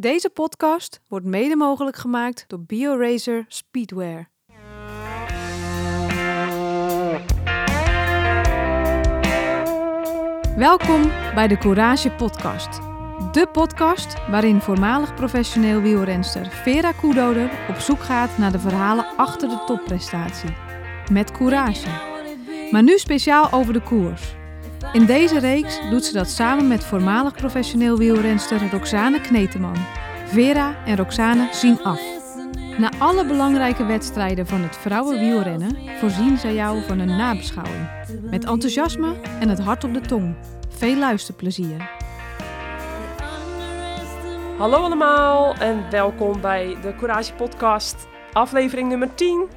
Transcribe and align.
Deze 0.00 0.30
podcast 0.30 1.00
wordt 1.08 1.26
mede 1.26 1.56
mogelijk 1.56 1.96
gemaakt 1.96 2.44
door 2.46 2.60
BioRacer 2.60 3.44
Speedwear. 3.48 4.30
Welkom 10.56 11.02
bij 11.34 11.48
de 11.48 11.58
Courage 11.58 12.10
Podcast. 12.10 12.80
De 13.32 13.48
podcast 13.52 14.28
waarin 14.28 14.60
voormalig 14.60 15.14
professioneel 15.14 15.80
wielrenster 15.80 16.46
Vera 16.50 16.92
Koedoder 16.92 17.50
op 17.68 17.76
zoek 17.76 18.00
gaat 18.00 18.38
naar 18.38 18.52
de 18.52 18.60
verhalen 18.60 19.06
achter 19.16 19.48
de 19.48 19.62
topprestatie. 19.66 20.56
Met 21.12 21.30
courage. 21.30 21.88
Maar 22.70 22.82
nu 22.82 22.98
speciaal 22.98 23.52
over 23.52 23.72
de 23.72 23.82
koers. 23.82 24.38
In 24.92 25.06
deze 25.06 25.38
reeks 25.38 25.80
doet 25.90 26.04
ze 26.04 26.12
dat 26.12 26.28
samen 26.28 26.68
met 26.68 26.84
voormalig 26.84 27.34
professioneel 27.34 27.96
wielrenster 27.96 28.70
Roxane 28.70 29.20
Kneteman. 29.20 29.76
Vera 30.26 30.84
en 30.84 30.96
Roxane 30.96 31.48
zien 31.52 31.82
af. 31.82 32.00
Na 32.78 32.90
alle 32.98 33.26
belangrijke 33.26 33.84
wedstrijden 33.84 34.46
van 34.46 34.60
het 34.60 34.76
vrouwenwielrennen 34.76 35.76
voorzien 35.98 36.38
zij 36.38 36.54
jou 36.54 36.82
van 36.82 36.98
een 36.98 37.16
nabeschouwing. 37.16 37.88
Met 38.30 38.44
enthousiasme 38.44 39.14
en 39.40 39.48
het 39.48 39.60
hart 39.60 39.84
op 39.84 39.94
de 39.94 40.00
tong. 40.00 40.36
Veel 40.68 40.96
luisterplezier. 40.96 41.90
Hallo 44.58 44.76
allemaal 44.76 45.54
en 45.54 45.90
welkom 45.90 46.40
bij 46.40 46.76
de 46.82 46.94
Courage 46.96 47.34
Podcast, 47.34 48.06
aflevering 48.32 48.88
nummer 48.88 49.14
10. 49.14 49.48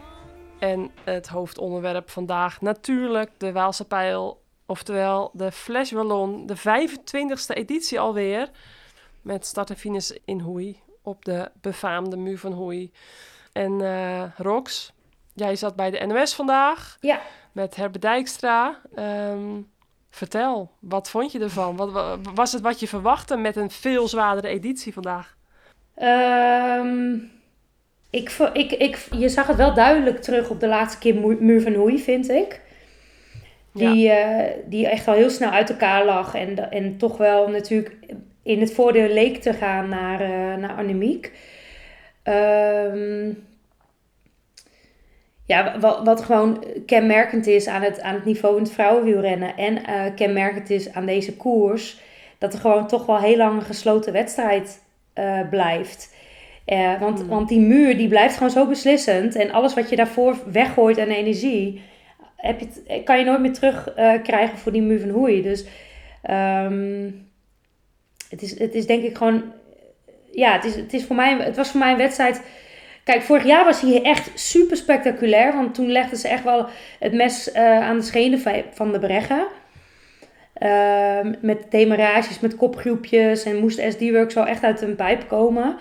En 0.60 0.92
het 1.04 1.28
hoofdonderwerp 1.28 2.10
vandaag 2.10 2.62
natuurlijk 2.62 3.30
de 3.38 3.52
Waalse 3.52 3.86
Pijl, 3.86 4.43
oftewel 4.66 5.30
de 5.34 5.52
Flash 5.52 5.92
Wallon, 5.92 6.46
de 6.46 6.58
25e 6.58 7.54
editie 7.54 8.00
alweer. 8.00 8.50
Met 9.22 9.46
start 9.46 9.70
en 9.70 9.78
finish 9.78 10.12
in 10.26 10.40
Hoei, 10.40 10.80
op 11.02 11.26
de 11.26 11.52
befaamde 11.62 12.18
muur 12.18 12.40
van 12.40 12.52
Hoei. 12.52 12.92
En 13.52 13.82
eh, 13.82 14.24
Rox, 14.38 14.94
jij 15.34 15.56
zat 15.56 15.76
bij 15.76 15.92
de 15.92 16.06
NOS 16.06 16.36
vandaag 16.36 16.98
Ja, 17.00 17.22
met 17.52 17.76
Herbe 17.76 18.00
Dijkstra. 18.00 18.80
Ehm, 18.96 19.62
vertel, 20.10 20.72
wat 20.80 21.10
vond 21.10 21.32
je 21.32 21.40
ervan? 21.40 21.76
Wat, 21.76 21.92
wa- 21.92 22.18
was 22.34 22.52
het 22.52 22.62
wat 22.62 22.80
je 22.80 22.88
verwachtte 22.88 23.38
met 23.38 23.56
een 23.56 23.72
veel 23.72 24.08
zwaardere 24.08 24.48
editie 24.48 24.94
vandaag? 24.94 25.36
ehm, 25.96 27.14
ik, 28.10 28.30
ik, 28.54 28.72
ik, 28.72 29.08
je 29.12 29.30
zag 29.30 29.48
het 29.48 29.58
wel 29.58 29.74
duidelijk 29.74 30.22
terug 30.22 30.50
op 30.50 30.60
de 30.60 30.68
laatste 30.68 31.00
keer 31.00 31.16
Mu- 31.16 31.38
Muur 31.40 31.62
van 31.62 31.74
Hoei, 31.74 32.00
vind 32.00 32.30
ik. 32.30 32.62
Die, 33.74 34.10
eh, 34.10 34.52
die 34.66 34.88
echt 34.88 35.08
al 35.08 35.14
heel 35.14 35.30
snel 35.30 35.50
uit 35.50 35.70
elkaar 35.70 36.06
lag. 36.06 36.36
En, 36.36 36.72
en 36.72 36.98
toch 36.98 37.18
wel 37.18 37.48
natuurlijk 37.50 37.96
in 38.44 38.60
het 38.60 38.74
voordeel 38.74 39.14
leek 39.14 39.42
te 39.42 39.54
gaan 39.54 39.90
naar, 39.90 40.22
eh 40.22 40.58
naar 40.58 40.74
Annemiek. 40.78 41.32
Ehm, 42.24 43.30
ja, 45.46 45.80
wat, 45.80 46.02
wat 46.04 46.22
gewoon 46.22 46.64
kenmerkend 46.86 47.48
is 47.48 47.68
aan 47.68 47.82
het, 47.82 48.02
aan 48.02 48.14
het 48.16 48.26
niveau 48.26 48.58
in 48.58 48.64
het 48.64 48.72
vrouwenwielrennen. 48.72 49.58
En 49.58 49.86
eh, 49.86 50.02
kenmerkend 50.16 50.70
is 50.70 50.94
aan 50.94 51.06
deze 51.06 51.36
koers. 51.36 52.02
Dat 52.38 52.54
er 52.54 52.60
gewoon 52.60 52.88
toch 52.88 53.06
wel 53.06 53.18
heel 53.18 53.38
lang 53.38 53.60
een 53.60 53.66
gesloten 53.66 54.14
wedstrijd 54.14 54.82
blijft. 55.50 56.16
Want, 57.00 57.20
Hmm. 57.20 57.28
want 57.28 57.50
die 57.50 57.60
muur 57.60 57.98
die 57.98 58.08
blijft 58.08 58.36
gewoon 58.36 58.52
zo 58.52 58.68
beslissend. 58.68 59.36
En 59.36 59.52
alles 59.52 59.74
wat 59.74 59.90
je 59.90 59.96
daarvoor 59.96 60.38
weggooit 60.52 61.00
aan 61.00 61.08
energie, 61.08 61.82
heb 62.44 62.60
je 62.60 63.04
kan 63.04 63.20
je 63.20 63.26
nooit 63.26 63.40
meer 63.40 63.54
terugkrijgen 63.54 64.22
krijgen 64.22 64.58
voor 64.58 64.72
die 64.72 64.82
muur 64.82 65.00
van 65.00 65.10
Hoei. 65.10 65.42
Dus 65.42 65.66
ehm, 66.22 67.10
het, 68.30 68.42
is, 68.42 68.60
het 68.60 68.74
is 68.74 68.86
denk 68.86 69.04
ik 69.04 69.18
gewoon. 69.18 69.44
Ja, 70.32 70.52
het, 70.54 70.66
is, 70.66 70.76
het, 70.76 70.94
is 70.94 71.06
voor 71.06 71.16
mij, 71.16 71.38
het 71.38 71.56
was 71.56 71.70
voor 71.70 71.80
mij 71.80 71.92
een 71.92 71.98
wedstrijd. 71.98 72.42
Kijk, 73.04 73.22
vorig 73.22 73.44
jaar 73.44 73.66
was 73.66 73.82
hij 73.82 74.02
echt 74.02 74.32
super 74.34 74.78
spectaculair. 74.78 75.54
Want 75.54 75.74
toen 75.74 75.92
legden 75.92 76.18
ze 76.18 76.28
echt 76.28 76.44
wel 76.44 76.66
het 77.00 77.14
mes 77.14 77.52
eh, 77.52 77.80
aan 77.80 77.98
de 77.98 78.04
schenen 78.04 78.40
van- 78.40 78.64
van 78.74 78.92
de 78.92 79.00
Breggen. 79.00 79.48
Ehm, 80.54 81.34
met 81.42 81.72
demarages, 81.72 82.40
met 82.40 82.56
kopgroepjes. 82.56 83.44
En 83.44 83.60
moest 83.60 83.80
SD-Works 83.90 84.34
wel 84.34 84.46
echt 84.48 84.64
uit 84.64 84.82
een 84.82 84.96
pijp 84.96 85.28
komen. 85.28 85.78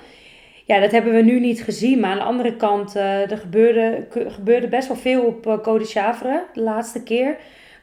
Ja, 0.73 0.81
dat 0.81 0.91
hebben 0.91 1.13
we 1.13 1.23
nu 1.23 1.41
niet 1.41 1.63
gezien. 1.63 2.01
Maar 2.01 2.11
aan 2.11 2.17
de 2.17 2.23
andere 2.23 2.57
kant, 2.57 2.97
eh, 2.97 3.31
er 3.31 3.39
gebeurde, 3.39 4.07
gebeurde 4.29 4.69
best 4.69 4.89
wel 4.89 4.97
veel 4.97 5.23
op 5.23 5.47
uh, 5.47 5.59
Code 5.59 5.85
Chavre 5.85 6.45
de 6.53 6.61
laatste 6.61 7.03
keer. 7.03 7.37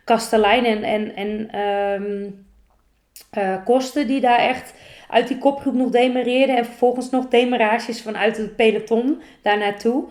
Kastelein 0.04 0.66
en, 0.66 0.84
en, 0.84 1.16
en 1.16 1.50
ehm, 1.52 2.30
eh, 3.32 3.64
Kosten 3.66 4.08
die 4.08 4.22
daar 4.22 4.40
echt 4.40 4.74
uit 5.10 5.28
die 5.28 5.38
kopgroep 5.38 5.74
nog 5.74 5.90
demareerden. 5.90 6.58
En 6.58 6.66
vervolgens 6.66 7.10
nog 7.10 7.28
demarages 7.28 8.02
vanuit 8.02 8.38
het 8.38 8.56
peloton 8.56 9.22
daar 9.42 9.58
naartoe. 9.58 10.06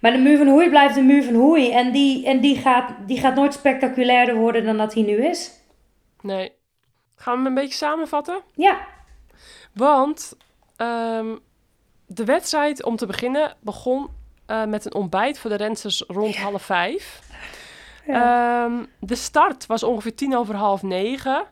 Maar 0.00 0.12
de 0.12 0.18
muur 0.18 0.38
van 0.38 0.48
Hoei 0.48 0.68
blijft 0.68 0.94
de 0.94 1.02
muur 1.02 1.22
van 1.22 1.34
Hoei. 1.34 1.70
En 1.70 1.92
die, 1.92 2.26
en 2.26 2.40
die, 2.40 2.56
gaat, 2.56 2.94
die 3.06 3.20
gaat 3.20 3.34
nooit 3.34 3.54
spectaculairder 3.54 4.34
worden 4.34 4.64
dan 4.64 4.76
dat 4.76 4.94
hij 4.94 5.02
nu 5.02 5.26
is. 5.26 5.50
Nee. 6.20 6.52
Gaan 7.16 7.32
we 7.32 7.38
hem 7.38 7.46
een 7.46 7.62
beetje 7.62 7.74
samenvatten? 7.74 8.42
Ja, 8.54 8.86
Want 9.72 10.36
ehm, 10.76 11.34
de 12.14 12.24
wedstrijd, 12.24 12.84
om 12.84 12.96
te 12.96 13.06
beginnen, 13.06 13.56
begon 13.60 14.08
eh, 14.46 14.64
met 14.64 14.84
een 14.84 14.94
ontbijt 14.94 15.38
voor 15.38 15.50
de 15.50 15.56
rensters 15.56 16.04
rond 16.08 16.36
half 16.36 16.62
vijf. 16.62 17.20
Ehm, 18.06 18.72
de 18.98 19.14
start 19.14 19.66
was 19.66 19.82
ongeveer 19.82 20.14
tien 20.14 20.36
over 20.36 20.54
half 20.54 20.82
negen. 20.82 21.44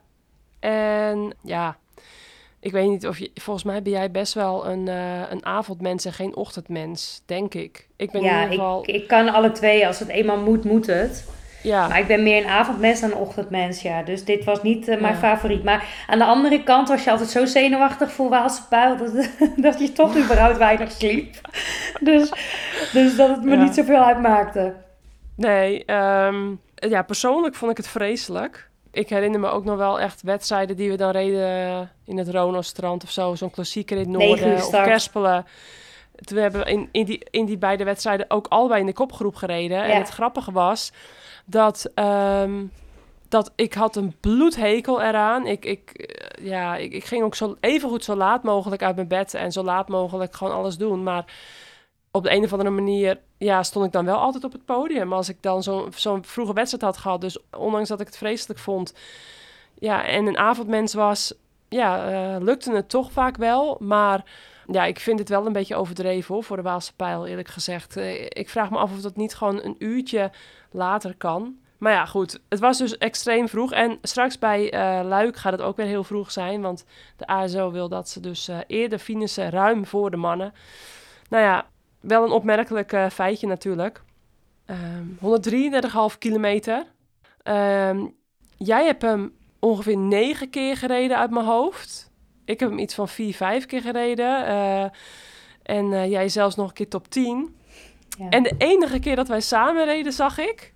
En 0.59 1.33
ja, 1.41 1.77
ik 2.59 2.71
weet 2.71 2.89
niet 2.89 3.07
of 3.07 3.19
je... 3.19 3.31
Volgens 3.35 3.65
mij 3.65 3.81
ben 3.81 3.91
jij 3.91 4.11
best 4.11 4.33
wel 4.33 4.67
een, 4.67 4.87
eh, 4.87 5.31
een 5.31 5.45
avondmens 5.45 6.05
en 6.05 6.13
geen 6.13 6.35
ochtendmens, 6.35 7.21
denk 7.25 7.53
ik. 7.53 7.87
Ik 7.95 8.11
ben 8.11 8.21
in 8.21 8.27
ieder 8.27 8.47
geval... 8.47 8.81
ik, 8.81 8.95
ik 8.95 9.07
kan 9.07 9.29
alle 9.29 9.51
twee. 9.51 9.87
Als 9.87 9.99
het 9.99 10.09
eenmaal 10.09 10.39
moet, 10.39 10.63
moet 10.63 10.85
het. 10.85 11.25
Ja, 11.63 11.87
Maar 11.87 11.99
ik 11.99 12.07
ben 12.07 12.23
meer 12.23 12.43
een 12.43 12.49
avondmens 12.49 12.99
dan 12.99 13.11
een 13.11 13.17
ochtendmens, 13.17 13.81
ja. 13.81 14.03
Dus 14.03 14.25
dit 14.25 14.43
was 14.43 14.61
niet 14.63 14.87
eh, 14.87 14.99
mijn 15.01 15.13
Ja. 15.13 15.19
favoriet. 15.19 15.63
Maar 15.63 15.85
aan 16.07 16.17
de 16.17 16.25
andere 16.25 16.63
kant 16.63 16.87
was 16.87 17.03
je 17.03 17.11
altijd 17.11 17.29
zo 17.29 17.45
zenuwachtig 17.45 18.11
voor 18.11 18.29
Waalse 18.29 18.67
Pijl... 18.67 18.97
dat, 18.97 19.29
dat 19.55 19.79
je 19.79 19.91
toch 19.91 20.17
überhaupt 20.17 20.57
weinig 20.57 20.91
sliep. 20.91 21.35
Dus, 21.99 22.31
dus 22.93 23.15
dat 23.15 23.29
het 23.29 23.43
me 23.43 23.55
Ja. 23.55 23.63
niet 23.63 23.73
zoveel 23.73 24.03
uitmaakte. 24.03 24.73
Nee, 25.35 25.85
ehm, 25.85 26.51
ja, 26.75 27.01
persoonlijk 27.01 27.55
vond 27.55 27.71
ik 27.71 27.77
het 27.77 27.87
vreselijk. 27.87 28.69
Ik 28.91 29.09
herinner 29.09 29.39
me 29.39 29.47
ook 29.47 29.65
nog 29.65 29.77
wel 29.77 29.99
echt 29.99 30.21
wedstrijden 30.21 30.75
die 30.75 30.89
we 30.89 30.97
dan 30.97 31.11
reden 31.11 31.91
in 32.05 32.17
het 32.17 32.29
Rono-strand 32.29 33.03
of 33.03 33.11
zo. 33.11 33.35
Zo'n 33.35 33.51
klassieker 33.51 33.97
in 33.97 34.01
het 34.13 34.21
noorden 34.21 34.55
of. 34.55 34.69
Kerspelen. 34.69 35.45
Toen 36.15 36.37
hebben 36.37 36.63
we 36.63 36.71
in, 36.71 36.89
in, 36.91 37.05
die, 37.05 37.25
in 37.29 37.45
die 37.45 37.57
beide 37.57 37.83
wedstrijden 37.83 38.25
ook 38.29 38.45
allebei 38.49 38.79
in 38.79 38.85
de 38.85 38.93
kopgroep 38.93 39.35
gereden. 39.35 39.83
En 39.83 39.97
het 39.97 40.09
grappige 40.09 40.51
was 40.51 40.91
dat, 41.45 41.91
ehm, 41.95 42.65
dat 43.29 43.51
ik 43.55 43.73
had 43.73 43.95
een 43.95 44.15
bloedhekel 44.19 45.01
eraan. 45.01 45.45
Ik, 45.45 45.65
ik, 45.65 45.89
eh, 45.91 46.45
ja, 46.45 46.75
ik, 46.75 47.05
ging 47.05 47.23
ook 47.23 47.35
zo 47.35 47.57
even 47.59 47.89
goed 47.89 48.03
zo 48.03 48.15
laat 48.15 48.43
mogelijk 48.43 48.83
uit 48.83 48.95
mijn 48.95 49.07
bed 49.07 49.33
en 49.33 49.51
zo 49.51 49.63
laat 49.63 49.87
mogelijk 49.87 50.35
gewoon 50.35 50.53
alles 50.53 50.77
doen. 50.77 51.03
Maar 51.03 51.25
op 52.11 52.23
de 52.23 52.31
een 52.31 52.43
of 52.43 52.51
andere 52.51 52.69
manier 52.69 53.19
ja, 53.37 53.63
stond 53.63 53.85
ik 53.85 53.91
dan 53.91 54.05
wel 54.05 54.17
altijd 54.17 54.43
op 54.43 54.51
het 54.51 54.65
podium. 54.65 55.13
Als 55.13 55.29
ik 55.29 55.37
dan 55.41 55.63
zo'n 55.63 55.91
zo'n 55.95 56.23
vroege 56.23 56.53
wedstrijd 56.53 56.83
had 56.83 56.97
gehad. 56.97 57.21
Dus 57.21 57.37
ondanks 57.57 57.89
dat 57.89 57.99
ik 57.99 58.05
het 58.05 58.17
vreselijk 58.17 58.59
vond. 58.59 58.93
Ja, 59.79 60.05
en 60.05 60.25
een 60.25 60.37
avondmens 60.37 60.93
was. 60.93 61.33
Ja, 61.69 62.11
eh, 62.11 62.41
lukte 62.41 62.71
het 62.71 62.89
toch 62.89 63.11
vaak 63.11 63.37
wel. 63.37 63.77
Maar 63.79 64.23
ja, 64.67 64.85
ik 64.85 64.99
vind 64.99 65.19
het 65.19 65.29
wel 65.29 65.45
een 65.45 65.53
beetje 65.53 65.75
overdreven 65.75 66.33
hoor, 66.33 66.43
voor 66.43 66.55
de 66.55 66.63
Waalse 66.63 66.95
pijl, 66.95 67.27
eerlijk 67.27 67.47
gezegd. 67.47 67.97
Eh, 67.97 68.23
ik 68.23 68.49
vraag 68.49 68.69
me 68.69 68.77
af 68.77 68.91
of 68.91 69.01
dat 69.01 69.15
niet 69.15 69.35
gewoon 69.35 69.63
een 69.63 69.75
uurtje 69.77 70.31
later 70.71 71.15
kan. 71.17 71.57
Maar 71.77 71.91
ja, 71.91 72.05
goed. 72.05 72.39
Het 72.49 72.59
was 72.59 72.77
dus 72.77 72.97
extreem 72.97 73.47
vroeg. 73.47 73.71
En 73.71 73.97
straks 74.01 74.39
bij 74.39 74.71
eh 74.71 75.05
Luik 75.05 75.37
gaat 75.37 75.51
het 75.51 75.61
ook 75.61 75.77
weer 75.77 75.85
heel 75.85 76.03
vroeg 76.03 76.31
zijn. 76.31 76.61
Want 76.61 76.85
de 77.17 77.27
ASO 77.27 77.71
wil 77.71 77.89
dat 77.89 78.09
ze 78.09 78.19
dus 78.19 78.47
eh, 78.47 78.57
eerder 78.67 78.99
finishen, 78.99 79.49
ruim 79.49 79.85
voor 79.85 80.11
de 80.11 80.17
mannen. 80.17 80.53
Nou 81.29 81.43
ja, 81.43 81.65
wel 81.99 82.23
een 82.23 82.31
opmerkelijk 82.31 82.95
feitje 83.11 83.47
natuurlijk. 83.47 84.01
Ehm 84.65 85.05
133,5 86.11 86.17
kilometer. 86.17 86.85
Ehm, 87.43 88.05
jij 88.57 88.85
hebt 88.85 89.01
hem 89.01 89.33
ongeveer 89.59 89.97
negen 89.97 90.49
keer 90.49 90.77
gereden 90.77 91.17
uit 91.17 91.31
mijn 91.31 91.45
hoofd. 91.45 92.11
Ik 92.45 92.59
heb 92.59 92.69
hem 92.69 92.79
iets 92.79 92.95
van 92.95 93.07
vier, 93.07 93.33
vijf 93.33 93.65
keer 93.65 93.81
gereden. 93.81 94.45
Eh, 94.45 94.83
en 95.63 95.93
eh, 95.93 96.09
jij 96.09 96.29
zelfs 96.29 96.55
nog 96.55 96.67
een 96.67 96.73
keer 96.73 96.87
top 96.87 97.07
10. 97.07 97.55
Ja. 98.17 98.29
En 98.29 98.43
de 98.43 98.55
enige 98.57 98.99
keer 98.99 99.15
dat 99.15 99.27
wij 99.27 99.41
samen 99.41 99.85
reden, 99.85 100.13
zag 100.13 100.37
ik, 100.37 100.73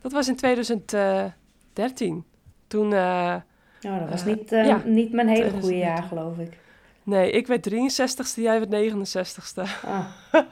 dat 0.00 0.12
was 0.12 0.28
in 0.28 0.36
2013. 0.36 2.24
Toen, 2.66 2.92
eh, 2.92 3.34
Nou, 3.80 4.00
dat 4.00 4.08
was 4.08 4.24
niet, 4.24 4.50
ja. 4.50 4.82
niet 4.84 5.12
mijn 5.12 5.28
hele 5.28 5.50
goede 5.50 5.58
2013. 5.60 5.78
jaar, 5.78 6.02
geloof 6.02 6.38
ik. 6.38 6.58
nee, 7.02 7.30
ik 7.30 7.46
werd 7.46 7.70
63ste, 7.70 8.42
jij 8.42 8.58
werd 8.58 8.70
69ste. 8.70 9.62
Ah, 9.84 10.06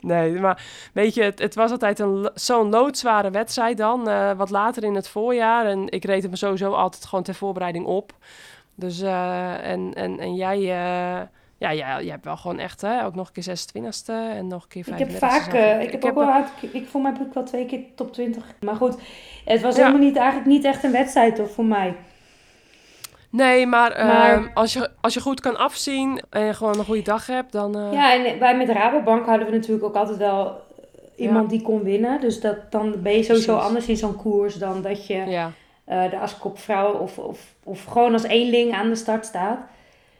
nee, 0.00 0.40
maar 0.40 0.90
weet 0.92 1.14
je, 1.14 1.22
het, 1.22 1.38
het 1.38 1.54
was 1.54 1.70
altijd 1.70 1.98
een 1.98 2.30
zo'n 2.34 2.70
loodzware 2.70 3.30
wedstrijd 3.30 3.76
dan. 3.76 4.04
wat 4.36 4.50
later 4.50 4.84
in 4.84 4.94
het 4.94 5.08
voorjaar. 5.08 5.66
En 5.66 5.88
ik 5.88 6.04
reed 6.04 6.22
hem 6.22 6.34
sowieso 6.34 6.72
altijd 6.72 7.04
gewoon 7.04 7.24
ter 7.24 7.34
voorbereiding 7.34 7.86
op. 7.86 8.14
Dus, 8.76 9.00
eh, 9.00 9.70
en, 9.70 9.94
en, 9.94 10.18
en 10.20 10.34
jij, 10.34 10.56
eh, 10.56 11.20
ja, 11.58 11.74
jij, 11.74 11.76
jij 11.76 12.04
hebt 12.10 12.24
wel 12.24 12.36
gewoon 12.36 12.58
echt, 12.58 12.80
hè, 12.80 13.04
ook 13.04 13.14
nog 13.14 13.26
een 13.26 13.32
keer 13.42 13.56
26e 13.58 14.12
en 14.36 14.46
nog 14.46 14.62
een 14.62 14.68
keer 14.68 14.92
Ik 14.92 14.98
heb 14.98 15.08
35e. 15.10 15.18
vaak, 15.18 15.52
eh, 15.52 15.80
ik 15.82 15.92
heb 15.92 16.04
ook 16.04 16.14
wel, 16.14 16.44
ik, 16.72 16.86
voor 16.88 17.00
mij 17.00 17.12
heb 17.12 17.26
ik 17.26 17.32
wel 17.32 17.44
twee 17.44 17.66
keer 17.66 17.80
top 17.94 18.12
20. 18.12 18.44
Maar 18.60 18.74
goed, 18.76 18.96
het 19.44 19.60
was 19.62 19.76
Ja. 19.76 19.84
helemaal 19.84 20.06
niet, 20.06 20.16
eigenlijk 20.16 20.48
niet 20.48 20.64
echt 20.64 20.84
een 20.84 20.92
wedstrijd 20.92 21.34
toch 21.36 21.50
voor 21.50 21.64
mij. 21.64 21.96
Nee, 23.30 23.66
maar, 23.66 23.90
ehm, 23.92 24.06
Maar- 24.06 24.50
als, 24.54 24.72
je, 24.72 24.90
als 25.00 25.14
je 25.14 25.20
goed 25.20 25.40
kan 25.40 25.56
afzien 25.56 26.20
en 26.30 26.54
gewoon 26.54 26.78
een 26.78 26.84
goede 26.84 27.02
dag 27.02 27.26
hebt, 27.26 27.52
dan... 27.52 27.72
Ja, 27.92 28.14
en 28.14 28.38
wij 28.38 28.56
met 28.56 28.68
Rabobank 28.68 29.26
hadden 29.26 29.46
we 29.46 29.52
natuurlijk 29.52 29.84
ook 29.84 29.94
altijd 29.94 30.18
wel 30.18 30.60
iemand 31.16 31.50
die 31.50 31.62
kon 31.62 31.82
winnen. 31.82 32.20
Dus 32.20 32.40
dat, 32.40 32.56
dan 32.72 32.94
ben 33.02 33.12
je 33.16 33.22
sowieso 33.22 33.52
Precies. 33.52 33.68
anders 33.68 33.86
in 33.86 33.96
zo'n 33.96 34.16
koers 34.16 34.54
dan 34.54 34.82
dat 34.82 35.06
je 35.06 35.14
ja, 35.14 35.50
eh 35.86 36.10
de 36.10 36.18
als 36.18 36.38
kopvrouw 36.38 36.92
of, 36.92 37.18
of, 37.18 37.54
of 37.64 37.84
gewoon 37.84 38.12
als 38.12 38.22
eenling 38.22 38.72
aan 38.72 38.88
de 38.88 38.94
start 38.96 39.26
staat. 39.26 39.58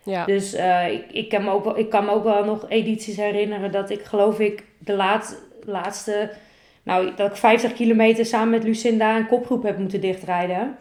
ja, 0.03 0.25
Dus 0.25 0.53
eh, 0.55 0.93
ik, 0.93 1.05
ik, 1.13 1.29
kan 1.29 1.45
me 1.45 1.51
ook 1.51 1.65
wel, 1.65 1.79
ik 1.79 1.91
kan 1.91 2.05
me 2.05 2.11
ook 2.11 2.25
wel 2.25 2.45
nog 2.45 2.65
edities 2.69 3.17
herinneren 3.17 3.73
dat 3.73 3.91
ik 3.91 4.03
geloof 4.03 4.39
ik 4.41 4.65
de 4.79 4.93
laat, 4.95 5.43
laatste, 5.65 6.31
nou 6.83 7.15
dat 7.17 7.31
ik 7.31 7.37
50 7.37 7.73
kilometer 7.73 8.27
samen 8.27 8.51
met 8.51 8.65
Lucinda 8.65 9.17
een 9.17 9.27
kopgroep 9.27 9.63
heb 9.63 9.79
moeten 9.79 10.01
dichtrijden. 10.01 10.77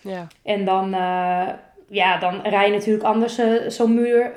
ja, 0.00 0.26
En 0.42 0.64
dan, 0.64 0.94
eh, 0.94 1.48
ja, 1.88 2.18
dan 2.18 2.40
rij 2.42 2.66
je 2.66 2.72
natuurlijk 2.72 3.04
anders 3.04 3.38
zo'n 3.68 3.94
muur, 3.94 4.32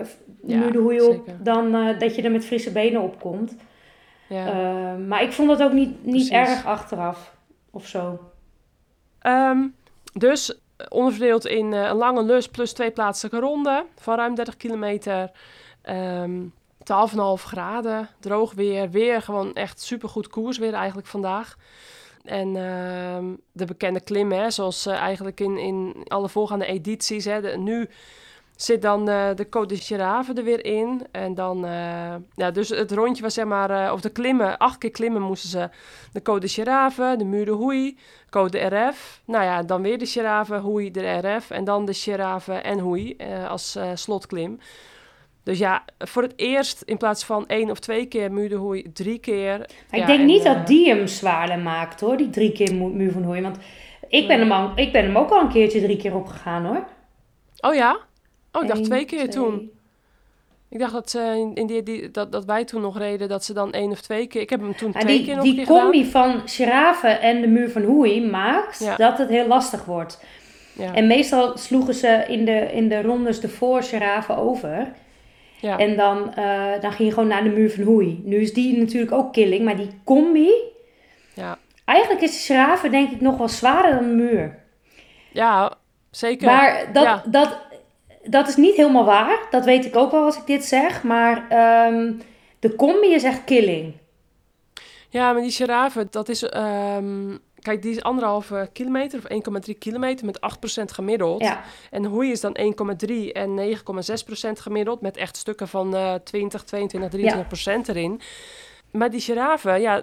Ja, 0.45 0.57
muur 0.57 0.71
de 0.71 0.77
hoei 0.77 1.01
op 1.01 1.11
zeker. 1.25 1.43
dan 1.43 1.71
dat 1.99 2.15
je 2.15 2.21
er 2.21 2.31
met 2.31 2.45
frisse 2.45 2.71
benen 2.71 3.01
op 3.01 3.19
komt. 3.19 3.55
ja. 4.29 4.95
Maar 5.07 5.23
ik 5.23 5.31
vond 5.31 5.49
dat 5.49 5.61
ook 5.63 5.73
niet, 5.73 5.89
niet 6.05 6.13
Precies. 6.29 6.29
erg 6.29 6.65
achteraf 6.65 7.35
of 7.71 7.87
zo. 7.87 8.19
Ehm, 9.19 9.57
dus 10.13 10.53
eh, 10.53 10.85
onderverdeeld 10.89 11.45
in 11.45 11.73
eh, 11.73 11.83
een 11.83 11.95
lange 11.95 12.23
lus 12.23 12.47
plus 12.47 12.73
twee 12.73 12.91
plaatselijke 12.91 13.39
ronden 13.39 13.85
van 13.99 14.15
ruim 14.15 14.35
30 14.35 14.57
kilometer. 14.57 15.31
Ehm 15.81 16.41
12,5 16.91 17.43
graden, 17.43 18.09
droog 18.19 18.53
weer. 18.53 18.89
Weer 18.89 19.21
gewoon 19.21 19.53
echt 19.53 19.81
supergoed 19.81 20.27
koers 20.27 20.57
weer 20.57 20.73
eigenlijk 20.73 21.07
vandaag. 21.07 21.57
En 22.23 22.55
ehm, 22.55 23.25
de 23.51 23.65
bekende 23.65 24.01
klimmen, 24.01 24.37
hè, 24.37 24.51
zoals 24.51 24.85
eh, 24.85 24.93
eigenlijk 24.93 25.39
in, 25.39 25.57
in 25.57 25.95
alle 26.07 26.29
voorgaande 26.29 26.65
edities. 26.65 27.25
Hè, 27.25 27.57
nu 27.57 27.89
zit 28.57 28.81
dan 28.81 29.09
eh, 29.09 29.29
de 29.35 29.45
Côte 29.45 29.65
de 29.67 29.75
Giraffe 29.77 30.33
er 30.33 30.43
weer 30.43 30.65
in. 30.65 31.01
En 31.11 31.33
dan, 31.33 31.65
eh, 31.65 32.15
ja, 32.35 32.51
dus 32.51 32.69
het 32.69 32.91
rondje 32.91 33.23
was 33.23 33.33
zeg 33.33 33.45
maar, 33.45 33.69
eh, 33.85 33.91
of 33.93 34.01
de 34.01 34.09
klimmen, 34.09 34.57
acht 34.57 34.77
keer 34.77 34.91
klimmen 34.91 35.21
moesten 35.21 35.49
ze. 35.49 35.69
De 36.11 36.19
Côte 36.19 36.39
de 36.41 36.47
Giraffe, 36.47 37.15
de 37.17 37.25
Muur 37.25 37.45
de 37.45 37.51
Hoei, 37.51 37.97
Code 38.29 38.57
RF. 38.59 39.21
Nou 39.25 39.43
ja, 39.43 39.63
dan 39.63 39.81
weer 39.81 39.97
de 39.97 40.05
Giraffe, 40.05 40.55
Hoei, 40.55 40.91
de 40.91 41.17
RF. 41.17 41.49
En 41.49 41.63
dan 41.63 41.85
de 41.85 41.93
Giraffe 41.93 42.53
en 42.53 42.79
Hoei 42.79 43.15
als 43.49 43.77
slotklim. 43.93 44.59
Dus 45.43 45.57
ja, 45.59 45.83
voor 45.99 46.21
het 46.21 46.33
eerst 46.35 46.81
in 46.81 46.97
plaats 46.97 47.25
van 47.25 47.47
één 47.47 47.69
of 47.69 47.79
twee 47.79 48.05
keer 48.05 48.31
Muur 48.31 48.49
de 48.49 48.55
Hoei, 48.55 48.91
drie 48.93 49.19
keer. 49.19 49.57
Maar 49.57 49.67
Ja, 49.91 49.97
ik 50.01 50.05
denk 50.07 50.19
en, 50.19 50.25
niet 50.25 50.43
dat 50.43 50.67
die 50.67 50.89
hem 50.89 51.07
zwaarder 51.07 51.59
maakt 51.59 51.99
hoor, 52.01 52.17
die 52.17 52.29
drie 52.29 52.51
keer 52.51 52.75
mu- 52.75 52.89
muur 52.93 53.11
van 53.11 53.23
hooi. 53.23 53.41
Want 53.41 53.57
ik 54.07 54.27
ben, 54.27 54.39
hem 54.39 54.51
al, 54.51 54.71
ik 54.75 54.91
ben 54.91 55.03
hem 55.03 55.17
ook 55.17 55.29
al 55.29 55.41
een 55.41 55.49
keertje 55.49 55.81
drie 55.81 55.97
keer 55.97 56.15
opgegaan 56.15 56.65
hoor. 56.65 56.85
Oh 57.59 57.73
ja? 57.75 57.97
Oh, 58.57 58.63
ik 58.63 58.67
dacht 58.67 58.79
Eén, 58.79 58.85
twee 58.85 59.05
keer 59.05 59.17
twee. 59.29 59.43
toen. 59.43 59.71
Ik 60.69 60.79
dacht 60.79 60.93
dat, 60.93 61.09
ze 61.09 61.19
in, 61.37 61.53
in 61.55 61.67
die, 61.67 61.83
die, 61.83 62.11
dat, 62.11 62.31
dat 62.31 62.45
wij 62.45 62.65
toen 62.65 62.81
nog 62.81 62.97
reden, 62.97 63.27
dat 63.29 63.43
ze 63.43 63.53
dan 63.53 63.71
één 63.71 63.91
of 63.91 64.01
twee 64.01 64.27
keer... 64.27 64.41
Ik 64.41 64.49
heb 64.49 64.59
hem 64.59 64.75
toen 64.75 64.89
Maar 64.93 65.01
twee 65.01 65.17
die 65.17 65.25
keer 65.25 65.35
nog 65.35 65.43
die 65.43 65.59
gedaan. 65.65 65.81
combi 65.81 66.05
van 66.05 66.41
Giraffe 66.45 67.07
en 67.07 67.41
de 67.41 67.47
muur 67.47 67.69
van 67.71 67.83
Hoei 67.83 68.25
maakt 68.29 68.79
Ja. 68.79 68.95
dat 68.95 69.17
het 69.17 69.29
heel 69.29 69.47
lastig 69.47 69.85
wordt. 69.85 70.23
Ja, 70.73 70.93
En 70.93 71.07
meestal 71.07 71.57
sloegen 71.57 71.93
ze 71.93 72.25
in 72.27 72.45
de, 72.45 72.71
in 72.71 72.89
de 72.89 73.01
rondes 73.01 73.39
ervoor 73.41 73.83
Giraffe 73.83 74.35
over. 74.35 74.91
ja, 75.61 75.77
En 75.77 75.95
dan, 75.95 76.33
eh, 76.33 76.81
dan 76.81 76.91
ging 76.91 77.07
je 77.07 77.13
gewoon 77.13 77.29
naar 77.29 77.43
de 77.43 77.49
muur 77.49 77.71
van 77.71 77.83
Hoei. 77.83 78.21
Nu 78.25 78.35
is 78.37 78.53
die 78.53 78.77
natuurlijk 78.77 79.11
ook 79.11 79.33
killing, 79.33 79.63
maar 79.65 79.77
die 79.77 79.89
combi... 80.03 80.49
ja. 81.33 81.57
Eigenlijk 81.85 82.21
is 82.21 82.31
de 82.31 82.53
Giraffe 82.53 82.89
denk 82.89 83.11
ik 83.11 83.21
nog 83.21 83.37
wel 83.37 83.47
zwaarder 83.49 83.91
dan 83.91 84.07
de 84.09 84.15
muur. 84.15 84.59
ja, 85.31 85.73
zeker. 86.11 86.47
Maar 86.47 86.89
dat, 86.93 87.21
dat, 87.27 87.57
dat 88.29 88.47
is 88.47 88.55
niet 88.55 88.75
helemaal 88.75 89.05
waar. 89.05 89.47
Dat 89.49 89.65
weet 89.65 89.85
ik 89.85 89.95
ook 89.95 90.11
wel 90.11 90.23
als 90.23 90.37
ik 90.37 90.45
dit 90.45 90.65
zeg. 90.65 91.03
Maar 91.03 91.49
ehm, 91.49 92.13
de 92.59 92.75
combi 92.75 93.13
is 93.13 93.23
echt 93.23 93.43
killing. 93.43 93.93
Ja, 95.09 95.33
maar 95.33 95.41
die 95.41 95.51
giraffe, 95.51 96.07
dat 96.09 96.29
is... 96.29 96.43
ehm, 96.43 97.37
kijk, 97.59 97.81
die 97.81 97.91
is 97.91 98.03
anderhalve 98.03 98.69
kilometer 98.73 99.19
of 99.19 99.65
1,3 99.69 99.77
kilometer 99.77 100.25
met 100.25 100.39
8% 100.81 100.83
gemiddeld. 100.93 101.41
Ja, 101.41 101.61
En 101.91 102.05
Hoei 102.05 102.31
is 102.31 102.41
dan 102.41 102.57
1,3 103.07 103.31
en 103.31 103.77
9,6% 103.77 104.51
gemiddeld. 104.51 105.01
Met 105.01 105.17
echt 105.17 105.37
stukken 105.37 105.67
van 105.67 105.95
eh 105.95 106.13
20, 106.23 106.63
22, 106.63 107.45
23% 107.81 107.87
erin. 107.87 108.21
Maar 108.91 109.09
die 109.09 109.21
giraffe, 109.21 109.71
ja, 109.71 110.01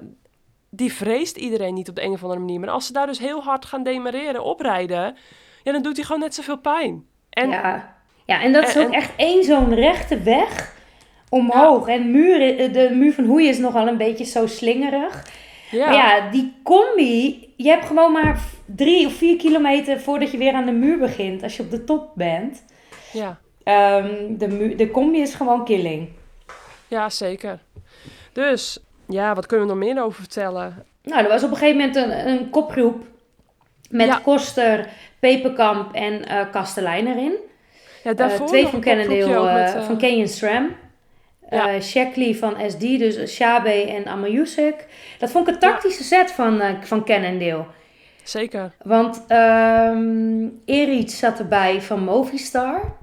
die 0.71 0.93
vreest 0.93 1.37
iedereen 1.37 1.75
niet 1.75 1.89
op 1.89 1.95
de 1.95 2.03
een 2.03 2.13
of 2.13 2.23
andere 2.23 2.41
manier. 2.41 2.61
Maar 2.61 2.71
als 2.71 2.87
ze 2.87 2.93
daar 2.93 3.07
dus 3.07 3.19
heel 3.19 3.43
hard 3.43 3.65
gaan 3.65 3.83
demareren, 3.83 4.45
oprijden... 4.45 5.17
Ja, 5.63 5.73
dan 5.73 5.83
doet 5.83 5.97
hij 5.97 6.05
gewoon 6.05 6.21
net 6.21 6.35
zoveel 6.35 6.59
pijn. 6.59 7.07
En 7.31 7.49
ja. 7.49 7.94
Ja, 8.25 8.43
en 8.43 8.53
dat 8.53 8.69
is 8.69 8.77
ook 8.79 8.93
echt 8.93 9.11
één 9.17 9.45
zo'n 9.45 9.75
rechte 9.75 10.19
weg 10.19 10.73
omhoog. 11.29 11.89
En 11.89 12.11
muur, 12.11 12.59
eh, 12.59 12.73
de 12.73 12.91
muur 12.95 13.13
van 13.13 13.25
Hoei 13.25 13.49
is 13.49 13.59
nogal 13.59 13.89
een 13.89 13.97
beetje 13.97 14.25
zo 14.25 14.47
slingerig. 14.47 15.27
ja, 15.71 15.85
Maar 15.87 15.95
ja, 15.95 16.31
die 16.31 16.53
combi, 16.63 17.49
je 17.57 17.69
hebt 17.69 17.85
gewoon 17.87 18.13
maar 18.13 18.39
drie 18.67 19.07
of 19.07 19.13
vier 19.13 19.37
kilometer 19.37 20.01
voordat 20.01 20.31
je 20.31 20.39
weer 20.39 20.53
aan 20.53 20.67
de 20.67 20.73
muur 20.73 20.99
begint. 20.99 21.43
Als 21.43 21.57
je 21.57 21.63
op 21.63 21.71
de 21.71 21.85
top 21.85 22.11
bent. 22.15 22.65
ja, 23.13 23.39
Ehm, 23.65 24.37
de, 24.39 24.75
de 24.77 24.91
combi 24.91 25.21
is 25.21 25.35
gewoon 25.35 25.65
killing. 25.65 26.09
ja, 26.89 27.09
zeker. 27.11 27.59
Dus, 28.33 28.79
ja, 29.09 29.35
wat 29.35 29.47
kunnen 29.47 29.67
we 29.67 29.73
nog 29.75 29.83
meer 29.83 30.03
over 30.03 30.21
vertellen? 30.21 30.85
Nou, 31.03 31.23
er 31.23 31.29
was 31.29 31.43
op 31.45 31.51
een 31.51 31.57
gegeven 31.57 31.77
moment 31.79 31.97
een, 31.97 32.29
een 32.29 32.51
kopgroep 32.51 33.03
met 33.91 34.07
Ja. 34.07 34.21
Koster, 34.23 34.89
Peperkamp 35.19 35.95
en 35.95 36.25
eh 36.27 36.51
Kastelein 36.51 37.07
erin. 37.07 37.33
Ja, 38.05 38.15
Eh, 38.17 38.43
twee 38.45 38.67
van 38.67 38.81
Cannondale, 38.81 39.49
eh, 39.49 39.75
eh, 39.75 39.83
van 39.85 39.99
Canyon 39.99 40.29
SRAM. 40.29 40.71
Ja. 41.51 41.81
Shackley 41.81 42.35
van 42.35 42.57
SD, 42.71 42.81
dus 42.81 43.33
Shabe 43.35 43.71
en 43.71 44.07
Amayusik. 44.07 44.87
Dat 45.19 45.31
vond 45.31 45.49
ik 45.49 45.55
een 45.55 45.61
tactische 45.61 46.03
set 46.03 46.33
van, 46.33 46.61
eh 46.61 46.71
van 46.81 47.05
Cannondale. 47.05 47.65
Zeker, 48.23 48.73
Want 48.83 49.25
Erit 50.65 51.13
zat 51.13 51.39
erbij 51.39 51.81
van 51.83 52.05
Movistar. 52.05 52.97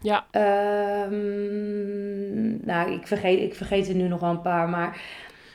ja. 0.00 0.24
Ehm, 0.30 1.16
nou, 2.66 2.92
ik 2.92 3.06
vergeet, 3.06 3.40
ik 3.40 3.54
vergeet 3.54 3.88
er 3.88 3.94
nu 3.94 4.08
nog 4.08 4.20
wel 4.20 4.30
een 4.30 4.40
paar. 4.40 4.68
Maar 4.68 5.00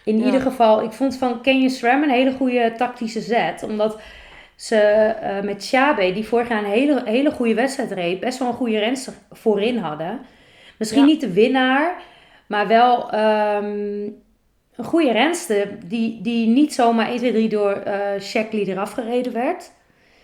in 0.05 0.19
Ja. 0.19 0.25
ieder 0.25 0.41
geval, 0.41 0.83
ik 0.83 0.91
vond 0.91 1.17
van 1.17 1.41
Canyon 1.41 1.69
SRAM 1.69 2.03
een 2.03 2.09
hele 2.09 2.31
goede 2.33 2.73
tactische 2.77 3.21
zet. 3.21 3.63
Omdat 3.63 3.99
ze 4.63 4.77
eh, 4.77 5.41
met 5.41 5.63
Shabe, 5.63 6.13
die 6.13 6.27
vorig 6.27 6.49
jaar 6.49 6.63
een 6.63 6.71
hele, 6.71 7.01
hele 7.05 7.31
goede 7.31 7.53
wedstrijd 7.53 7.91
reed, 7.91 8.19
best 8.19 8.39
wel 8.39 8.47
een 8.47 8.53
goede 8.53 8.79
renster 8.79 9.13
voorin 9.31 9.77
hadden. 9.77 10.21
Misschien 10.77 11.01
Ja. 11.01 11.05
niet 11.07 11.21
de 11.21 11.33
winnaar, 11.33 12.01
maar 12.47 12.67
wel 12.67 13.11
ehm, 13.11 14.03
een 14.75 14.83
goede 14.83 15.11
renster 15.11 15.87
die, 15.89 16.21
die 16.21 16.47
niet 16.47 16.73
zomaar 16.73 17.07
1, 17.07 17.17
2, 17.17 17.31
3 17.31 17.49
door 17.49 17.71
eh 17.71 18.21
Shackley 18.21 18.65
eraf 18.65 18.91
gereden 18.91 19.33
werd. 19.33 19.71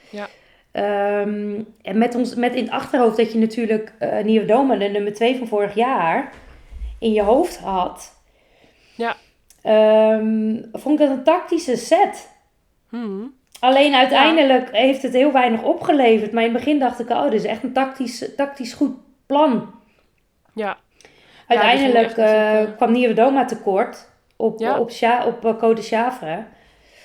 Ja. 0.10 0.28
Ehm, 0.72 1.62
en 1.82 1.98
met, 1.98 2.16
ons, 2.16 2.36
met 2.36 2.56
in 2.56 2.64
het 2.64 2.72
achterhoofd 2.72 3.18
dat 3.18 3.32
je 3.32 3.40
natuurlijk 3.40 3.94
eh 4.00 4.24
Nieuwe 4.24 4.46
Doma, 4.46 4.76
de 4.76 4.86
nummer 4.86 5.14
2 5.14 5.38
van 5.38 5.48
vorig 5.48 5.76
jaar, 5.76 6.34
in 7.00 7.14
je 7.14 7.22
hoofd 7.22 7.58
had. 7.58 8.22
Ja. 8.96 9.16
Ehm, 9.62 10.56
vond 10.72 11.00
ik 11.00 11.08
dat 11.08 11.18
een 11.18 11.24
tactische 11.24 11.76
set. 11.76 12.30
Hmm. 12.90 13.38
Alleen 13.60 13.94
uiteindelijk 13.96 14.70
heeft 14.72 15.02
het 15.02 15.14
heel 15.14 15.32
weinig 15.32 15.64
opgeleverd. 15.64 16.32
Maar 16.32 16.44
in 16.44 16.50
het 16.54 16.58
begin 16.58 16.80
dacht 16.80 17.00
ik, 17.00 17.10
oh, 17.10 17.24
dit 17.24 17.34
is 17.34 17.44
echt 17.46 17.64
een 17.64 17.74
tactisch, 17.74 18.36
tactisch 18.36 18.74
goed 18.74 18.96
plan. 19.26 19.72
Ja, 20.54 20.78
Uiteindelijk 21.48 22.08
ging 22.14 22.18
echt 22.18 22.18
eh, 22.18 22.26
natuurlijk, 22.44 22.76
kwam 22.78 22.92
Nieuwe 22.92 23.14
Doma 23.14 23.46
tekort 23.46 24.10
op, 24.36 24.60
Ja. 24.60 24.80
op, 24.80 24.92
Sja- 24.92 25.26
op 25.26 25.46
eh, 25.46 25.54
Côte 25.56 25.76
de 25.76 25.82
Chavre. 25.82 26.44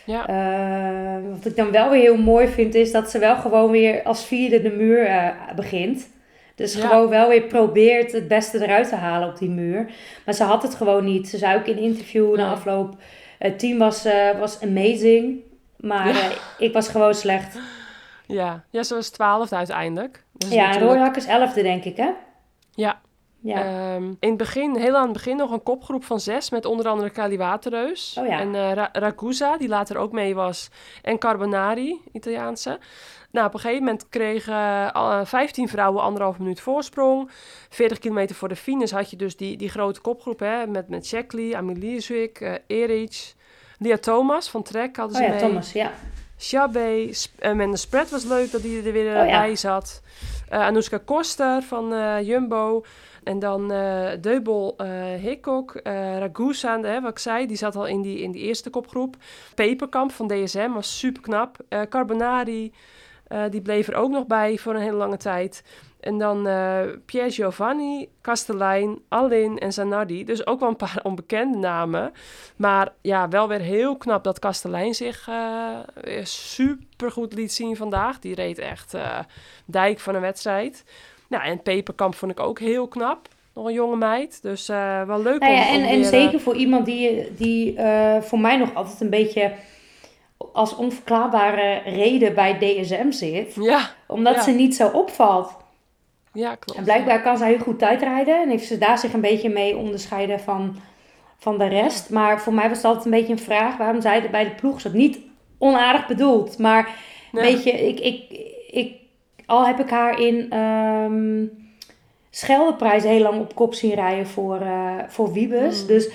ja, 0.06 0.26
Eh, 0.28 1.30
wat 1.34 1.44
ik 1.44 1.56
dan 1.56 1.70
wel 1.70 1.90
weer 1.90 2.00
heel 2.00 2.16
mooi 2.16 2.46
vind, 2.48 2.74
is 2.74 2.92
dat 2.92 3.10
ze 3.10 3.18
wel 3.18 3.36
gewoon 3.36 3.70
weer 3.70 4.02
als 4.02 4.26
vierde 4.26 4.62
de 4.62 4.70
muur 4.70 5.06
eh, 5.06 5.28
begint. 5.56 6.08
Dus 6.54 6.74
Ja. 6.74 6.86
gewoon 6.88 7.08
wel 7.08 7.28
weer 7.28 7.42
probeert 7.42 8.12
het 8.12 8.28
beste 8.28 8.62
eruit 8.64 8.88
te 8.88 8.94
halen 8.94 9.28
op 9.28 9.38
die 9.38 9.50
muur. 9.50 9.86
Maar 10.24 10.34
ze 10.34 10.44
had 10.44 10.62
het 10.62 10.74
gewoon 10.74 11.04
niet. 11.04 11.28
Ze 11.28 11.38
zei 11.38 11.58
ook 11.58 11.66
in 11.66 11.76
een 11.76 11.82
interview 11.82 12.36
na 12.36 12.50
afloop, 12.50 12.94
het 13.38 13.58
team 13.58 13.78
was, 13.78 14.04
eh, 14.04 14.38
was 14.38 14.62
amazing. 14.62 15.40
Maar 15.86 16.08
Ja. 16.08 16.20
eh, 16.20 16.30
ik 16.58 16.72
was 16.72 16.88
gewoon 16.88 17.14
slecht. 17.14 17.58
ja. 18.26 18.64
Ja, 18.70 18.82
ze 18.82 18.94
was 18.94 19.08
twaalfde 19.08 19.56
uiteindelijk. 19.56 20.24
Is 20.36 20.48
Ja, 20.48 20.66
natuurlijk- 20.66 21.00
Hakkers 21.00 21.26
elfde 21.26 21.62
denk 21.62 21.84
ik 21.84 21.96
hè? 21.96 22.10
Ja, 22.72 23.00
Ja. 23.40 23.62
Ehm, 23.64 24.04
in 24.04 24.28
het 24.28 24.36
begin, 24.36 24.76
heel 24.76 24.96
aan 24.96 25.02
het 25.04 25.12
begin, 25.12 25.36
nog 25.36 25.50
een 25.50 25.62
kopgroep 25.62 26.04
van 26.04 26.20
zes 26.20 26.50
met 26.50 26.64
onder 26.64 26.88
andere 26.88 27.10
Kali 27.10 27.36
Waterreus. 27.36 28.16
Oh 28.20 28.26
ja. 28.26 28.38
En 28.40 28.74
Ra- 28.74 28.88
Ragusa, 28.92 29.56
die 29.56 29.68
later 29.68 29.96
ook 29.96 30.12
mee 30.12 30.34
was. 30.34 30.68
En 31.02 31.18
Carbonari, 31.18 32.00
Italiaanse. 32.12 32.78
Nou, 33.30 33.46
op 33.46 33.54
een 33.54 33.60
gegeven 33.60 33.84
moment 33.84 34.08
kregen 34.08 34.92
eh, 34.92 35.20
15 35.24 35.68
vrouwen 35.68 36.02
anderhalf 36.02 36.38
minuut 36.38 36.60
voorsprong. 36.60 37.30
40 37.68 37.98
kilometer 37.98 38.36
voor 38.36 38.48
de 38.48 38.56
finish 38.56 38.90
had 38.90 39.10
je 39.10 39.16
dus 39.16 39.36
die, 39.36 39.56
die 39.56 39.68
grote 39.68 40.00
kopgroep 40.00 40.38
hè, 40.40 40.66
met, 40.66 40.88
met 40.88 41.06
Shackley, 41.06 41.54
Amelie 41.56 42.00
Zwick, 42.00 42.40
eh 42.40 42.54
Erich, 42.66 43.34
Lia 43.84 43.98
Thomas 43.98 44.48
van 44.50 44.62
Trek 44.62 44.96
hadden 44.96 45.16
Oh 45.16 45.22
ze 45.22 45.28
ja, 45.28 45.34
mee. 45.34 45.48
Thomas, 45.48 45.72
ja. 45.72 45.92
Chabé, 46.38 47.08
Sp- 47.12 47.38
eh, 47.40 47.50
en 47.60 47.70
de 47.70 47.76
spread 47.76 48.10
was 48.10 48.24
leuk 48.24 48.50
dat 48.50 48.62
die 48.62 48.82
er 48.82 48.92
weer 48.92 49.20
Oh 49.20 49.26
ja. 49.28 49.40
bij 49.40 49.56
zat. 49.56 50.02
Eh 50.48 50.60
Anouska 50.60 50.98
Koster 51.04 51.62
van 51.62 51.92
eh, 51.94 52.20
Jumbo. 52.22 52.84
En 53.24 53.38
dan 53.38 53.72
eh 53.72 54.10
Deubel 54.20 54.74
eh 54.76 54.86
Hickok. 55.20 55.74
eh 55.74 56.18
Ragusa, 56.18 56.80
hè, 56.80 57.00
wat 57.00 57.10
ik 57.10 57.18
zei, 57.18 57.46
die 57.46 57.56
zat 57.56 57.76
al 57.76 57.86
in 57.86 58.02
die, 58.02 58.18
in 58.20 58.30
die 58.30 58.42
eerste 58.42 58.70
kopgroep. 58.70 59.16
Peperkamp 59.54 60.12
van 60.12 60.26
DSM 60.28 60.70
was 60.72 60.98
super 60.98 61.22
knap. 61.22 61.56
Carbonari, 61.88 62.72
eh, 63.26 63.42
die 63.50 63.60
bleef 63.62 63.88
er 63.88 63.94
ook 63.94 64.10
nog 64.10 64.26
bij 64.26 64.56
voor 64.58 64.74
een 64.74 64.80
hele 64.82 64.96
lange 64.96 65.16
tijd. 65.16 65.62
En 66.04 66.18
dan 66.18 66.46
eh 66.46 66.80
Pierre 67.04 67.30
Giovanni, 67.30 68.08
Castellijn, 68.22 68.98
Alin 69.08 69.58
en 69.58 69.72
Zanardi. 69.72 70.24
Dus 70.24 70.46
ook 70.46 70.60
wel 70.60 70.68
een 70.68 70.76
paar 70.76 71.00
onbekende 71.10 71.58
namen. 71.58 72.12
Maar 72.56 72.92
ja, 73.00 73.28
wel 73.28 73.48
weer 73.48 73.60
heel 73.60 73.96
knap 73.96 74.24
dat 74.24 74.38
Kastelein 74.38 74.94
zich 74.94 75.28
eh 75.28 75.78
weer 76.00 76.26
super 76.26 77.10
goed 77.10 77.32
liet 77.34 77.52
zien 77.52 77.76
vandaag. 77.76 78.18
Die 78.18 78.34
reed 78.34 78.58
echt 78.58 78.94
eh, 78.94 79.18
dijk 79.66 80.00
van 80.00 80.14
een 80.14 80.20
wedstrijd. 80.20 80.84
Nou, 81.28 81.44
en 81.44 81.62
Peperkamp 81.62 82.14
vond 82.14 82.32
ik 82.32 82.40
ook 82.40 82.58
heel 82.58 82.88
knap. 82.88 83.28
Nog 83.54 83.66
een 83.66 83.72
jonge 83.72 83.96
meid. 83.96 84.42
Dus 84.42 84.68
eh, 84.68 85.02
wel 85.02 85.22
leuk 85.22 85.40
Nou 85.40 85.52
om, 85.52 85.58
ja, 85.58 85.68
en, 85.68 85.76
om 85.76 85.82
en 85.82 85.94
weer, 85.94 86.04
eh, 86.04 86.10
zeker 86.10 86.40
voor 86.40 86.54
iemand 86.54 86.86
die, 86.86 87.34
die 87.34 87.76
eh, 87.76 88.20
voor 88.22 88.38
mij 88.38 88.56
nog 88.56 88.74
altijd 88.74 89.00
een 89.00 89.10
beetje 89.10 89.52
als 90.52 90.76
onverklaarbare 90.76 91.80
reden 91.84 92.34
bij 92.34 92.58
DSM 92.58 93.10
zit. 93.10 93.54
Ja, 93.54 93.90
Omdat 94.06 94.34
Ja. 94.34 94.42
ze 94.42 94.50
niet 94.50 94.76
zo 94.76 94.88
opvalt. 94.88 95.56
Ja, 96.34 96.54
klopt. 96.54 96.78
En 96.78 96.84
blijkbaar 96.84 97.22
kan 97.22 97.38
zij 97.38 97.48
heel 97.48 97.58
goed 97.58 97.78
tijdrijden. 97.78 98.42
En 98.42 98.48
heeft 98.48 98.66
ze 98.66 98.78
daar 98.78 98.98
zich 98.98 99.12
een 99.12 99.20
beetje 99.20 99.48
mee 99.48 99.76
onderscheiden 99.76 100.40
van, 100.40 100.76
van 101.38 101.58
de 101.58 101.66
rest. 101.66 102.10
Maar 102.10 102.40
voor 102.40 102.54
mij 102.54 102.68
was 102.68 102.76
het 102.76 102.86
altijd 102.86 103.04
een 103.04 103.10
beetje 103.10 103.32
een 103.32 103.38
vraag 103.38 103.76
waarom 103.76 104.00
zij 104.00 104.22
er 104.22 104.30
bij 104.30 104.44
de 104.44 104.54
ploeg 104.54 104.80
zat. 104.80 104.92
Niet 104.92 105.18
onaardig 105.58 106.06
bedoeld, 106.06 106.58
maar 106.58 106.88
Ja. 107.32 107.40
weet 107.40 107.64
je, 107.64 107.70
ik, 107.70 108.00
ik, 108.00 108.22
ik, 108.70 108.94
al 109.46 109.66
heb 109.66 109.80
ik 109.80 109.90
haar 109.90 110.20
in 110.20 110.50
ehm 110.50 111.62
Scheldeprijs 112.34 113.02
heel 113.02 113.20
lang 113.20 113.40
op 113.40 113.54
kop 113.54 113.74
zien 113.74 113.94
rijden 113.94 114.26
voor, 114.26 114.60
eh, 114.60 114.98
voor 115.08 115.32
Wiebes. 115.32 115.80
Mm. 115.80 115.86
Dus 115.86 116.08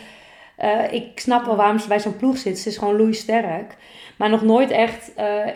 eh, 0.55 0.91
ik 0.91 1.19
snap 1.19 1.45
wel 1.45 1.55
waarom 1.55 1.79
ze 1.79 1.87
bij 1.87 1.99
zo'n 1.99 2.17
ploeg 2.17 2.37
zit. 2.37 2.59
Ze 2.59 2.69
is 2.69 2.77
gewoon 2.77 2.97
loeisterk. 2.97 3.77
Maar 4.17 4.29
nog 4.29 4.43
nooit 4.43 4.71
echt, 4.71 5.13
eh, 5.15 5.47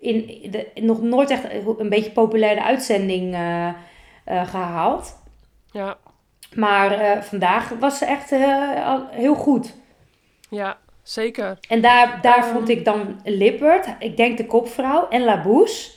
in 0.00 0.40
de, 0.50 0.66
nog 0.74 1.02
nooit 1.02 1.30
echt 1.30 1.44
een 1.78 1.88
beetje 1.88 2.10
populaire 2.10 2.62
uitzending 2.62 3.36
eh, 4.24 4.40
eh, 4.40 4.48
gehaald. 4.48 5.16
Ja, 5.70 5.96
Maar 6.54 6.90
eh, 6.92 7.22
vandaag 7.22 7.68
was 7.68 7.98
ze 7.98 8.04
echt 8.04 8.32
eh, 8.32 9.00
heel 9.10 9.34
goed. 9.34 9.74
ja, 10.48 10.76
zeker. 11.02 11.58
En 11.68 11.80
daar, 11.80 12.18
daar 12.22 12.38
Ehm. 12.44 12.52
vond 12.52 12.68
ik 12.68 12.84
dan 12.84 13.20
Lippert, 13.24 13.86
ik 13.98 14.16
denk 14.16 14.36
de 14.36 14.46
kopvrouw, 14.46 15.08
en 15.08 15.22
Labouche 15.24 15.90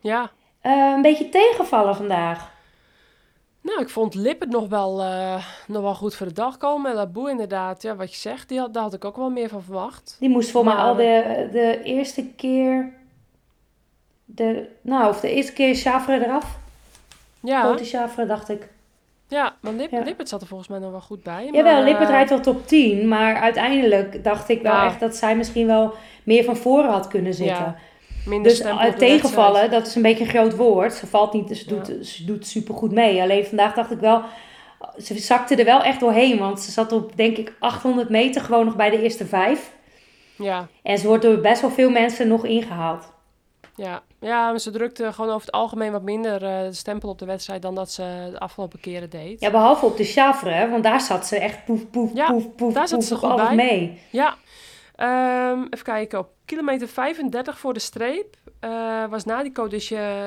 Ja. 0.00 0.30
een 0.62 1.02
beetje 1.02 1.28
tegenvallen 1.28 1.96
vandaag. 1.96 2.50
Nou, 3.60 3.80
ik 3.80 3.88
vond 3.88 4.14
Lippert 4.14 4.50
nog 4.50 4.68
wel, 4.68 4.96
nog 5.66 5.82
wel 5.82 5.94
goed 5.94 6.14
voor 6.14 6.26
de 6.26 6.32
dag 6.32 6.56
komen. 6.56 6.90
En 6.90 6.96
Laboe 6.96 7.30
inderdaad, 7.30 7.82
ja, 7.82 7.96
wat 7.96 8.10
je 8.12 8.18
zegt, 8.20 8.48
die 8.48 8.58
had, 8.58 8.74
daar 8.74 8.82
had 8.82 8.94
ik 8.94 9.04
ook 9.04 9.16
wel 9.16 9.30
meer 9.30 9.48
van 9.48 9.62
verwacht. 9.62 10.16
Die 10.20 10.28
moest 10.28 10.50
voor 10.50 10.64
mij 10.64 10.74
al 10.74 10.94
de, 10.94 11.48
de 11.52 11.80
eerste 11.82 12.26
keer, 12.26 12.92
de, 14.24 14.68
nou, 14.82 15.08
of 15.08 15.20
de 15.20 15.30
eerste 15.32 15.52
keer 15.52 15.74
Chavre 15.74 16.24
eraf. 16.24 16.58
Ja, 17.42 17.76
dacht 18.26 18.48
ik. 18.48 18.68
ja 19.28 19.54
Lip, 19.60 19.90
Ja. 19.90 20.02
Lippert 20.02 20.28
zat 20.28 20.40
er 20.40 20.46
volgens 20.46 20.68
mij 20.68 20.78
nog 20.78 20.90
wel 20.90 21.00
goed 21.00 21.22
bij. 21.22 21.48
Jawel, 21.52 21.72
maar, 21.74 21.82
Lippert 21.82 22.08
eh, 22.08 22.14
rijdt 22.14 22.30
wel 22.30 22.40
top 22.40 22.66
10, 22.66 23.08
maar 23.08 23.36
uiteindelijk 23.36 24.24
dacht 24.24 24.48
ik 24.48 24.62
wel 24.62 24.72
Ja. 24.72 24.86
echt 24.86 25.00
dat 25.00 25.16
zij 25.16 25.36
misschien 25.36 25.66
wel 25.66 25.94
meer 26.24 26.44
van 26.44 26.56
voren 26.56 26.90
had 26.90 27.08
kunnen 27.08 27.34
zitten. 27.34 27.56
Ja, 27.56 27.76
minder 28.26 28.50
Dus 28.50 28.58
stempel 28.60 28.86
eh, 28.86 28.92
tegenvallen, 28.94 29.70
dat 29.70 29.86
is 29.86 29.94
een 29.94 30.02
beetje 30.02 30.24
een 30.24 30.30
groot 30.30 30.56
woord. 30.56 30.94
Ze 30.94 31.06
valt 31.06 31.32
niet, 31.32 31.56
ze 31.56 31.66
doet, 31.68 32.06
ze 32.06 32.24
doet 32.24 32.46
supergoed 32.46 32.92
mee. 32.92 33.22
Alleen 33.22 33.44
vandaag 33.46 33.74
dacht 33.74 33.90
ik 33.90 33.98
wel, 33.98 34.22
ze 34.98 35.18
zakte 35.18 35.54
er 35.56 35.64
wel 35.64 35.82
echt 35.82 36.00
doorheen. 36.00 36.38
Want 36.38 36.60
ze 36.60 36.70
zat 36.70 36.92
op, 36.92 37.16
denk 37.16 37.36
ik, 37.36 37.52
800 37.58 38.08
meter 38.08 38.42
gewoon 38.42 38.64
nog 38.64 38.76
bij 38.76 38.90
de 38.90 39.02
eerste 39.02 39.26
vijf. 39.26 39.72
Ja, 40.36 40.66
En 40.82 40.98
ze 40.98 41.06
wordt 41.06 41.22
door 41.22 41.38
best 41.40 41.60
wel 41.60 41.70
veel 41.70 41.90
mensen 41.90 42.28
nog 42.28 42.44
ingehaald. 42.44 43.12
ja. 43.76 44.02
Ja, 44.22 44.50
maar 44.50 44.58
ze 44.58 44.70
drukte 44.70 45.12
gewoon 45.12 45.30
over 45.30 45.46
het 45.46 45.54
algemeen 45.54 45.92
wat 45.92 46.02
minder 46.02 46.38
de 46.38 46.68
stempel 46.72 47.08
op 47.08 47.18
de 47.18 47.24
wedstrijd 47.26 47.62
dan 47.62 47.74
dat 47.74 47.90
ze 47.92 48.28
de 48.30 48.38
afgelopen 48.38 48.80
keren 48.80 49.10
deed. 49.10 49.40
Ja, 49.40 49.50
behalve 49.50 49.86
op 49.86 49.96
de 49.96 50.04
Chavre, 50.04 50.50
hè, 50.50 50.70
want 50.70 50.82
daar 50.82 51.00
zat 51.00 51.26
ze 51.26 51.36
echt 51.38 51.64
poef, 51.64 51.90
poef, 51.90 52.10
Ja, 52.14 52.26
poef, 52.30 52.54
poef, 52.54 52.72
daar 52.74 52.88
zat 52.88 53.04
ze 53.04 53.16
goed 53.16 53.28
alles 53.30 53.46
bij. 53.46 53.54
mee. 53.54 54.00
Ja, 54.10 54.36
Ehm, 54.96 55.62
even 55.70 55.84
kijken. 55.84 56.18
Op 56.18 56.28
kilometer 56.44 56.88
35 56.88 57.58
voor 57.58 57.72
de 57.72 57.80
streep 57.80 58.36
eh, 58.60 59.06
was 59.10 59.24
na 59.24 59.42
die 59.42 59.52
Code 59.52 59.80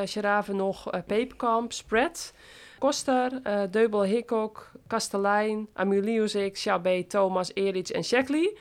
Gerave 0.06 0.54
nog 0.54 0.92
eh, 0.92 1.02
Peperkamp, 1.08 1.74
Spread, 1.74 2.34
Koster, 2.80 3.40
eh, 3.44 3.62
Deubel 3.72 4.04
Hickok, 4.04 4.72
Kastelein, 4.88 5.68
Amuliuzik, 5.74 6.58
Chabé, 6.60 7.04
Thomas, 7.04 7.52
Erich 7.54 7.92
en 7.92 8.04
Shackley. 8.04 8.56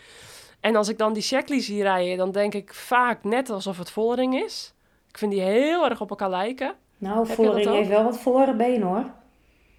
En 0.60 0.76
als 0.76 0.88
ik 0.88 0.98
dan 0.98 1.12
die 1.12 1.22
Shackley 1.22 1.60
zie 1.60 1.82
rijden, 1.82 2.16
dan 2.16 2.32
denk 2.32 2.54
ik 2.54 2.74
vaak 2.74 3.24
net 3.24 3.50
alsof 3.50 3.78
het 3.78 3.90
Vollering 3.90 4.42
is. 4.44 4.73
Ik 5.14 5.20
vind 5.20 5.32
die 5.32 5.40
heel 5.40 5.88
erg 5.88 6.00
op 6.00 6.10
elkaar 6.10 6.30
lijken. 6.30 6.74
Nou, 6.98 7.26
je 7.28 7.34
Vollering 7.34 7.70
heeft 7.70 7.88
wel 7.88 8.04
wat 8.04 8.18
verloren 8.18 8.56
benen 8.56 8.86
hoor. 8.88 9.04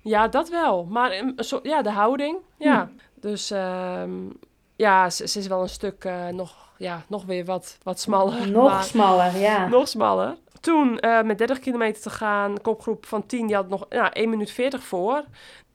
Ja, 0.01 0.27
dat 0.27 0.49
wel. 0.49 0.85
Maar 0.85 1.23
soort- 1.35 1.65
ja, 1.67 1.81
de 1.81 1.89
houding. 1.89 2.37
Ja. 2.57 2.89
Dus 3.19 3.51
ehm, 3.51 4.11
ja, 4.75 5.09
ze, 5.09 5.27
ze 5.27 5.39
is 5.39 5.47
wel 5.47 5.61
een 5.61 5.69
stuk 5.69 6.03
eh, 6.03 6.27
nog, 6.27 6.55
ja, 6.77 7.01
nog 7.07 7.25
weer 7.25 7.45
wat, 7.45 7.77
wat 7.83 7.99
smaller. 7.99 8.47
Nog 8.51 8.69
maar- 8.71 8.83
smaller, 8.83 9.37
ja. 9.37 9.67
nog 9.67 9.87
smaller. 9.87 10.35
Toen 10.59 10.99
eh, 10.99 11.21
met 11.21 11.37
30 11.37 11.59
kilometer 11.59 12.01
te 12.01 12.09
gaan, 12.09 12.61
kopgroep 12.61 13.05
van 13.05 13.25
10, 13.25 13.47
die 13.47 13.55
had 13.55 13.69
nog 13.69 13.85
nou, 13.89 14.09
1 14.13 14.29
minuut 14.29 14.51
40 14.51 14.83
voor. 14.83 15.23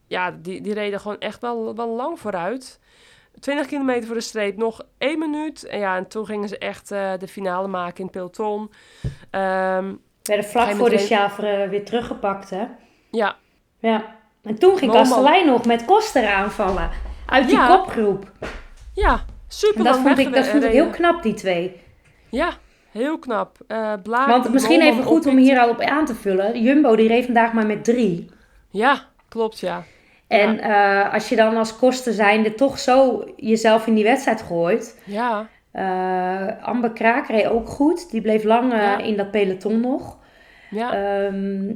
Ja, 0.07 0.31
die, 0.31 0.61
die 0.61 0.73
reden 0.73 0.99
gewoon 0.99 1.19
echt 1.19 1.41
wel, 1.41 1.75
wel 1.75 1.87
lang 1.89 2.19
vooruit. 2.19 2.79
20 3.39 3.65
kilometer 3.67 4.05
voor 4.05 4.15
de 4.15 4.21
streep, 4.21 4.57
nog 4.57 4.81
1 4.97 5.19
minuut. 5.19 5.63
En 5.65 5.79
ja, 5.79 5.95
en 5.97 6.07
toen 6.07 6.25
gingen 6.25 6.49
ze 6.49 6.57
echt 6.57 6.91
eh, 6.91 7.11
de 7.19 7.27
finale 7.27 7.67
maken 7.67 7.97
in 7.97 8.03
het 8.03 8.11
peloton. 8.11 8.71
Ehm, 9.29 9.93
Werden 10.23 10.45
vlak 10.45 10.67
Geen 10.67 10.75
voor 10.75 10.89
de 10.89 10.97
Chavre 10.97 11.67
weer 11.69 11.85
teruggepakt, 11.85 12.49
hè. 12.49 12.63
ja, 13.11 13.35
Ja. 13.79 14.19
En 14.43 14.55
toen 14.59 14.77
ging. 14.77 14.91
Kastelein 14.91 15.45
nog 15.45 15.65
met 15.65 15.85
Koster 15.85 16.27
aanvallen. 16.27 16.89
Uit 17.25 17.47
die 17.47 17.55
Ja. 17.57 17.67
kopgroep. 17.67 18.31
ja, 18.93 19.25
super 19.47 19.77
En 19.77 19.83
dat 19.83 19.97
vond 19.99 20.17
ik, 20.17 20.33
dat 20.33 20.47
vond 20.47 20.63
ik 20.63 20.71
heel 20.71 20.89
knap, 20.89 21.23
die 21.23 21.33
twee. 21.33 21.81
Ja, 22.29 22.53
heel 22.91 23.19
knap. 23.19 23.57
Blaak, 24.03 24.27
Want 24.27 24.49
misschien 24.53 24.81
even 24.81 25.03
goed 25.03 25.25
om 25.25 25.37
hier 25.37 25.59
al 25.59 25.69
op 25.69 25.79
aan 25.81 26.05
te 26.05 26.15
vullen. 26.15 26.61
Jumbo 26.61 26.95
die 26.95 27.07
reed 27.07 27.25
vandaag 27.25 27.53
maar 27.53 27.65
met 27.65 27.83
drie. 27.83 28.29
Ja, 28.69 29.05
klopt, 29.29 29.59
ja. 29.59 29.83
En 30.31 30.59
eh, 30.59 31.13
als 31.13 31.29
je 31.29 31.35
dan 31.35 31.57
als 31.57 31.77
kosten 31.77 32.13
zijnde 32.13 32.53
toch 32.55 32.79
zo 32.79 33.23
jezelf 33.35 33.87
in 33.87 33.93
die 33.93 34.03
wedstrijd 34.03 34.41
gooit. 34.41 35.01
Ja, 35.03 35.47
eh, 35.71 36.47
Amber 36.67 36.91
Kraak 36.91 37.27
reed 37.27 37.47
ook 37.47 37.67
goed. 37.69 38.11
Die 38.11 38.21
bleef 38.21 38.43
lang 38.43 38.71
Ja. 38.73 38.97
in 38.97 39.17
dat 39.17 39.31
peloton 39.31 39.79
nog. 39.79 40.17
ja, 40.69 40.93
Ehm, 40.93 41.73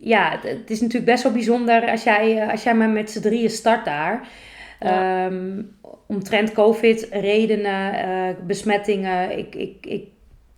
ja, 0.00 0.38
het, 0.42 0.70
is 0.70 0.80
natuurlijk 0.80 1.10
best 1.10 1.22
wel 1.22 1.32
bijzonder 1.32 1.90
als 1.90 2.02
jij, 2.04 2.38
eh, 2.42 2.50
als 2.50 2.62
jij 2.62 2.74
maar 2.74 2.88
met 2.88 3.10
z'n 3.10 3.20
drieën 3.20 3.50
start 3.50 3.84
daar. 3.84 4.28
Ja. 4.80 5.24
Ehm, 5.26 5.62
omtrent 6.06 6.52
COVID, 6.52 7.08
redenen, 7.10 8.36
besmettingen. 8.46 9.38
Ik, 9.38 9.54
ik, 9.54 9.86
ik, 9.86 10.04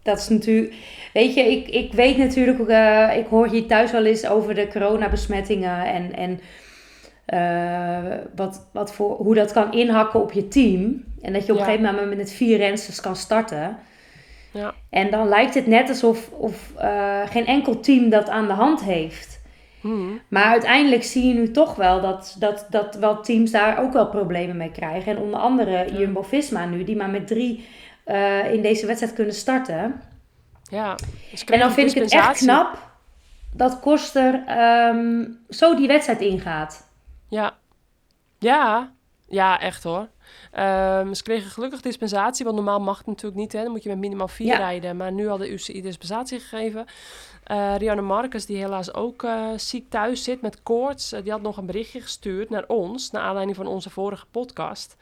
dat 0.02 0.18
is 0.18 0.28
natuurlijk. 0.28 0.74
Weet 1.12 1.34
je, 1.34 1.40
ik, 1.40 1.68
ik 1.68 1.92
weet 1.92 2.16
natuurlijk, 2.16 2.68
eh, 2.68 3.16
ik 3.16 3.26
hoor 3.26 3.48
hier 3.48 3.66
thuis 3.66 3.92
wel 3.92 4.04
eens 4.04 4.26
over 4.26 4.54
de 4.54 4.68
coronabesmettingen 4.68 5.84
en, 5.86 6.12
en 6.16 6.40
eh, 7.24 7.98
wat, 8.36 8.66
wat 8.72 8.94
voor, 8.94 9.16
hoe 9.16 9.34
dat 9.34 9.52
kan 9.52 9.72
inhakken 9.72 10.22
op 10.22 10.32
je 10.32 10.48
team. 10.48 11.04
En 11.22 11.32
dat 11.32 11.46
je 11.46 11.52
op 11.52 11.58
een 11.58 11.64
gegeven 11.64 11.94
moment 11.94 12.16
met 12.16 12.32
vier 12.32 12.56
rensters 12.56 13.00
kan 13.00 13.16
starten. 13.16 13.76
ja, 14.50 14.74
En 14.90 15.10
dan 15.10 15.28
lijkt 15.28 15.54
het 15.54 15.66
net 15.66 15.88
alsof 15.88 16.30
of, 16.30 16.72
eh, 16.76 17.20
geen 17.26 17.46
enkel 17.46 17.80
team 17.80 18.08
dat 18.08 18.28
aan 18.28 18.46
de 18.46 18.52
hand 18.52 18.82
heeft. 18.82 19.42
Hmm. 19.80 20.20
Maar 20.28 20.44
uiteindelijk 20.44 21.02
zie 21.02 21.28
je 21.28 21.34
nu 21.34 21.50
toch 21.50 21.74
wel 21.74 22.00
dat, 22.00 22.36
dat, 22.38 22.66
dat 22.70 22.94
wel 22.94 23.20
teams 23.20 23.50
daar 23.50 23.78
ook 23.78 23.92
wel 23.92 24.08
problemen 24.08 24.56
mee 24.56 24.70
krijgen. 24.70 25.16
En 25.16 25.22
onder 25.22 25.40
andere 25.40 25.96
Jumbo-Visma 25.98 26.64
nu, 26.64 26.84
die 26.84 26.96
maar 26.96 27.10
met 27.10 27.26
drie 27.26 27.64
eh, 28.04 28.52
in 28.52 28.62
deze 28.62 28.86
wedstrijd 28.86 29.14
kunnen 29.14 29.34
starten. 29.34 30.00
ja. 30.70 30.96
Dus 31.30 31.44
En 31.44 31.58
dan 31.58 31.72
vind 31.72 31.96
ik 31.96 32.02
het 32.02 32.12
echt 32.12 32.36
knap 32.36 32.78
dat 33.52 33.80
Koster 33.80 34.42
ehm, 34.46 35.24
zo 35.48 35.74
die 35.74 35.86
wedstrijd 35.86 36.20
ingaat. 36.20 36.92
Ja. 37.28 37.56
Ja. 38.38 38.92
Ja, 39.28 39.60
echt 39.60 39.82
hoor. 39.82 40.08
Ehm, 40.52 41.14
ze 41.14 41.22
kregen 41.22 41.50
gelukkig 41.50 41.80
dispensatie, 41.80 42.44
want 42.44 42.56
normaal 42.56 42.80
mag 42.80 42.98
het 42.98 43.06
natuurlijk 43.06 43.36
niet. 43.40 43.52
Hè? 43.52 43.62
Dan 43.62 43.70
moet 43.70 43.82
je 43.82 43.88
met 43.88 43.98
minimaal 43.98 44.28
vier 44.28 44.46
Ja. 44.46 44.56
rijden. 44.56 44.96
Maar 44.96 45.12
nu 45.12 45.28
had 45.28 45.38
de 45.38 45.50
UCI 45.52 45.82
dispensatie 45.82 46.40
gegeven. 46.40 46.86
Eh 47.44 47.74
Rianne 47.76 48.02
Marcus, 48.02 48.46
die 48.46 48.56
helaas 48.56 48.94
ook 48.94 49.22
eh, 49.22 49.48
ziek 49.56 49.90
thuis 49.90 50.24
zit 50.24 50.40
met 50.40 50.62
koorts, 50.62 51.12
eh, 51.12 51.22
die 51.22 51.32
had 51.32 51.42
nog 51.42 51.56
een 51.56 51.66
berichtje 51.66 52.00
gestuurd 52.00 52.50
naar 52.50 52.64
ons, 52.66 53.10
naar 53.10 53.22
aanleiding 53.22 53.56
van 53.56 53.66
onze 53.66 53.90
vorige 53.90 54.26
podcast. 54.30 54.96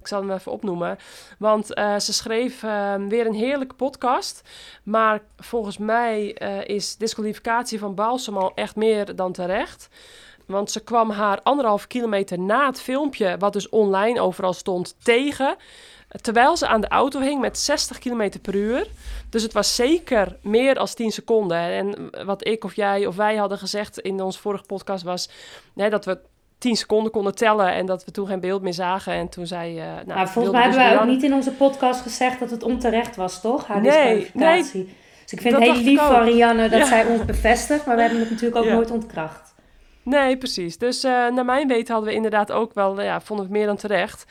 Ik 0.00 0.06
zal 0.06 0.20
hem 0.20 0.30
even 0.30 0.52
opnoemen. 0.52 0.98
Want 1.38 1.66
ze 1.98 2.12
schreef 2.12 2.62
eh, 2.62 2.94
weer 2.94 3.26
een 3.26 3.34
heerlijke 3.34 3.74
podcast. 3.74 4.48
Maar 4.82 5.20
volgens 5.36 5.78
mij 5.78 6.26
is 6.66 6.96
disqualificatie 6.96 7.78
van 7.78 7.94
Balsam 7.94 8.36
al 8.36 8.52
echt 8.54 8.76
meer 8.76 9.16
dan 9.16 9.32
terecht. 9.32 9.88
Want 10.46 10.70
ze 10.70 10.80
kwam 10.84 11.10
haar 11.10 11.40
anderhalf 11.42 11.86
kilometer 11.86 12.38
na 12.38 12.66
het 12.66 12.80
filmpje, 12.80 13.36
wat 13.38 13.52
dus 13.52 13.68
online 13.68 14.20
overal 14.20 14.52
stond, 14.52 14.96
tegen. 15.02 15.56
Terwijl 16.20 16.56
ze 16.56 16.66
aan 16.66 16.80
de 16.80 16.88
auto 16.88 17.20
hing 17.20 17.40
met 17.40 17.58
60 17.58 17.98
km 17.98 18.30
per 18.42 18.54
uur. 18.54 18.86
Dus 19.30 19.42
het 19.42 19.52
was 19.52 19.74
zeker 19.74 20.36
meer 20.42 20.74
dan 20.74 20.86
10 20.86 21.10
seconden. 21.10 21.58
En 21.58 22.10
wat 22.26 22.46
ik 22.46 22.64
of 22.64 22.74
jij 22.76 23.06
of 23.06 23.16
wij 23.16 23.36
hadden 23.36 23.58
gezegd 23.58 23.98
in 23.98 24.20
onze 24.22 24.38
vorige 24.38 24.64
podcast 24.64 25.02
was 25.04 25.30
dat 25.74 26.04
we 26.04 26.18
10 26.58 26.76
seconden 26.76 27.12
konden 27.12 27.34
tellen 27.34 27.72
en 27.72 27.86
dat 27.86 28.04
we 28.04 28.10
toen 28.10 28.26
geen 28.26 28.40
beeld 28.40 28.62
meer 28.62 28.74
zagen. 28.74 29.12
En 29.12 29.28
toen 29.28 29.46
zei. 29.46 29.78
eh 29.78 29.84
nou, 29.84 30.06
Maar 30.06 30.28
volgens 30.30 30.54
mij 30.54 30.62
hebben 30.62 30.78
dus 30.80 30.88
wij 30.88 30.96
ook 30.96 31.02
Rianne- 31.02 31.12
niet 31.12 31.22
in 31.22 31.32
onze 31.34 31.50
podcast 31.52 32.00
gezegd 32.00 32.38
dat 32.40 32.50
het 32.50 32.62
onterecht 32.62 33.16
was, 33.16 33.40
toch? 33.40 33.66
Haar 33.66 33.80
Nee, 33.80 33.90
disqualificatie. 34.18 34.84
Dus 35.22 35.32
ik 35.32 35.40
vind 35.40 35.54
dat 35.54 35.62
het 35.66 35.72
heel 35.76 35.82
lief 35.84 35.98
van 36.00 36.16
ook. 36.16 36.24
Rianne 36.24 36.68
dat 36.68 36.78
Ja. 36.80 36.86
zij 36.86 37.04
ons 37.06 37.24
bevestigt, 37.24 37.86
maar 37.86 37.94
we 37.96 38.00
hebben 38.02 38.20
het 38.20 38.30
natuurlijk 38.30 38.56
ook 38.60 38.64
Ja. 38.64 38.74
nooit 38.74 38.90
ontkracht. 38.90 39.54
Nee, 40.06 40.36
precies. 40.38 40.78
Dus 40.78 41.04
eh, 41.04 41.10
naar 41.10 41.44
mijn 41.44 41.68
weten 41.68 41.92
hadden 41.92 42.10
we 42.10 42.16
inderdaad 42.16 42.52
ook 42.52 42.74
wel, 42.74 43.00
ja, 43.00 43.20
vonden 43.20 43.46
we 43.46 43.52
meer 43.52 43.66
dan 43.66 43.76
terecht. 43.76 44.24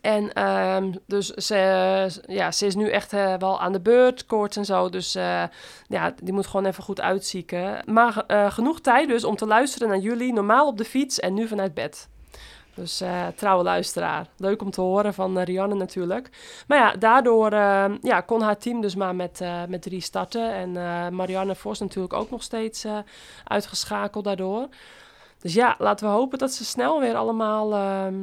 En 0.00 0.32
ehm, 0.32 0.92
dus 1.06 1.26
ze, 1.26 1.56
ja, 2.26 2.52
ze 2.52 2.66
is 2.66 2.74
nu 2.74 2.90
echt 2.90 3.12
eh, 3.12 3.34
wel 3.38 3.60
aan 3.60 3.72
de 3.72 3.80
beurt, 3.80 4.26
koorts 4.26 4.56
en 4.56 4.64
zo. 4.64 4.88
Dus 4.88 5.14
eh, 5.14 5.42
ja, 5.86 6.14
die 6.22 6.32
moet 6.32 6.46
gewoon 6.46 6.66
even 6.66 6.82
goed 6.82 7.00
uitzieken. 7.00 7.82
Maar 7.86 8.24
eh, 8.26 8.50
genoeg 8.50 8.80
tijd 8.80 9.08
dus 9.08 9.24
om 9.24 9.36
te 9.36 9.46
luisteren 9.46 9.88
naar 9.88 9.98
jullie, 9.98 10.32
normaal 10.32 10.66
op 10.66 10.78
de 10.78 10.84
fiets 10.84 11.20
en 11.20 11.34
nu 11.34 11.46
vanuit 11.48 11.74
bed. 11.74 12.08
Dus 12.74 13.00
eh, 13.00 13.26
trouwe 13.36 13.62
luisteraar. 13.62 14.26
Leuk 14.36 14.62
om 14.62 14.70
te 14.70 14.80
horen 14.80 15.14
van 15.14 15.38
eh, 15.38 15.44
Rianne 15.44 15.74
natuurlijk. 15.74 16.30
Maar 16.66 16.78
ja, 16.78 16.92
daardoor 16.92 17.52
eh, 17.52 17.84
ja, 18.02 18.20
kon 18.20 18.40
haar 18.42 18.58
team 18.58 18.80
dus 18.80 18.94
maar 18.94 19.14
met, 19.14 19.40
eh, 19.40 19.62
met 19.68 19.82
drie 19.82 20.00
starten. 20.00 20.52
En 20.52 20.76
eh, 20.76 21.08
Marianne 21.08 21.54
Vos 21.54 21.78
natuurlijk 21.78 22.12
ook 22.12 22.30
nog 22.30 22.42
steeds 22.42 22.84
eh, 22.84 22.98
uitgeschakeld 23.44 24.24
daardoor. 24.24 24.68
Dus 25.46 25.54
ja, 25.54 25.74
laten 25.78 26.06
we 26.06 26.12
hopen 26.12 26.38
dat 26.38 26.52
ze 26.52 26.64
snel 26.64 27.00
weer 27.00 27.14
allemaal... 27.14 27.72
ehm, 27.72 28.14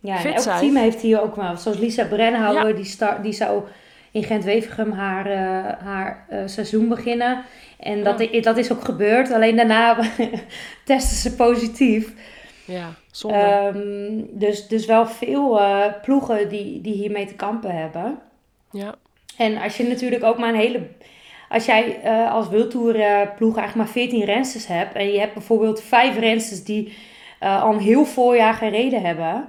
Ja, 0.00 0.16
Fit 0.16 0.32
elk 0.32 0.42
zijn. 0.42 0.60
team 0.60 0.76
heeft 0.76 1.00
hier 1.00 1.22
ook 1.22 1.36
wel. 1.36 1.56
Zoals 1.56 1.78
Lisa 1.78 2.04
Brennhauer, 2.04 2.68
Ja. 2.68 2.74
die, 2.74 2.84
start, 2.84 3.22
die 3.22 3.32
zou 3.32 3.62
in 4.10 4.22
Gent-Wevergem 4.24 4.92
haar, 4.92 5.26
eh, 5.26 5.84
haar 5.86 6.26
eh, 6.28 6.38
seizoen 6.46 6.88
beginnen. 6.88 7.42
En 7.78 8.04
dat, 8.04 8.28
Ja. 8.32 8.40
dat 8.40 8.56
is 8.56 8.72
ook 8.72 8.84
gebeurd. 8.84 9.32
Alleen 9.32 9.56
daarna 9.56 9.98
testen 10.84 11.16
ze 11.16 11.34
positief. 11.36 12.12
ja, 12.64 12.88
zonde. 13.10 13.36
Ehm, 13.38 14.38
dus, 14.38 14.68
dus 14.68 14.86
wel 14.86 15.06
veel 15.06 15.60
eh, 15.60 15.84
ploegen 16.02 16.48
die, 16.48 16.80
die 16.80 16.94
hiermee 16.94 17.26
te 17.26 17.34
kampen 17.34 17.76
hebben. 17.76 18.18
ja, 18.70 18.94
En 19.36 19.56
als 19.62 19.76
je 19.76 19.88
natuurlijk 19.88 20.24
ook 20.24 20.38
maar 20.38 20.48
een 20.48 20.54
hele... 20.60 20.80
Als 21.50 21.64
jij 21.64 22.00
eh, 22.02 22.32
als 22.32 22.48
wildtour 22.48 23.00
eh, 23.00 23.20
ploeg 23.36 23.56
eigenlijk 23.56 23.76
maar 23.76 24.02
14 24.02 24.24
rensters 24.24 24.66
hebt... 24.66 24.94
en 24.94 25.12
je 25.12 25.18
hebt 25.18 25.34
bijvoorbeeld 25.34 25.82
vijf 25.82 26.18
rensters 26.18 26.64
die 26.64 26.96
eh, 27.38 27.62
al 27.62 27.72
een 27.72 27.78
heel 27.78 28.04
voorjaar 28.04 28.54
gereden 28.54 29.02
hebben... 29.02 29.48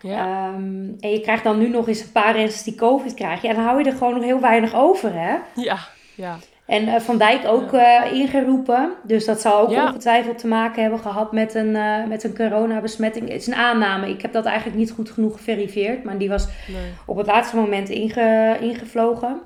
ja, 0.00 0.26
Ehm, 0.26 0.88
en 1.00 1.10
je 1.10 1.20
krijgt 1.20 1.44
dan 1.44 1.58
nu 1.58 1.68
nog 1.68 1.88
eens 1.88 2.00
een 2.00 2.12
paar 2.12 2.36
rensters 2.36 2.62
die 2.62 2.74
COVID 2.74 3.14
krijgen. 3.14 3.48
Ja, 3.48 3.54
dan 3.54 3.64
hou 3.64 3.78
je 3.78 3.90
er 3.90 3.96
gewoon 3.96 4.14
nog 4.14 4.22
heel 4.24 4.40
weinig 4.40 4.74
over, 4.74 5.12
hè? 5.14 5.36
ja, 5.54 5.78
ja, 6.14 6.36
En 6.66 6.88
eh, 6.88 7.00
Van 7.00 7.18
Dijk 7.18 7.46
ook 7.46 7.72
ingeroepen. 8.12 8.92
Dus 9.02 9.24
dat 9.24 9.40
zal 9.40 9.60
ook 9.60 9.70
Ja. 9.70 9.86
ongetwijfeld 9.86 10.38
te 10.38 10.46
maken 10.46 10.82
hebben 10.82 11.00
gehad 11.00 11.32
met 11.32 11.54
een, 11.54 11.72
met 12.08 12.24
een 12.24 12.36
coronabesmetting. 12.36 13.28
Het 13.28 13.40
is 13.40 13.46
een 13.46 13.54
aanname. 13.54 14.08
Ik 14.08 14.22
heb 14.22 14.32
dat 14.32 14.44
eigenlijk 14.44 14.78
niet 14.78 14.90
goed 14.90 15.10
genoeg 15.10 15.36
geverifieerd. 15.36 16.04
Maar 16.04 16.18
die 16.18 16.28
was 16.28 16.46
nee. 16.46 16.92
op 17.06 17.16
het 17.16 17.26
laatste 17.26 17.56
moment 17.56 17.88
inge, 17.88 18.56
ingevlogen. 18.60 19.40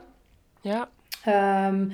Ja, 0.60 0.88
Ehm, 1.24 1.88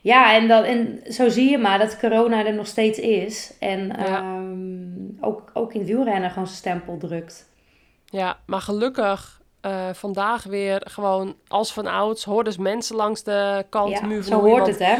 ja, 0.00 0.34
en, 0.34 0.48
dat, 0.48 0.64
en 0.64 1.00
zo 1.12 1.28
zie 1.28 1.50
je 1.50 1.58
maar 1.58 1.78
dat 1.78 1.98
corona 1.98 2.46
er 2.46 2.54
nog 2.54 2.66
steeds 2.66 2.98
is. 2.98 3.54
En 3.60 3.86
Ja. 3.86 4.04
ehm, 4.18 5.24
ook, 5.24 5.50
ook 5.54 5.72
in 5.74 5.84
wielrennen 5.84 6.30
gewoon 6.30 6.46
zijn 6.46 6.58
stempel 6.58 6.96
drukt. 6.98 7.48
ja, 8.04 8.38
maar 8.46 8.60
gelukkig 8.60 9.40
eh, 9.60 9.88
vandaag 9.92 10.42
weer 10.44 10.82
gewoon 10.90 11.34
als 11.48 11.72
van 11.72 11.86
ouds 11.86 12.24
hoorden 12.24 12.52
ze 12.52 12.60
mensen 12.62 12.96
langs 12.96 13.22
de 13.22 13.64
kant. 13.68 13.90
Ja, 13.98 14.06
muur 14.06 14.22
zo 14.22 14.40
hoort 14.40 14.56
want- 14.60 14.66
het, 14.66 14.78
hè? 14.78 14.96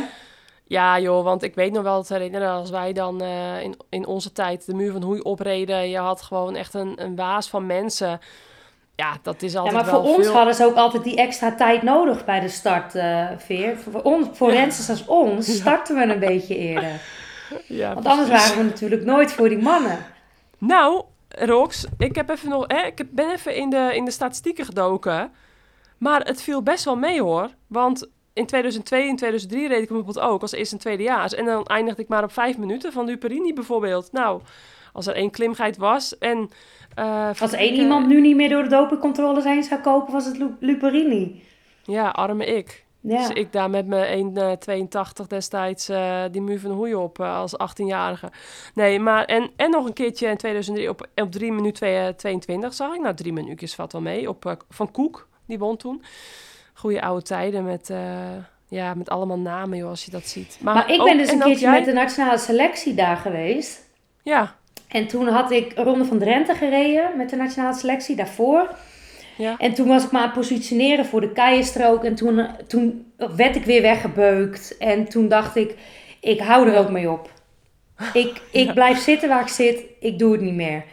Ja 0.67 1.01
joh, 1.01 1.25
want 1.25 1.43
ik 1.43 1.55
weet 1.55 1.73
nog 1.73 1.83
wel 1.83 2.03
te 2.03 2.13
herinneren 2.13 2.51
als 2.51 2.71
wij 2.71 2.93
dan 2.93 3.21
eh, 3.23 3.63
in, 3.63 3.75
in 3.89 4.07
onze 4.07 4.33
tijd 4.33 4.67
de 4.67 4.75
muur 4.75 4.93
van 4.93 5.03
Hoei 5.03 5.21
opreden. 5.21 5.89
Je 5.89 5.99
had 5.99 6.23
gewoon 6.23 6.57
echt 6.57 6.75
een, 6.75 6.93
een 7.03 7.17
waas 7.17 7.49
van 7.49 7.67
mensen. 7.67 8.21
Ja, 9.01 9.17
dat 9.23 9.43
is 9.43 9.53
Ja, 9.53 9.59
altijd 9.59 9.77
maar 9.77 9.93
wel 9.93 10.01
voor 10.05 10.15
ons 10.15 10.27
veel. 10.27 10.35
hadden 10.35 10.55
ze 10.55 10.65
ook 10.65 10.75
altijd 10.77 11.05
die 11.05 11.17
extra 11.17 11.55
tijd 11.55 11.83
nodig 11.83 12.25
bij 12.25 12.41
de 12.41 12.49
start, 12.49 12.95
eh, 12.95 13.27
Veer. 13.39 13.77
Voor, 13.91 14.03
ons, 14.03 14.29
voor 14.33 14.51
rensters 14.51 14.91
als 14.91 15.07
ons 15.07 15.55
starten 15.57 15.97
we 15.97 16.03
een 16.03 16.19
beetje 16.19 16.57
eerder. 16.57 17.01
Ja, 17.67 17.95
Want 17.95 18.07
anders 18.07 18.29
precies. 18.29 18.49
waren 18.49 18.65
we 18.65 18.71
natuurlijk 18.71 19.05
nooit 19.05 19.33
voor 19.33 19.49
die 19.49 19.59
mannen. 19.59 19.99
Nou, 20.59 21.03
Rox, 21.29 21.87
ik, 21.99 22.15
heb 22.15 22.29
even 22.31 22.49
nog, 22.49 22.65
hè, 22.67 22.87
ik 22.87 22.99
heb- 22.99 23.07
ben 23.11 23.31
even 23.31 23.55
in 23.55 23.71
de, 23.71 23.91
in 23.95 24.05
de 24.05 24.11
statistieken 24.11 24.65
gedoken. 24.65 25.33
Maar 25.99 26.21
het 26.21 26.43
viel 26.43 26.63
best 26.63 26.85
wel 26.85 26.97
mee 26.97 27.23
hoor. 27.23 27.49
Want 27.67 28.09
in 28.33 28.47
2002 28.47 29.09
en 29.09 29.17
2003 29.17 29.69
reed 29.69 29.83
ik 29.83 29.89
bijvoorbeeld 29.89 30.21
ook 30.21 30.43
als 30.43 30.53
eerste 30.53 30.75
en 30.75 30.81
tweedejaars. 30.81 31.35
En 31.35 31.45
dan 31.45 31.65
eindigde 31.67 32.03
ik 32.03 32.09
maar 32.09 32.23
op 32.25 32.33
vijf 32.33 32.59
minuten 32.59 32.93
van 32.93 33.05
Luperini 33.05 33.55
bijvoorbeeld. 33.55 34.13
Nou, 34.13 34.41
als 34.93 35.07
er 35.07 35.15
één 35.15 35.31
klimheid 35.31 35.77
was. 35.77 36.19
En, 36.19 36.51
eh, 36.95 37.29
Als 37.41 37.53
één 37.53 37.69
ik, 37.71 37.77
eh, 37.77 37.83
iemand 37.83 38.07
nu 38.07 38.21
niet 38.21 38.37
meer 38.37 38.49
door 38.49 38.63
de 38.63 38.69
dopingcontroles 38.69 39.45
heen 39.45 39.63
zou 39.63 39.81
kopen, 39.81 40.13
was 40.13 40.25
het 40.25 40.39
Lu- 40.39 40.57
Luperini. 40.61 41.43
Ja, 41.85 42.09
arme 42.09 42.45
ik. 42.45 42.85
Ja. 43.03 43.17
Dus 43.17 43.29
ik 43.29 43.53
daar 43.53 43.71
met 43.71 43.87
mijn 43.87 44.35
1,82 45.21 45.27
destijds 45.27 45.89
eh, 45.89 46.23
die 46.31 46.41
muur 46.43 46.61
van 46.61 46.71
Hoei 46.71 46.95
op 46.95 47.21
eh, 47.21 47.37
als 47.37 47.53
18-jarige. 47.53 48.31
Nee, 48.75 49.01
maar 49.01 49.25
en, 49.25 49.51
en 49.57 49.71
nog 49.71 49.87
een 49.87 49.93
keertje 49.93 50.29
in 50.29 50.37
2003 50.37 50.89
op, 50.89 51.07
op 51.15 51.33
3 51.33 51.53
minuten 51.53 52.17
22 52.17 52.75
zag 52.75 52.95
ik. 52.95 53.01
Nou, 53.01 53.15
drie 53.15 53.33
minuutjes 53.33 53.75
valt 53.75 53.93
wel 53.93 54.01
mee. 54.01 54.29
Op, 54.29 54.47
eh, 54.47 54.53
van 54.71 54.91
Koek, 54.91 55.29
die 55.47 55.59
won 55.59 55.77
toen. 55.77 56.03
Goeie 56.75 57.03
oude 57.03 57.23
tijden 57.23 57.65
met, 57.65 57.91
eh, 57.91 57.99
ja, 58.69 58.95
met 58.95 59.11
allemaal 59.11 59.39
namen, 59.39 59.79
joh, 59.79 59.89
als 59.89 60.05
je 60.05 60.11
dat 60.11 60.25
ziet. 60.27 60.59
Maar 60.63 60.91
ik 60.91 61.01
ook- 61.01 61.07
ben 61.07 61.19
dus 61.19 61.29
en 61.29 61.35
een 61.35 61.41
keertje 61.43 61.65
jij- 61.65 61.75
met 61.75 61.85
de 61.85 61.93
nationale 61.93 62.39
selectie 62.39 62.95
daar 62.95 63.17
geweest. 63.17 63.89
Ja, 64.23 64.55
En 64.93 65.07
toen 65.07 65.29
had 65.29 65.51
ik 65.51 65.73
Ronde 65.77 66.05
van 66.05 66.19
Drenthe 66.19 66.55
gereden 66.55 67.11
met 67.17 67.31
de 67.31 67.37
nationale 67.37 67.75
selectie 67.75 68.17
daarvoor. 68.17 68.69
ja. 69.37 69.55
En 69.59 69.75
toen 69.75 69.89
was 69.89 70.05
ik 70.05 70.13
me 70.13 70.19
aan 70.19 70.25
het 70.25 70.33
positioneren 70.33 71.07
voor 71.07 71.21
de 71.21 71.33
keienstrook. 71.33 72.05
En 72.05 72.15
toen, 72.15 72.47
toen 72.67 73.13
werd 73.37 73.57
ik 73.57 73.65
weer 73.65 73.83
weggebeukt. 73.83 74.77
En 74.79 75.09
toen 75.09 75.29
dacht 75.29 75.57
ik, 75.57 75.75
ik 76.21 76.41
hou 76.41 76.69
er 76.71 76.79
ook 76.79 76.91
mee 76.91 77.11
op. 77.11 77.31
Ik, 78.13 78.41
ik 78.51 78.67
Ja. 78.67 78.73
blijf 78.73 78.99
zitten 78.99 79.29
waar 79.29 79.41
ik 79.41 79.49
zit. 79.49 79.83
Ik 80.01 80.19
doe 80.19 80.33
het 80.33 80.41
niet 80.41 80.55
meer. 80.55 80.85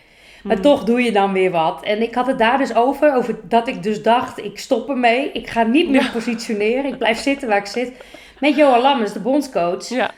Maar 0.43 0.55
Hmm. 0.55 0.65
toch 0.65 0.83
doe 0.83 1.01
je 1.01 1.11
dan 1.11 1.33
weer 1.33 1.51
wat. 1.51 1.83
En 1.83 2.01
ik 2.01 2.15
had 2.15 2.27
het 2.27 2.37
daar 2.37 2.57
dus 2.57 2.75
over. 2.75 3.13
Over 3.15 3.39
dat 3.43 3.67
ik 3.67 3.83
dus 3.83 4.01
dacht, 4.03 4.43
ik 4.43 4.59
stop 4.59 4.89
ermee. 4.89 5.31
Ik 5.31 5.47
ga 5.49 5.63
niet 5.63 5.89
meer 5.89 6.01
Ja. 6.03 6.09
positioneren. 6.11 6.85
Ik 6.85 6.97
blijf 6.97 7.17
zitten 7.19 7.47
waar 7.47 7.57
ik 7.57 7.65
zit. 7.65 7.91
Met 8.39 8.55
Johan 8.55 8.81
Lammers, 8.81 9.13
de 9.13 9.19
bondscoach. 9.19 9.89
Ja, 9.89 10.11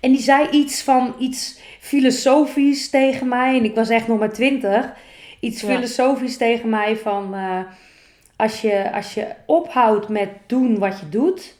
En 0.00 0.10
die 0.12 0.20
zei 0.22 0.48
iets 0.50 0.82
van 0.82 1.14
iets 1.18 1.58
filosofisch 1.82 2.90
tegen 2.90 3.28
mij. 3.28 3.56
En 3.58 3.64
ik 3.64 3.74
was 3.74 3.88
echt 3.88 4.08
nog 4.08 4.18
maar 4.18 4.32
twintig. 4.32 4.92
Iets 5.40 5.60
Ja. 5.60 5.68
filosofisch 5.74 6.36
tegen 6.36 6.68
mij 6.68 6.96
van... 6.96 7.34
eh, 7.34 7.58
als, 8.36 8.60
je, 8.60 8.92
als 8.92 9.14
je 9.14 9.26
ophoudt 9.46 10.08
met 10.08 10.28
doen 10.46 10.78
wat 10.78 11.00
je 11.00 11.08
doet... 11.08 11.54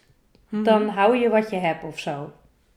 Mhm. 0.49 0.63
dan 0.63 0.89
hou 0.89 1.17
je 1.17 1.29
wat 1.29 1.51
je 1.51 1.57
hebt 1.57 1.85
of 1.85 1.99
zo. 1.99 2.33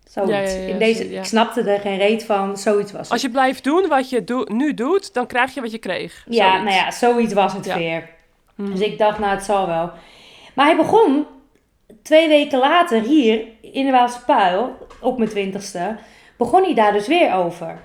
Zoiets. 0.10 0.32
Ja, 0.54 0.60
ja, 0.60 0.66
ja, 0.66 0.74
In 0.74 0.78
deze. 0.80 1.10
Ik 1.14 1.24
snapte 1.26 1.62
er 1.62 1.80
geen 1.80 1.98
reet 1.98 2.24
van. 2.24 2.58
Zoiets 2.58 2.92
was 2.92 3.02
het. 3.02 3.12
Als 3.12 3.22
je 3.22 3.30
blijft 3.30 3.64
doen 3.64 3.88
wat 3.88 4.10
je 4.10 4.46
nu 4.52 4.74
doet, 4.74 5.14
dan 5.14 5.28
krijg 5.28 5.54
je 5.54 5.62
wat 5.62 5.72
je 5.72 5.78
kreeg. 5.78 6.26
Ja, 6.30 6.48
Zoiets. 6.48 6.64
nou 6.64 6.76
ja, 6.86 6.92
zoiets 6.92 7.34
was 7.34 7.54
het 7.54 7.74
weer. 7.76 8.10
Mhm. 8.56 8.72
Dus 8.72 8.80
ik 8.80 8.98
dacht, 8.98 9.20
nou, 9.20 9.36
het 9.36 9.44
zal 9.44 9.68
wel. 9.68 9.92
Maar 10.54 10.66
hij 10.66 10.76
begon 10.76 11.26
twee 12.04 12.28
weken 12.28 12.60
later 12.60 13.02
hier 13.02 13.42
in 13.62 13.86
de 13.86 13.92
Waalse 13.92 14.24
Puil, 14.26 14.78
op 15.02 15.18
mijn 15.18 15.30
twintigste, 15.30 15.96
begon 16.38 16.64
hij 16.64 16.74
daar 16.74 16.94
dus 16.94 17.08
weer 17.08 17.34
over. 17.34 17.80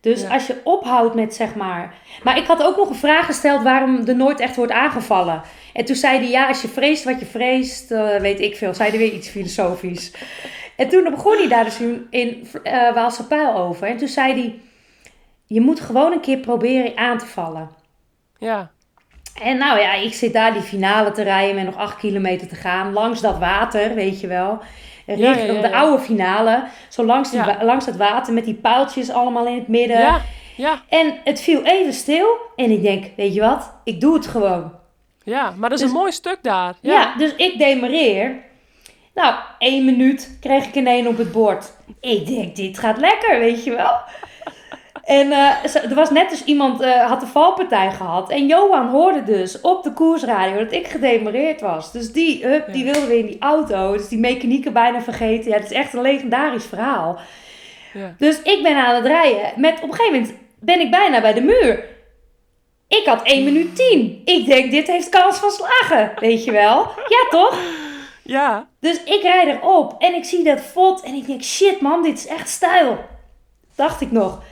Dus 0.00 0.20
Ja. 0.22 0.28
als 0.28 0.46
je 0.46 0.60
ophoudt 0.64 1.14
met 1.14 1.34
zeg 1.34 1.54
maar. 1.54 1.94
Maar 2.22 2.38
ik 2.38 2.46
had 2.46 2.62
ook 2.62 2.76
nog 2.76 2.88
een 2.88 2.94
vraag 2.94 3.26
gesteld 3.26 3.62
waarom 3.62 4.06
er 4.06 4.16
nooit 4.16 4.40
echt 4.40 4.56
wordt 4.56 4.72
aangevallen. 4.72 5.42
En 5.72 5.84
toen 5.84 5.96
zei 5.96 6.18
hij: 6.18 6.28
Ja, 6.28 6.48
als 6.48 6.62
je 6.62 6.68
vreest 6.68 7.04
wat 7.04 7.18
je 7.20 7.26
vreest, 7.26 7.90
eh, 7.90 8.16
weet 8.16 8.40
ik 8.40 8.56
veel. 8.56 8.74
Zei 8.74 8.88
hij 8.90 8.98
weer 8.98 9.12
iets 9.12 9.28
filosofisch. 9.28 10.12
En 10.76 10.88
toen 10.88 11.04
begon 11.10 11.36
hij 11.36 11.48
daar 11.48 11.64
dus 11.64 11.80
in, 11.80 12.06
in 12.10 12.48
eh, 12.62 12.94
Waalse 12.94 13.26
Puil 13.26 13.54
over. 13.54 13.86
En 13.88 13.96
toen 13.96 14.08
zei 14.08 14.32
hij: 14.32 14.58
je 15.46 15.60
moet 15.60 15.80
gewoon 15.80 16.12
een 16.12 16.20
keer 16.20 16.38
proberen 16.38 16.96
aan 16.96 17.18
te 17.18 17.26
vallen. 17.26 17.70
Ja. 18.38 18.70
En 19.42 19.58
nou 19.58 19.78
ja, 19.80 19.94
ik 19.94 20.14
zit 20.14 20.32
daar 20.32 20.52
die 20.52 20.62
finale 20.62 21.10
te 21.10 21.22
rijden 21.22 21.54
met 21.54 21.64
nog 21.64 21.76
acht 21.76 21.96
kilometer 21.96 22.48
te 22.48 22.54
gaan. 22.54 22.92
Langs 22.92 23.20
dat 23.20 23.38
water, 23.38 23.94
weet 23.94 24.20
je 24.20 24.26
wel. 24.26 24.60
Richting 25.06 25.54
ja, 25.54 25.60
de 25.68 25.72
oude 25.74 26.02
finale. 26.02 26.64
Zo 26.88 27.04
langs, 27.04 27.30
die 27.30 27.40
langs 27.62 27.84
dat 27.84 27.96
water 27.96 28.32
met 28.32 28.44
die 28.44 28.54
paaltjes 28.54 29.10
allemaal 29.10 29.46
in 29.46 29.54
het 29.54 29.68
midden. 29.68 29.98
Ja. 29.98 30.20
Ja. 30.56 30.82
En 30.88 31.14
het 31.24 31.40
viel 31.40 31.62
even 31.62 31.92
stil. 31.92 32.26
En 32.56 32.70
ik 32.70 32.82
denk, 32.82 33.04
weet 33.16 33.34
je 33.34 33.40
wat? 33.40 33.72
Ik 33.84 34.00
doe 34.00 34.14
het 34.14 34.26
gewoon. 34.26 34.72
Ja. 35.22 35.52
Maar 35.56 35.68
dat 35.68 35.78
is 35.78 35.84
Dus- 35.84 35.94
een 35.94 35.98
mooi 36.00 36.12
stuk 36.12 36.38
daar. 36.42 36.74
Ja, 36.80 36.92
Ja. 36.92 37.14
dus 37.16 37.34
ik 37.36 37.58
demareer. 37.58 38.36
Nou, 39.14 39.34
één 39.58 39.84
minuut 39.84 40.36
kreeg 40.40 40.64
ik 40.66 40.74
een 40.74 40.86
één 40.86 41.06
op 41.06 41.18
het 41.18 41.32
bord. 41.32 41.72
Ik 42.00 42.26
denk, 42.26 42.56
dit 42.56 42.78
gaat 42.78 42.98
lekker, 42.98 43.38
weet 43.38 43.64
je 43.64 43.70
wel. 43.70 43.92
En 45.02 45.32
eh, 45.32 45.74
er 45.74 45.94
was 45.94 46.10
net 46.10 46.30
dus 46.30 46.44
iemand, 46.44 46.80
eh, 46.80 47.06
had 47.08 47.20
de 47.20 47.26
valpartij 47.26 47.90
gehad. 47.90 48.30
En 48.30 48.46
Johan 48.46 48.88
hoorde 48.88 49.22
dus 49.22 49.60
op 49.60 49.82
de 49.82 49.92
koersradio 49.92 50.58
dat 50.58 50.72
ik 50.72 50.86
gedemareerd 50.86 51.60
was. 51.60 51.92
Dus 51.92 52.12
die, 52.12 52.46
hup, 52.46 52.72
die 52.72 52.84
wilde 52.84 53.06
weer 53.06 53.18
in 53.18 53.26
die 53.26 53.40
auto. 53.40 53.92
Dus 53.92 54.08
die 54.08 54.18
mechanieken 54.18 54.72
bijna 54.72 55.02
vergeten. 55.02 55.50
Ja, 55.50 55.56
het 55.56 55.70
is 55.70 55.76
echt 55.76 55.92
een 55.92 56.00
legendarisch 56.00 56.66
verhaal. 56.66 57.18
Ja. 57.92 58.14
Dus 58.18 58.42
ik 58.42 58.62
ben 58.62 58.76
aan 58.76 58.94
het 58.94 59.06
rijden. 59.06 59.52
Met, 59.56 59.74
op 59.82 59.88
een 59.88 59.94
gegeven 59.94 60.20
moment 60.20 60.34
ben 60.60 60.80
ik 60.80 60.90
bijna 60.90 61.20
bij 61.20 61.32
de 61.32 61.42
muur. 61.42 61.84
Ik 62.88 63.06
had 63.06 63.22
1 63.22 63.44
minuut 63.44 63.76
10. 63.76 64.22
Ik 64.24 64.46
denk, 64.46 64.70
dit 64.70 64.86
heeft 64.86 65.08
kans 65.08 65.38
van 65.38 65.50
slagen. 65.50 66.12
Weet 66.18 66.44
je 66.44 66.50
wel? 66.50 66.76
Ja, 67.08 67.26
toch? 67.30 67.58
Ja. 68.22 68.68
Dus 68.80 69.02
ik 69.04 69.22
rijd 69.22 69.48
erop 69.48 69.94
en 69.98 70.14
ik 70.14 70.24
zie 70.24 70.44
dat 70.44 70.60
vod 70.60 71.02
en 71.02 71.14
ik 71.14 71.26
denk, 71.26 71.42
shit 71.42 71.80
man, 71.80 72.02
dit 72.02 72.18
is 72.18 72.26
echt 72.26 72.48
stijl. 72.48 72.98
Dacht 73.74 74.00
ik 74.00 74.10
nog. 74.10 74.42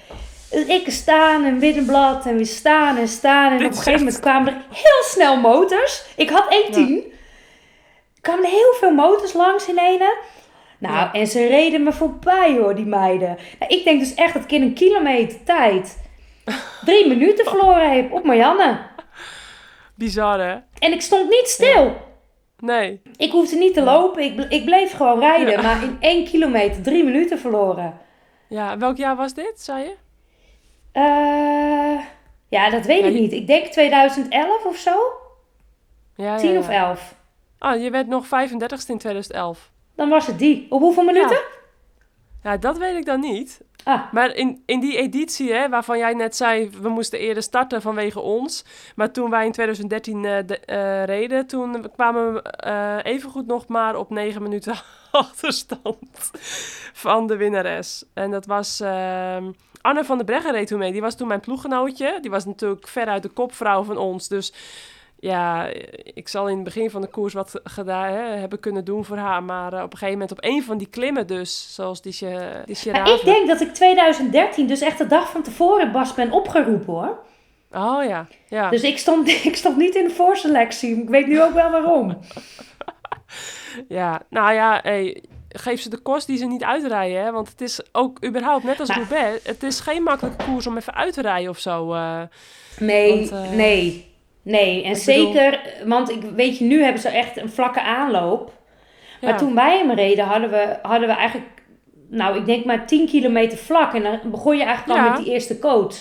Ik 0.51 0.91
staan 0.91 1.45
en 1.45 1.59
weer 1.59 1.77
een 1.77 1.87
blad 1.87 2.27
en 2.27 2.37
weer 2.37 2.47
staan 2.47 2.97
en 2.97 3.09
staan. 3.09 3.53
En 3.53 3.59
Dit 3.59 3.67
op 3.67 3.73
een 3.73 3.79
gegeven 3.79 3.99
moment 4.05 4.21
kwamen 4.21 4.53
er 4.55 4.61
heel 4.73 5.03
snel 5.05 5.37
motors. 5.37 6.05
Ik 6.17 6.31
had 6.31 6.45
1.10. 6.71 6.79
Er 8.15 8.21
kwamen 8.21 8.45
er 8.45 8.51
heel 8.51 8.75
veel 8.79 8.91
motors 8.95 9.33
langs 9.33 9.69
in 9.69 9.79
ene. 9.79 10.17
Nou, 10.79 10.95
Ja. 10.95 11.13
en 11.13 11.27
ze 11.27 11.47
reden 11.47 11.83
me 11.83 11.93
voorbij 11.93 12.57
hoor, 12.59 12.75
die 12.75 12.87
meiden. 12.87 13.39
Nou, 13.59 13.75
ik 13.75 13.85
denk 13.85 14.01
dus 14.01 14.15
echt 14.15 14.35
dat 14.35 14.43
ik 14.43 14.53
in 14.53 14.63
een 14.63 14.75
kilometer 14.75 15.39
tijd 15.45 15.99
drie 16.85 17.09
minuten 17.09 17.45
verloren 17.45 17.93
heb 17.93 18.13
op 18.13 18.25
Marianne. 18.25 18.79
Bizar, 19.95 20.41
hè? 20.41 20.57
En 20.79 20.93
ik 20.93 21.01
stond 21.01 21.29
niet 21.31 21.49
stil. 21.49 21.97
Nee. 22.59 23.03
Ik 23.17 23.31
hoefde 23.31 23.57
niet 23.57 23.75
te 23.75 23.83
lopen, 23.83 24.23
ik, 24.23 24.41
ik 24.49 24.65
bleef 24.65 24.93
gewoon 24.93 25.19
rijden. 25.21 25.51
Ja. 25.51 25.63
Maar 25.63 25.83
in 25.83 25.97
één 26.01 26.25
kilometer 26.25 26.83
drie 26.83 27.05
minuten 27.05 27.39
verloren. 27.39 27.99
Ja. 28.49 28.79
Welk 28.79 28.97
jaar 28.97 29.17
was 29.17 29.35
dit, 29.35 29.53
zei 29.61 29.83
je? 29.83 29.95
Eh, 30.93 32.01
ja, 32.49 32.71
dat 32.71 32.85
weet 32.87 33.01
Ja, 33.01 33.07
ik 33.07 33.13
je- 33.13 33.21
niet. 33.21 33.33
Ik 33.33 33.47
denk 33.47 33.67
2011 33.67 34.65
of 34.65 34.77
zo. 34.77 34.97
Ja, 36.15 36.37
10 36.39 36.53
ja, 36.53 36.59
of 36.59 36.69
ja. 36.69 36.89
11. 36.89 37.15
Ah, 37.59 37.83
je 37.83 37.91
werd 37.91 38.07
nog 38.07 38.27
35ste 38.27 38.93
in 38.93 38.99
2011. 38.99 39.71
Dan 39.95 40.09
was 40.09 40.27
het 40.27 40.39
die. 40.39 40.67
Op 40.71 40.81
hoeveel 40.81 41.05
minuten? 41.05 41.41
Ja, 42.43 42.57
dat 42.57 42.79
weet 42.79 42.97
ik 42.97 43.05
dan 43.07 43.21
niet. 43.21 43.61
Ah, 43.85 44.13
Maar 44.13 44.35
in, 44.35 44.63
in 44.67 44.81
die 44.81 44.97
editie, 44.97 45.53
hè, 45.53 45.69
waarvan 45.69 45.99
jij 45.99 46.13
net 46.15 46.37
zei, 46.37 46.71
we 46.83 46.89
moesten 46.89 47.19
eerder 47.19 47.43
starten 47.43 47.83
vanwege 47.83 48.21
ons. 48.21 48.65
Maar 48.95 49.11
toen 49.13 49.31
wij 49.31 49.47
in 49.47 49.53
2013 49.53 50.25
eh, 50.25 50.37
de- 50.47 50.59
eh, 50.59 51.05
reden, 51.05 51.47
toen 51.47 51.91
kwamen 51.93 52.33
we 52.35 52.43
eh, 52.43 52.97
evengoed 53.03 53.47
nog 53.47 53.67
maar 53.69 53.97
op 53.97 54.11
9 54.11 54.43
minuten 54.43 54.75
achterstand 55.11 56.31
van 56.93 57.27
de 57.27 57.37
winnares. 57.37 58.05
En 58.15 58.31
dat 58.31 58.47
was 58.47 58.81
ehm, 58.81 59.51
Anne 59.81 60.05
van 60.05 60.17
der 60.17 60.27
Breggen 60.27 60.53
reed 60.53 60.67
toen 60.67 60.79
mee. 60.79 60.93
Die 60.93 61.01
was 61.01 61.17
toen 61.17 61.29
mijn 61.29 61.41
ploeggenootje. 61.41 62.19
Die 62.21 62.31
was 62.31 62.45
natuurlijk 62.45 62.89
veruit 62.89 63.23
de 63.23 63.29
kopvrouw 63.29 63.83
van 63.83 63.97
ons. 63.97 64.29
Dus 64.29 64.53
ja, 65.21 65.67
ik 66.05 66.29
zal 66.29 66.49
in 66.49 66.55
het 66.55 66.65
begin 66.65 66.91
van 66.91 67.01
de 67.01 67.07
koers 67.07 67.35
wat 67.35 67.61
gedaan 67.65 68.13
hè, 68.13 68.23
hebben 68.23 68.61
kunnen 68.61 68.85
doen 68.85 69.05
voor 69.05 69.17
haar. 69.17 69.43
Maar 69.43 69.73
eh, 69.73 69.83
op 69.83 69.93
een 69.93 69.99
gegeven 69.99 70.19
moment 70.19 70.33
op 70.33 70.45
een 70.45 70.63
van 70.63 70.79
die 70.79 70.89
klimmen 70.89 71.27
dus, 71.27 71.75
zoals 71.75 72.03
die, 72.03 72.19
die 72.65 72.77
ik 72.93 73.25
denk 73.25 73.47
dat 73.47 73.61
ik 73.61 73.75
2013, 73.75 74.67
dus 74.67 74.81
echt 74.81 74.99
de 74.99 75.07
dag 75.07 75.31
van 75.31 75.43
tevoren, 75.43 75.93
Bas 75.93 76.15
ben 76.15 76.33
opgeroepen 76.33 76.93
hoor. 76.93 77.19
Oh 77.73 78.05
ja, 78.05 78.27
ja. 78.49 78.71
Dus 78.71 78.83
ik 78.83 78.99
stond, 78.99 79.29
ik 79.51 79.57
stond 79.57 79.77
niet 79.77 79.95
in 79.95 80.05
de 80.05 80.15
voorselectie. 80.15 81.03
Ik 81.03 81.09
weet 81.09 81.27
nu 81.27 81.43
ook 81.43 81.53
wel 81.53 81.71
waarom. 81.71 82.19
ja. 83.89 84.23
Nou 84.29 84.53
ja, 84.53 84.81
hey, 84.83 85.23
geef 85.53 85.81
ze 85.81 85.89
de 85.91 85.99
kost 85.99 86.27
die 86.27 86.37
ze 86.37 86.47
niet 86.47 86.65
uitrijden. 86.65 87.23
Hè? 87.25 87.33
Want 87.33 87.49
het 87.49 87.61
is 87.61 87.81
ook 87.93 88.25
überhaupt, 88.25 88.65
net 88.65 88.81
als 88.81 88.89
Roubaix, 88.91 89.45
het 89.45 89.63
is 89.63 89.81
geen 89.81 90.03
makkelijke 90.03 90.45
koers 90.45 90.67
om 90.67 90.77
even 90.77 90.95
uit 90.95 91.13
te 91.15 91.23
rijden 91.23 91.51
of 91.51 91.59
zo. 91.59 91.93
eh. 91.93 92.21
Nee, 92.79 93.17
Want, 93.31 93.31
eh, 93.31 93.51
nee. 93.57 94.09
Nee, 94.43 94.75
en 94.77 94.83
bedoel- 94.93 95.03
zeker, 95.05 95.61
want 95.87 96.11
ik 96.11 96.23
weet 96.37 96.59
je, 96.59 96.65
nu 96.65 96.83
hebben 96.83 97.01
ze 97.03 97.09
echt 97.09 97.37
een 97.37 97.51
vlakke 97.51 97.83
aanloop. 97.83 98.53
Maar 99.21 99.31
ja. 99.31 99.37
toen 99.37 99.55
wij 99.55 99.79
hem 99.79 99.91
reden, 99.91 100.25
hadden 100.25 100.51
we, 100.51 100.77
hadden 100.83 101.09
we 101.09 101.15
eigenlijk, 101.15 101.49
nou, 102.11 102.37
ik 102.39 102.47
denk 102.47 102.65
maar 102.65 102.87
10 102.87 103.07
kilometer 103.07 103.59
vlak. 103.59 103.95
En 103.95 104.03
dan 104.03 104.19
begon 104.25 104.57
je 104.57 104.65
eigenlijk 104.65 104.99
al 104.99 105.05
Ja. 105.05 105.11
met 105.13 105.23
die 105.25 105.33
eerste 105.33 105.59
coach. 105.59 105.95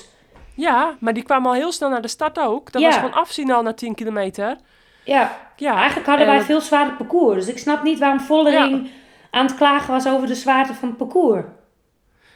ja, 0.55 0.95
maar 0.99 1.13
die 1.13 1.23
kwamen 1.23 1.47
al 1.49 1.55
heel 1.55 1.71
snel 1.71 1.89
naar 1.89 2.01
de 2.01 2.07
start 2.07 2.39
ook. 2.39 2.71
Dat 2.71 2.81
Ja. 2.81 2.87
was 2.87 2.97
gewoon 2.97 3.13
afzien 3.13 3.51
al 3.51 3.61
na 3.61 3.73
10 3.73 3.95
kilometer. 3.95 4.55
Ja, 5.03 5.37
Ja, 5.55 5.75
eigenlijk 5.75 6.07
hadden 6.07 6.25
en 6.25 6.31
wij 6.31 6.37
het- 6.41 6.45
veel 6.51 6.61
zwaarder 6.61 6.93
parcours. 6.95 7.35
Dus 7.45 7.53
ik 7.53 7.57
snap 7.59 7.83
niet 7.83 7.99
waarom 7.99 8.19
Vollering 8.19 8.89
aan 9.31 9.45
het 9.45 9.55
klagen 9.55 9.93
was 9.93 10.07
over 10.07 10.27
de 10.27 10.35
zwaarte 10.35 10.73
van 10.73 10.87
het 10.87 10.97
parcours. 10.97 11.43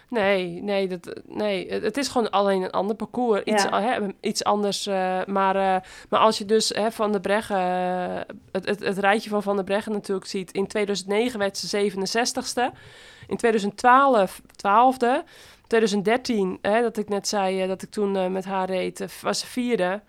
Nee, 0.10 0.62
nee, 0.62 0.88
dat, 0.88 1.22
nee, 1.28 1.72
het 1.72 1.98
is 1.98 2.08
gewoon 2.08 2.30
alleen 2.30 2.62
een 2.62 2.72
ander 2.72 2.96
parcours. 2.96 3.44
Iets, 3.44 3.64
Ja. 3.64 3.82
hè, 3.82 4.00
iets 4.22 4.44
anders. 4.44 4.88
eh, 4.88 5.20
maar, 5.26 5.56
eh, 5.56 5.82
maar 6.10 6.20
als 6.20 6.38
je 6.38 6.46
dus 6.46 6.70
hè, 6.70 6.92
Van 6.92 7.12
der 7.12 7.22
Breggen, 7.22 7.58
eh, 7.58 8.36
het, 8.52 8.66
het, 8.66 8.80
het 8.80 8.98
rijtje 8.98 9.30
van 9.30 9.44
Van 9.44 9.56
der 9.56 9.66
Breggen 9.66 9.92
natuurlijk 9.92 10.28
ziet. 10.28 10.52
In 10.52 10.68
2009 10.68 11.40
werd 11.40 11.58
ze 11.58 11.68
67ste. 11.68 12.72
In 13.28 13.38
2012 13.38 14.42
12e. 14.56 15.24
2013, 15.68 16.58
hè, 16.62 16.82
dat 16.82 16.98
ik 16.98 17.10
net 17.10 17.28
zei 17.28 17.68
dat 17.68 17.82
ik 17.82 17.90
toen 17.92 18.32
met 18.32 18.46
haar 18.46 18.70
reed, 18.70 19.22
was 19.22 19.40
ze 19.40 19.46
vierde. 19.48 20.02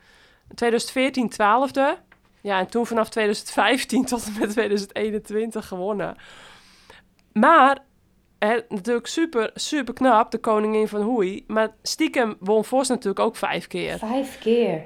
2014 0.55 1.29
twaalfde. 1.29 1.97
Ja, 2.41 2.59
en 2.59 2.67
toen 2.67 2.87
vanaf 2.87 3.09
2015 3.09 4.05
tot 4.15 4.25
en 4.27 4.33
met 4.41 4.51
2021 4.51 5.69
gewonnen. 5.69 6.17
Maar 7.35 7.79
hè, 8.39 8.61
natuurlijk 8.69 9.07
super, 9.07 9.51
super 9.55 9.95
knap, 9.95 10.31
de 10.31 10.39
koningin 10.39 10.89
van 10.89 11.01
Hoei. 11.03 11.45
Maar 11.47 11.69
stiekem 11.83 12.37
won 12.41 12.65
Vos 12.65 12.89
natuurlijk 12.89 13.19
ook 13.21 13.37
vijf 13.37 13.67
keer. 13.67 13.99
Vijf 13.99 14.39
keer. 14.39 14.83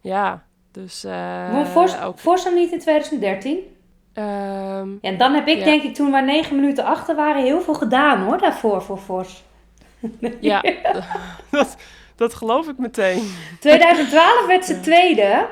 Ja, 0.00 0.44
dus 0.72 1.04
eh, 1.04 1.50
Won 1.52 1.66
Vos, 1.66 2.00
ook... 2.00 2.18
Vos 2.18 2.44
hem 2.44 2.54
niet 2.54 2.72
in 2.72 2.78
2013? 2.78 3.58
ehm, 4.12 4.26
Ja, 4.90 4.96
en 5.00 5.16
dan 5.18 5.34
heb 5.34 5.46
ik 5.48 5.58
Ja. 5.58 5.64
denk 5.64 5.82
ik 5.82 5.94
toen 5.94 6.12
we 6.12 6.20
negen 6.20 6.56
minuten 6.56 6.84
achter 6.84 7.14
waren 7.14 7.42
heel 7.42 7.60
veel 7.60 7.74
gedaan 7.74 8.22
hoor, 8.22 8.38
daarvoor 8.38 8.82
voor 8.82 8.98
Vos. 8.98 9.44
ja, 10.40 10.62
dat, 11.50 11.76
dat 12.16 12.34
geloof 12.34 12.68
ik 12.68 12.78
meteen. 12.78 13.32
2012 13.60 14.46
werd 14.46 14.64
ze 14.64 14.80
tweede, 14.80 15.46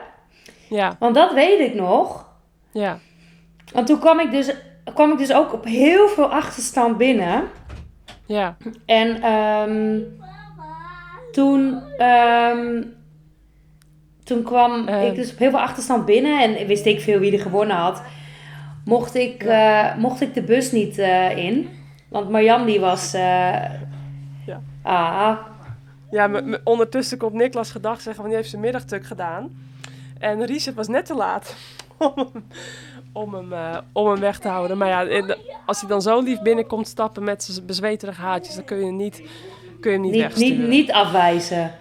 Ja, 0.68 0.96
want 0.98 1.14
dat 1.14 1.32
weet 1.32 1.60
ik 1.60 1.74
nog. 1.74 2.28
ja, 2.70 2.98
Want 3.72 3.86
toen 3.86 3.98
kwam 3.98 4.20
ik 4.20 4.30
dus, 4.30 4.54
kwam 4.94 5.12
ik 5.12 5.18
dus 5.18 5.32
ook 5.32 5.52
op 5.52 5.64
heel 5.64 6.08
veel 6.08 6.32
achterstand 6.32 6.96
binnen. 6.98 7.42
ja, 8.26 8.56
En 8.86 9.22
ehm, 9.22 9.98
toen, 11.32 11.82
ehm, 11.98 12.82
toen 14.24 14.42
kwam 14.42 14.88
Ehm. 14.88 15.06
ik 15.06 15.14
dus 15.14 15.32
op 15.32 15.38
heel 15.38 15.50
veel 15.50 15.60
achterstand 15.60 16.04
binnen 16.04 16.40
en 16.58 16.66
wist 16.66 16.86
ik 16.86 17.00
veel 17.00 17.18
wie 17.18 17.32
er 17.32 17.40
gewonnen 17.40 17.76
had. 17.76 18.02
Mocht 18.84 19.14
ik, 19.14 19.42
eh, 19.42 19.96
mocht 19.96 20.20
ik 20.20 20.34
de 20.34 20.42
bus 20.42 20.72
niet 20.72 20.98
eh, 20.98 21.36
in. 21.36 21.68
Want 22.08 22.30
Marjan 22.30 22.66
die 22.66 22.80
was... 22.80 23.14
eh, 23.14 23.70
Ja. 24.46 24.60
Ah, 24.82 25.36
ja. 26.10 26.30
ondertussen 26.64 27.18
komt 27.18 27.32
Niklas 27.32 27.70
gedag 27.70 27.94
zeggen, 28.00 28.14
want 28.16 28.26
die 28.26 28.36
heeft 28.36 28.48
zijn 28.50 28.62
middagtuk 28.62 29.04
gedaan. 29.06 29.50
En 30.18 30.44
Richard 30.44 30.76
was 30.76 30.88
net 30.88 31.06
te 31.06 31.14
laat 31.14 31.56
om 32.14 32.30
om 33.12 33.34
hem, 33.34 33.52
eh, 33.52 33.78
om 33.92 34.08
hem 34.10 34.20
weg 34.20 34.38
te 34.38 34.48
houden. 34.48 34.78
Maar 34.78 34.88
ja, 34.88 35.24
als 35.66 35.80
hij 35.80 35.88
dan 35.88 36.02
zo 36.02 36.20
lief 36.20 36.42
binnenkomt 36.42 36.88
stappen 36.88 37.24
met 37.24 37.42
zijn 37.42 37.66
bezweterige 37.66 38.20
haartjes, 38.20 38.54
dan 38.54 38.64
kun 38.64 38.76
je 38.78 38.84
hem 38.84 38.96
niet, 38.96 39.22
kun 39.80 39.90
je 39.90 39.96
hem 39.96 40.00
niet, 40.00 40.12
niet, 40.12 40.20
wegsturen. 40.22 40.58
niet, 40.58 40.68
niet 40.68 40.92
afwijzen. 40.92 41.72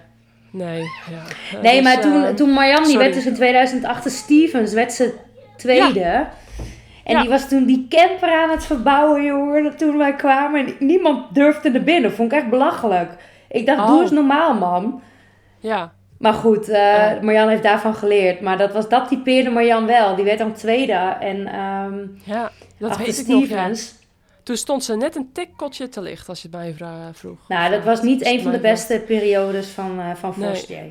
Nee, 0.50 0.82
ja. 0.82 1.60
Nee, 1.62 1.76
dus, 1.76 1.84
maar 1.84 2.02
toen, 2.02 2.24
eh, 2.24 2.34
toen 2.34 2.50
Marjan, 2.50 2.84
die 2.84 2.98
werd 2.98 3.14
dus 3.14 3.26
in 3.26 3.36
2008 3.36 4.04
de 4.04 4.10
Stevens, 4.10 4.74
werd 4.74 4.94
ze 4.94 5.14
tweede. 5.58 6.28
En 7.04 7.14
Ja. 7.16 7.22
die 7.22 7.30
was 7.30 7.48
toen 7.50 7.66
die 7.66 7.86
camper 7.90 8.34
aan 8.44 8.50
het 8.50 8.66
verbouwen, 8.66 9.24
joh, 9.24 9.66
toen 9.74 9.98
wij 9.98 10.16
kwamen. 10.16 10.66
En 10.66 10.76
niemand 10.80 11.36
durfde 11.36 11.70
naar 11.70 11.82
binnen. 11.84 12.12
Vond 12.14 12.32
ik 12.32 12.38
echt 12.40 12.50
belachelijk. 12.50 13.12
Ik 13.50 13.66
dacht, 13.66 13.80
Oh. 13.80 13.88
doe 13.88 14.02
eens 14.02 14.12
normaal, 14.12 14.54
man. 14.54 15.02
Ja, 15.60 15.94
Maar 16.22 16.34
goed, 16.34 16.70
eh, 16.70 16.76
Ja. 16.78 17.18
Marjan 17.22 17.50
heeft 17.50 17.64
daarvan 17.64 17.96
geleerd. 17.96 18.42
Maar 18.42 18.58
dat, 18.58 18.74
was, 18.74 18.90
dat 18.90 19.08
typeerde 19.08 19.50
Marjan 19.50 19.86
wel. 19.86 20.16
Die 20.16 20.26
werd 20.26 20.38
dan 20.38 20.54
tweede. 20.54 21.16
En 21.20 21.48
ehm 21.48 22.00
ja, 22.24 22.52
dat 22.78 22.98
weet 22.98 23.20
ik 23.20 23.28
nog, 23.28 23.48
ja. 23.48 23.72
Toen 24.44 24.58
stond 24.58 24.84
ze 24.84 24.96
net 24.96 25.16
een 25.16 25.30
tikkeltje 25.34 25.90
te 25.90 26.02
licht, 26.02 26.30
als 26.30 26.42
je 26.42 26.48
het 26.52 26.58
mij 26.80 27.14
vroeg. 27.14 27.48
Nou, 27.48 27.70
dat 27.70 27.80
eh, 27.80 27.86
was 27.86 28.02
niet 28.02 28.26
een 28.26 28.42
van 28.42 28.52
de 28.52 28.60
beste 28.60 29.04
periodes 29.08 29.68
van, 29.68 30.00
eh 30.00 30.16
van 30.16 30.34
Nee. 30.36 30.50
Forstier. 30.50 30.84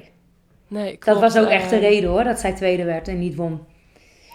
Nee, 0.69 0.91
Dat 0.91 0.99
klopt, 0.99 1.21
was 1.21 1.37
ook 1.39 1.49
echt 1.49 1.71
de 1.71 1.77
eh, 1.77 1.83
reden 1.83 2.11
hoor, 2.11 2.25
dat 2.25 2.39
zij 2.41 2.53
tweede 2.53 2.85
werd 2.85 3.09
en 3.09 3.19
niet 3.19 3.35
won. 3.37 3.61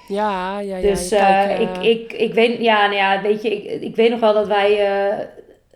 Ja, 0.07 0.59
ja, 0.59 0.77
ja. 0.77 0.81
Dus 0.81 1.11
eh, 1.11 1.59
ik, 1.59 1.77
eh, 1.77 1.83
ik, 1.89 2.13
ik 2.13 2.33
weet, 2.33 2.59
ja, 2.61 2.81
nou 2.81 2.95
ja, 2.95 3.21
weet 3.21 3.41
je, 3.41 3.55
ik, 3.55 3.81
ik 3.81 3.95
weet 3.95 4.09
nog 4.09 4.19
wel 4.19 4.33
dat 4.33 4.47
wij 4.47 4.79
eh, 4.79 5.19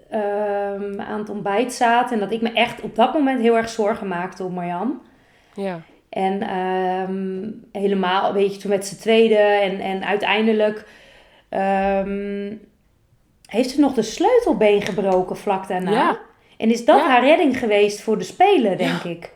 ehm, 0.09 1.01
aan 1.01 1.19
het 1.19 1.29
ontbijt 1.29 1.73
zaten 1.73 2.13
en 2.13 2.19
dat 2.19 2.31
ik 2.31 2.41
me 2.41 2.51
echt 2.53 2.81
op 2.81 2.95
dat 2.95 3.13
moment 3.13 3.41
heel 3.41 3.57
erg 3.57 3.69
zorgen 3.69 4.07
maakte 4.07 4.43
om 4.43 4.53
Marjan. 4.53 5.01
Ja, 5.61 5.81
En 6.09 6.41
ehm, 6.41 7.51
helemaal, 7.81 8.33
weet 8.33 8.53
je, 8.55 8.59
toen 8.61 8.69
met 8.69 8.85
z'n 8.85 8.95
tweede 8.99 9.35
en, 9.37 9.79
en 9.79 10.05
uiteindelijk 10.05 10.85
ehm, 11.49 12.53
heeft 13.45 13.69
ze 13.69 13.79
nog 13.79 13.93
de 13.93 14.01
sleutelbeen 14.01 14.81
gebroken 14.81 15.37
vlak 15.37 15.67
daarna. 15.67 15.91
Ja. 15.91 16.17
En 16.57 16.71
is 16.71 16.85
dat 16.85 16.99
Ja. 16.99 17.07
haar 17.07 17.23
redding 17.23 17.57
geweest 17.59 18.01
voor 18.01 18.17
de 18.17 18.23
Spelen, 18.23 18.77
denk 18.77 19.03
ik. 19.03 19.31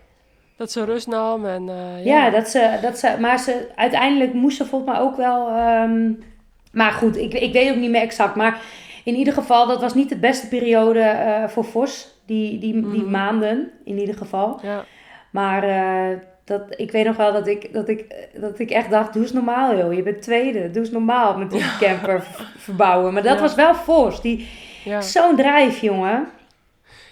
dat 0.58 0.72
ze 0.72 0.86
rust 0.86 1.08
nam 1.08 1.46
en... 1.46 1.70
eh, 1.70 2.06
Ja, 2.06 2.30
dat 2.30 2.48
ze, 2.48 2.78
dat 2.82 2.98
ze, 3.00 3.16
maar 3.20 3.40
ze, 3.40 3.68
uiteindelijk 3.76 4.34
moest 4.34 4.58
ze 4.58 4.66
volgens 4.66 4.92
mij 4.92 5.02
ook 5.02 5.16
wel. 5.16 5.48
ehm, 5.48 6.12
maar 6.72 6.92
goed, 6.92 7.18
ik, 7.18 7.34
ik 7.34 7.54
weet 7.54 7.70
ook 7.70 7.76
niet 7.78 7.90
meer 7.90 8.02
exact. 8.02 8.36
Maar 8.36 8.62
in 9.04 9.16
ieder 9.16 9.34
geval, 9.34 9.68
dat 9.68 9.82
was 9.82 9.94
niet 9.94 10.10
de 10.10 10.18
beste 10.18 10.48
periode 10.48 11.00
eh, 11.00 11.48
voor 11.48 11.66
Vos. 11.66 12.12
Die, 12.26 12.60
die, 12.60 12.72
die 12.74 13.02
Mhm. 13.02 13.10
maanden, 13.12 13.72
in 13.86 13.98
ieder 14.00 14.16
geval. 14.16 14.60
Ja, 14.62 14.86
Maar 15.34 15.64
eh, 15.64 16.18
dat, 16.44 16.62
ik 16.70 16.92
weet 16.92 17.06
nog 17.06 17.16
wel 17.16 17.34
dat 17.34 17.48
ik, 17.48 17.74
dat, 17.74 17.88
ik, 17.90 18.30
dat 18.42 18.60
ik 18.60 18.70
echt 18.70 18.90
dacht: 18.90 19.14
doe 19.14 19.22
eens 19.22 19.32
normaal, 19.32 19.78
joh. 19.78 19.94
Je 19.94 20.04
bent 20.04 20.22
tweede. 20.22 20.72
Doe 20.72 20.82
eens 20.82 20.92
normaal 20.92 21.38
met 21.38 21.52
die 21.52 21.64
camper 21.80 22.28
verbouwen. 22.58 23.14
Maar 23.14 23.24
dat 23.24 23.36
Ja. 23.36 23.42
was 23.42 23.56
wel 23.56 23.76
Vos. 23.76 24.22
Die, 24.22 24.48
ja. 24.84 25.02
Zo'n 25.02 25.36
drijf, 25.36 25.82
jongen. 25.82 26.28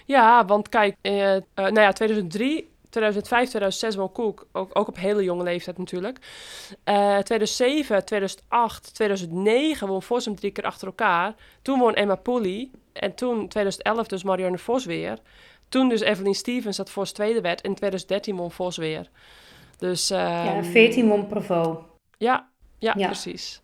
Ja, 0.05 0.45
want 0.45 0.69
kijk, 0.69 0.95
eh, 1.01 1.13
nou 1.55 1.79
ja, 1.79 1.91
2003, 1.91 2.69
2005, 2.89 3.49
2006 3.49 3.95
won 3.95 4.12
Koek, 4.12 4.47
ook, 4.51 4.69
ook 4.73 4.88
op 4.88 4.97
hele 4.97 5.23
jonge 5.23 5.43
leeftijd 5.43 5.77
natuurlijk. 5.77 6.17
Eh 6.84 7.17
2007, 7.17 8.05
2008, 8.05 8.93
2009 8.95 9.88
won 9.88 10.01
Vos 10.01 10.25
hem 10.25 10.36
drie 10.36 10.51
keer 10.51 10.63
achter 10.65 10.88
elkaar. 10.88 11.34
Toen 11.62 11.79
won 11.79 11.93
Emma 11.93 12.15
Pooley 12.15 12.69
en 12.93 13.15
toen 13.15 13.47
2011 13.47 14.07
dus 14.07 14.23
Marianne 14.23 14.57
Vos 14.57 14.86
weer. 14.86 15.17
Toen 15.71 15.89
dus 15.89 16.01
Evelyn 16.01 16.36
Stevens 16.36 16.77
dat 16.77 16.89
Vos 16.89 17.12
tweede 17.12 17.41
werd 17.41 17.62
en 17.62 17.69
in 17.69 17.75
2013 17.75 18.36
won 18.36 18.51
Vos 18.51 18.77
weer. 18.77 19.10
Dus, 19.77 20.07
ja, 20.07 20.43
ehm, 20.55 20.63
14 20.63 21.07
won 21.07 21.27
Provo. 21.27 21.86
Ja, 22.17 22.47
ja, 22.79 22.93
Ja. 22.97 23.05
precies. 23.05 23.62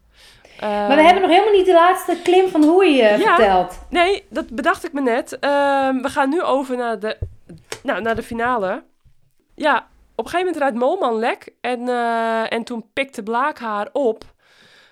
Maar 0.59 0.95
we 0.95 1.01
hebben 1.01 1.21
nog 1.21 1.31
helemaal 1.31 1.53
niet 1.53 1.65
de 1.65 1.73
laatste 1.73 2.17
klim 2.23 2.47
van 2.49 2.63
Hoei 2.63 3.01
eh, 3.01 3.17
Ja. 3.17 3.35
verteld. 3.35 3.79
Nee, 3.89 4.23
dat 4.29 4.49
bedacht 4.49 4.85
ik 4.85 4.93
me 4.93 5.01
net. 5.01 5.39
Ehm, 5.39 6.01
we 6.01 6.09
gaan 6.09 6.29
nu 6.29 6.41
over 6.41 6.77
naar 6.77 6.99
de, 6.99 7.17
nou, 7.83 8.01
naar 8.01 8.15
de 8.15 8.23
finale. 8.23 8.83
Ja, 9.55 9.75
op 10.15 10.25
een 10.25 10.31
gegeven 10.31 10.45
moment 10.45 10.57
rijdt 10.57 10.75
Moolman 10.77 11.19
lek. 11.19 11.53
En, 11.61 11.89
eh, 11.89 12.51
en 12.53 12.63
toen 12.63 12.85
pikte 12.93 13.23
Blaak 13.23 13.59
haar 13.59 13.89
op. 13.93 14.23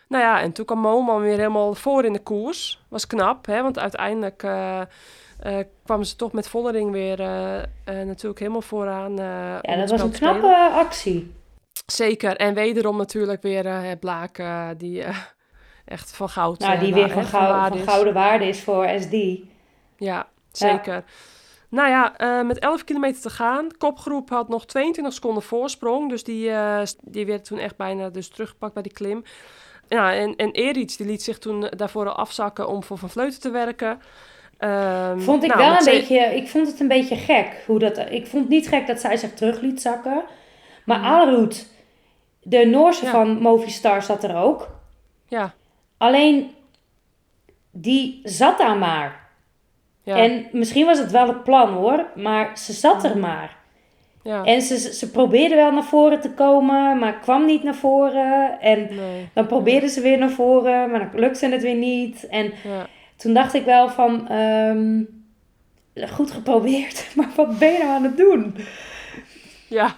Nou 0.07 0.23
ja, 0.23 0.41
en 0.41 0.51
toen 0.51 0.65
kwam 0.65 0.79
Moolman 0.79 1.21
weer 1.21 1.37
helemaal 1.37 1.73
voor 1.73 2.05
in 2.05 2.13
de 2.13 2.23
koers. 2.23 2.83
Was 2.89 3.07
knap, 3.07 3.45
hè? 3.45 3.61
Want 3.61 3.79
uiteindelijk 3.79 4.43
eh, 5.45 5.57
kwamen 5.83 6.05
ze 6.05 6.15
toch 6.15 6.31
met 6.31 6.47
Vollering 6.47 6.91
weer 6.91 7.19
eh, 7.19 7.57
eh, 7.57 7.65
natuurlijk 7.83 8.39
helemaal 8.39 8.61
vooraan. 8.61 9.15
Ja, 9.15 9.75
dat 9.75 9.89
was 9.89 10.01
een 10.01 10.11
knappe 10.11 10.69
actie. 10.73 11.33
Zeker. 11.85 12.35
En 12.35 12.53
wederom 12.53 12.97
natuurlijk 12.97 13.41
weer 13.41 13.67
het 13.67 13.99
Blaak 13.99 14.43
die 14.77 15.03
echt 15.85 16.15
van 16.15 16.29
goud 16.29 16.59
Nou, 16.59 16.79
die 16.79 16.93
weer 16.93 17.09
van, 17.09 17.21
hè, 17.21 17.27
gou- 17.27 17.47
waarde 17.47 17.77
van 17.77 17.87
gouden 17.87 18.13
waarde 18.13 18.47
is 18.47 18.63
voor 18.63 18.87
SD. 18.99 19.15
Ja, 19.97 20.27
zeker. 20.51 21.03
Nou 21.69 21.89
ja, 21.89 22.43
met 22.43 22.59
11 22.59 22.83
kilometer 22.83 23.21
te 23.21 23.29
gaan. 23.29 23.67
Kopgroep 23.77 24.29
had 24.29 24.49
nog 24.49 24.65
22 24.65 25.13
seconden 25.13 25.43
voorsprong. 25.43 26.09
Dus 26.09 26.23
die, 26.23 26.51
die 27.01 27.25
werd 27.25 27.45
toen 27.45 27.57
echt 27.57 27.77
bijna 27.77 28.09
dus 28.09 28.29
teruggepakt 28.29 28.73
bij 28.73 28.83
die 28.83 28.93
klim. 28.93 29.23
Ja, 29.87 30.13
en, 30.13 30.35
en 30.35 30.51
Erits 30.51 30.97
die 30.97 31.07
liet 31.07 31.23
zich 31.23 31.37
toen 31.37 31.61
daarvoor 31.69 32.07
al 32.07 32.15
afzakken 32.15 32.67
om 32.67 32.83
voor 32.83 32.97
Van 32.97 33.09
Vleuten 33.09 33.39
te 33.39 33.49
werken. 33.49 33.99
Ehm, 34.57 35.19
Vond 35.19 35.43
ik 35.43 35.49
nou, 35.55 35.61
wel 35.61 35.75
een 35.75 35.81
ze- 35.81 35.89
beetje, 35.89 36.19
ik 36.35 36.47
vond 36.47 36.67
het 36.67 36.79
een 36.79 36.87
beetje 36.87 37.15
gek. 37.15 37.63
Hoe 37.65 37.79
dat, 37.79 37.97
ik 38.09 38.27
vond 38.27 38.49
niet 38.49 38.67
gek 38.67 38.87
dat 38.87 38.99
zij 38.99 39.17
zich 39.17 39.33
terug 39.33 39.61
liet 39.61 39.81
zakken. 39.81 40.21
Maar. 40.85 40.99
Alroet, 40.99 41.67
de 42.43 42.65
Noorse 42.65 43.05
Ja. 43.05 43.11
van 43.11 43.41
Movistar, 43.41 44.03
zat 44.03 44.23
er 44.23 44.35
ook. 44.35 44.69
Ja, 45.27 45.53
Alleen, 45.97 46.51
die 47.71 48.19
zat 48.23 48.57
daar 48.57 48.77
maar. 48.77 49.27
ja, 50.03 50.15
En 50.17 50.45
misschien 50.51 50.85
was 50.85 50.99
het 50.99 51.11
wel 51.11 51.27
het 51.27 51.43
plan 51.43 51.73
hoor, 51.73 52.05
maar 52.15 52.57
ze 52.57 52.73
zat 52.73 53.03
er 53.03 53.09
Mhm. 53.09 53.19
maar. 53.19 53.55
ja. 54.23 54.43
En 54.43 54.61
ze, 54.61 54.77
ze 54.93 55.11
probeerde 55.11 55.55
wel 55.55 55.71
naar 55.71 55.83
voren 55.83 56.19
te 56.21 56.31
komen, 56.31 56.99
maar 56.99 57.19
kwam 57.19 57.45
niet 57.45 57.63
naar 57.63 57.75
voren. 57.75 58.59
En 58.61 58.79
nee, 58.95 59.29
dan 59.33 59.47
probeerde 59.47 59.87
ze 59.87 60.01
weer 60.01 60.17
naar 60.17 60.29
voren, 60.29 60.91
maar 60.91 60.99
dan 60.99 61.19
lukte 61.19 61.47
het 61.49 61.61
weer 61.61 61.75
niet. 61.75 62.27
En 62.27 62.45
ja. 62.63 62.87
Toen 63.17 63.33
dacht 63.33 63.53
ik 63.53 63.65
wel 63.65 63.89
van, 63.89 64.27
ehm, 64.29 65.03
goed 66.13 66.31
geprobeerd, 66.31 67.07
maar 67.15 67.29
wat 67.35 67.59
ben 67.59 67.71
je 67.71 67.77
nou 67.77 67.89
aan 67.89 68.03
het 68.03 68.17
doen? 68.17 68.55
ja, 69.69 69.95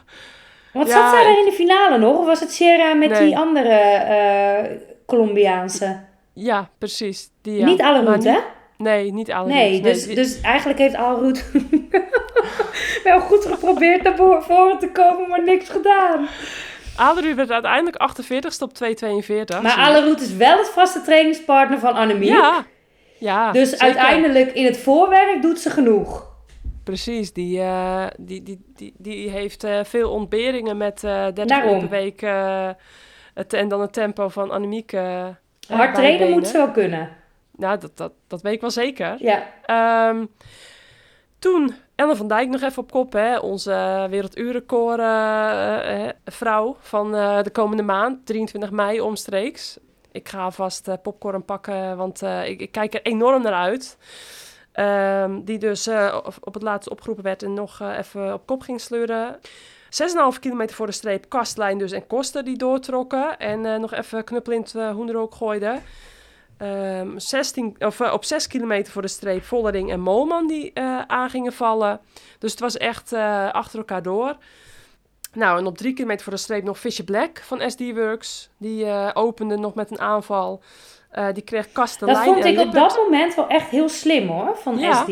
Want 0.73 0.89
zat 0.89 1.09
zij 1.09 1.23
daar 1.23 1.39
in 1.39 1.45
de 1.45 1.51
finale 1.55 1.97
nog? 1.97 2.17
Of 2.17 2.25
was 2.25 2.39
het 2.39 2.51
Sierra 2.51 2.93
met 2.93 3.09
Nee. 3.09 3.25
die 3.25 3.37
andere 3.37 3.69
eh, 3.69 4.77
Colombiaanse? 5.05 5.99
ja, 6.33 6.69
precies. 6.77 7.29
Die, 7.41 7.59
ja. 7.59 7.65
Niet 7.65 7.81
alle 7.81 8.03
route, 8.03 8.29
hè? 8.29 8.39
Nee, 8.77 9.13
niet 9.13 9.31
alle 9.31 9.47
Nee, 9.47 9.81
dus, 9.81 10.05
die- 10.05 10.15
dus 10.15 10.41
eigenlijk 10.41 10.79
heeft 10.79 10.95
Alroet 10.95 11.45
wel 13.03 13.19
goed 13.19 13.45
geprobeerd 13.45 14.03
naar 14.03 14.15
vo- 14.15 14.41
voren 14.41 14.79
te 14.79 14.89
komen, 14.91 15.29
maar 15.29 15.43
niks 15.43 15.69
gedaan. 15.69 16.27
Aderud 16.95 17.35
werd 17.35 17.51
uiteindelijk 17.51 17.97
48ste 18.11 18.59
op 18.63 18.71
2,42. 18.73 19.61
Maar 19.61 19.79
je. 19.91 19.95
Alroet 19.95 20.21
is 20.21 20.35
wel 20.35 20.57
het 20.57 20.69
vaste 20.69 21.01
trainingspartner 21.01 21.79
van 21.79 21.93
Annemiek. 21.93 22.29
Ja, 22.29 22.65
ja. 23.19 23.51
dus 23.51 23.69
zeker. 23.69 23.85
uiteindelijk 23.85 24.51
in 24.51 24.65
het 24.65 24.77
voorwerk 24.77 25.41
doet 25.41 25.59
ze 25.59 25.69
genoeg. 25.69 26.35
Precies, 26.83 27.33
die, 27.33 27.59
eh, 27.61 28.05
die, 28.17 28.43
die, 28.43 28.61
die, 28.75 28.93
die 28.97 29.29
heeft 29.29 29.63
eh, 29.63 29.79
veel 29.83 30.11
ontberingen 30.11 30.77
met 30.77 31.03
eh 31.03 31.11
30 31.11 31.45
Daarom. 31.45 31.73
uur 31.73 31.79
per 31.79 31.89
week. 31.89 32.21
het, 33.33 33.53
en 33.53 33.67
dan 33.67 33.81
het 33.81 33.93
tempo 33.93 34.27
van 34.29 34.51
Annemiek. 34.51 34.91
eh, 34.91 35.27
Hard 35.67 35.95
trainen 35.95 36.29
moet 36.31 36.47
ze 36.47 36.57
wel 36.57 36.71
kunnen. 36.71 37.09
Nou, 37.55 37.79
dat, 37.79 37.97
dat, 37.97 38.11
dat 38.27 38.41
weet 38.41 38.53
ik 38.53 38.61
wel 38.61 38.71
zeker. 38.71 39.15
Ja, 39.19 39.43
Ehm, 39.65 40.25
toen 41.39 41.73
Ellen 41.95 42.17
van 42.17 42.27
Dijk 42.27 42.49
nog 42.49 42.61
even 42.61 42.81
op 42.83 42.91
kop, 42.91 43.13
hè, 43.13 43.37
onze 43.37 44.07
werelduurrecord 44.09 44.99
vrouw 46.25 46.75
van 46.79 47.11
de 47.11 47.49
komende 47.51 47.83
maand, 47.83 48.25
23 48.25 48.71
mei 48.71 49.01
omstreeks. 49.01 49.77
Ik 50.11 50.29
ga 50.29 50.51
vast 50.51 51.01
popcorn 51.01 51.45
pakken, 51.45 51.97
want 51.97 52.21
eh, 52.21 52.49
ik, 52.49 52.61
ik 52.61 52.71
kijk 52.71 52.93
er 52.93 53.01
enorm 53.01 53.41
naar 53.41 53.53
uit. 53.53 53.97
Ehm, 54.71 55.43
die 55.43 55.57
dus 55.57 55.87
eh, 55.87 56.17
op, 56.41 56.53
het 56.53 56.63
laatste 56.63 56.89
opgeroepen 56.89 57.23
werd 57.23 57.43
en 57.43 57.53
nog 57.53 57.81
eh, 57.81 57.97
even 57.97 58.33
op 58.33 58.45
kop 58.45 58.61
ging 58.61 58.81
sleuren. 58.81 59.39
6,5 60.33 60.39
kilometer 60.39 60.75
voor 60.75 60.85
de 60.85 60.91
streep, 60.91 61.29
Kastlijn 61.29 61.77
dus 61.77 61.91
en 61.91 62.07
Koster 62.07 62.43
die 62.43 62.57
doortrokken. 62.57 63.37
En 63.37 63.65
eh, 63.65 63.79
nog 63.79 63.93
even 63.93 64.23
knuppel 64.23 64.53
in 64.53 64.61
het 64.61 64.73
uh, 64.73 64.91
hoenderhoek 64.91 65.35
gooiden. 65.35 65.83
Ehm 66.57 67.17
16, 67.17 67.75
of, 67.79 67.99
eh, 67.99 68.13
op 68.13 68.23
6 68.23 68.47
kilometer 68.47 68.93
voor 68.93 69.01
de 69.01 69.07
streep 69.07 69.43
Vollering 69.43 69.91
en 69.91 69.99
Molman 69.99 70.47
die 70.47 70.71
eh 70.73 71.01
aan 71.01 71.29
gingen 71.29 71.53
vallen. 71.53 71.99
Dus 72.39 72.51
het 72.51 72.59
was 72.59 72.77
echt 72.77 73.11
eh, 73.13 73.51
achter 73.51 73.79
elkaar 73.79 74.01
door. 74.01 74.37
Nou, 75.37 75.59
en 75.59 75.65
op 75.65 75.77
3 75.77 75.93
kilometer 75.93 76.23
voor 76.23 76.33
de 76.33 76.39
streep 76.39 76.63
nog 76.63 76.79
Fisher 76.79 77.03
Black 77.05 77.41
van 77.43 77.69
SD 77.71 77.79
Works. 77.93 78.49
Die 78.57 78.85
eh, 78.85 79.09
opende 79.13 79.57
nog 79.57 79.75
met 79.75 79.91
een 79.91 79.99
aanval. 79.99 80.61
Eh, 81.11 81.27
die 81.33 81.43
kreeg 81.43 81.71
Kastelein 81.71 82.15
dat 82.15 82.25
vond 82.25 82.45
ik 82.45 82.59
op 82.59 82.71
dat 82.71 82.97
moment 83.03 83.35
wel 83.35 83.47
echt 83.47 83.69
heel 83.69 83.89
slim 83.89 84.27
hoor, 84.27 84.57
van 84.57 84.77
Ja. 84.79 84.93
SD. 84.93 85.11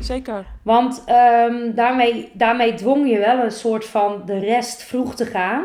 Zeker. 0.00 0.46
Want 0.62 1.02
ehm, 1.06 1.74
daarmee, 1.74 2.30
daarmee 2.32 2.74
dwong 2.74 3.10
je 3.10 3.18
wel 3.18 3.38
een 3.38 3.50
soort 3.50 3.84
van 3.84 4.22
de 4.26 4.38
rest 4.38 4.82
vroeg 4.82 5.14
te 5.14 5.26
gaan. 5.26 5.64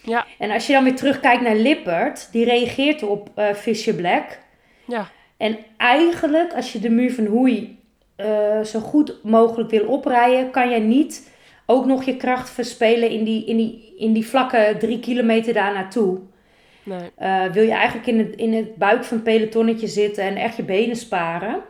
Ja, 0.00 0.26
En 0.38 0.50
als 0.50 0.66
je 0.66 0.72
dan 0.72 0.84
weer 0.84 0.96
terugkijkt 0.96 1.42
naar 1.42 1.56
Lippert, 1.56 2.28
die 2.32 2.44
reageert 2.44 3.02
op 3.02 3.28
eh 3.34 3.54
Fisher 3.54 3.94
Black. 3.94 4.38
ja, 4.84 5.08
En 5.36 5.58
eigenlijk, 5.76 6.52
als 6.54 6.72
je 6.72 6.78
de 6.80 6.90
muur 6.90 7.14
van 7.14 7.26
Hoei 7.26 7.78
zo 8.64 8.80
goed 8.80 9.18
mogelijk 9.22 9.70
wil 9.70 9.86
oprijden, 9.86 10.50
kan 10.50 10.70
je 10.70 10.78
niet 10.78 11.30
ook 11.66 11.86
nog 11.86 12.04
je 12.04 12.16
kracht 12.16 12.50
verspelen 12.50 13.10
in 13.10 13.24
die, 13.24 13.44
in 13.44 13.56
die, 13.56 13.94
in 13.96 14.12
die 14.12 14.26
vlakke 14.26 14.76
drie 14.78 15.00
kilometer 15.00 15.54
daar 15.54 15.72
naartoe. 15.72 16.18
nee. 16.82 17.10
Eh, 17.16 17.44
wil 17.44 17.62
je 17.62 17.72
eigenlijk 17.72 18.06
in 18.06 18.18
het, 18.18 18.34
in 18.34 18.54
het 18.54 18.76
buik 18.76 19.04
van 19.04 19.16
het 19.16 19.26
pelotonnetje 19.26 19.86
zitten 19.86 20.24
en 20.24 20.36
echt 20.36 20.56
je 20.56 20.62
benen 20.62 20.96
sparen. 20.96 21.60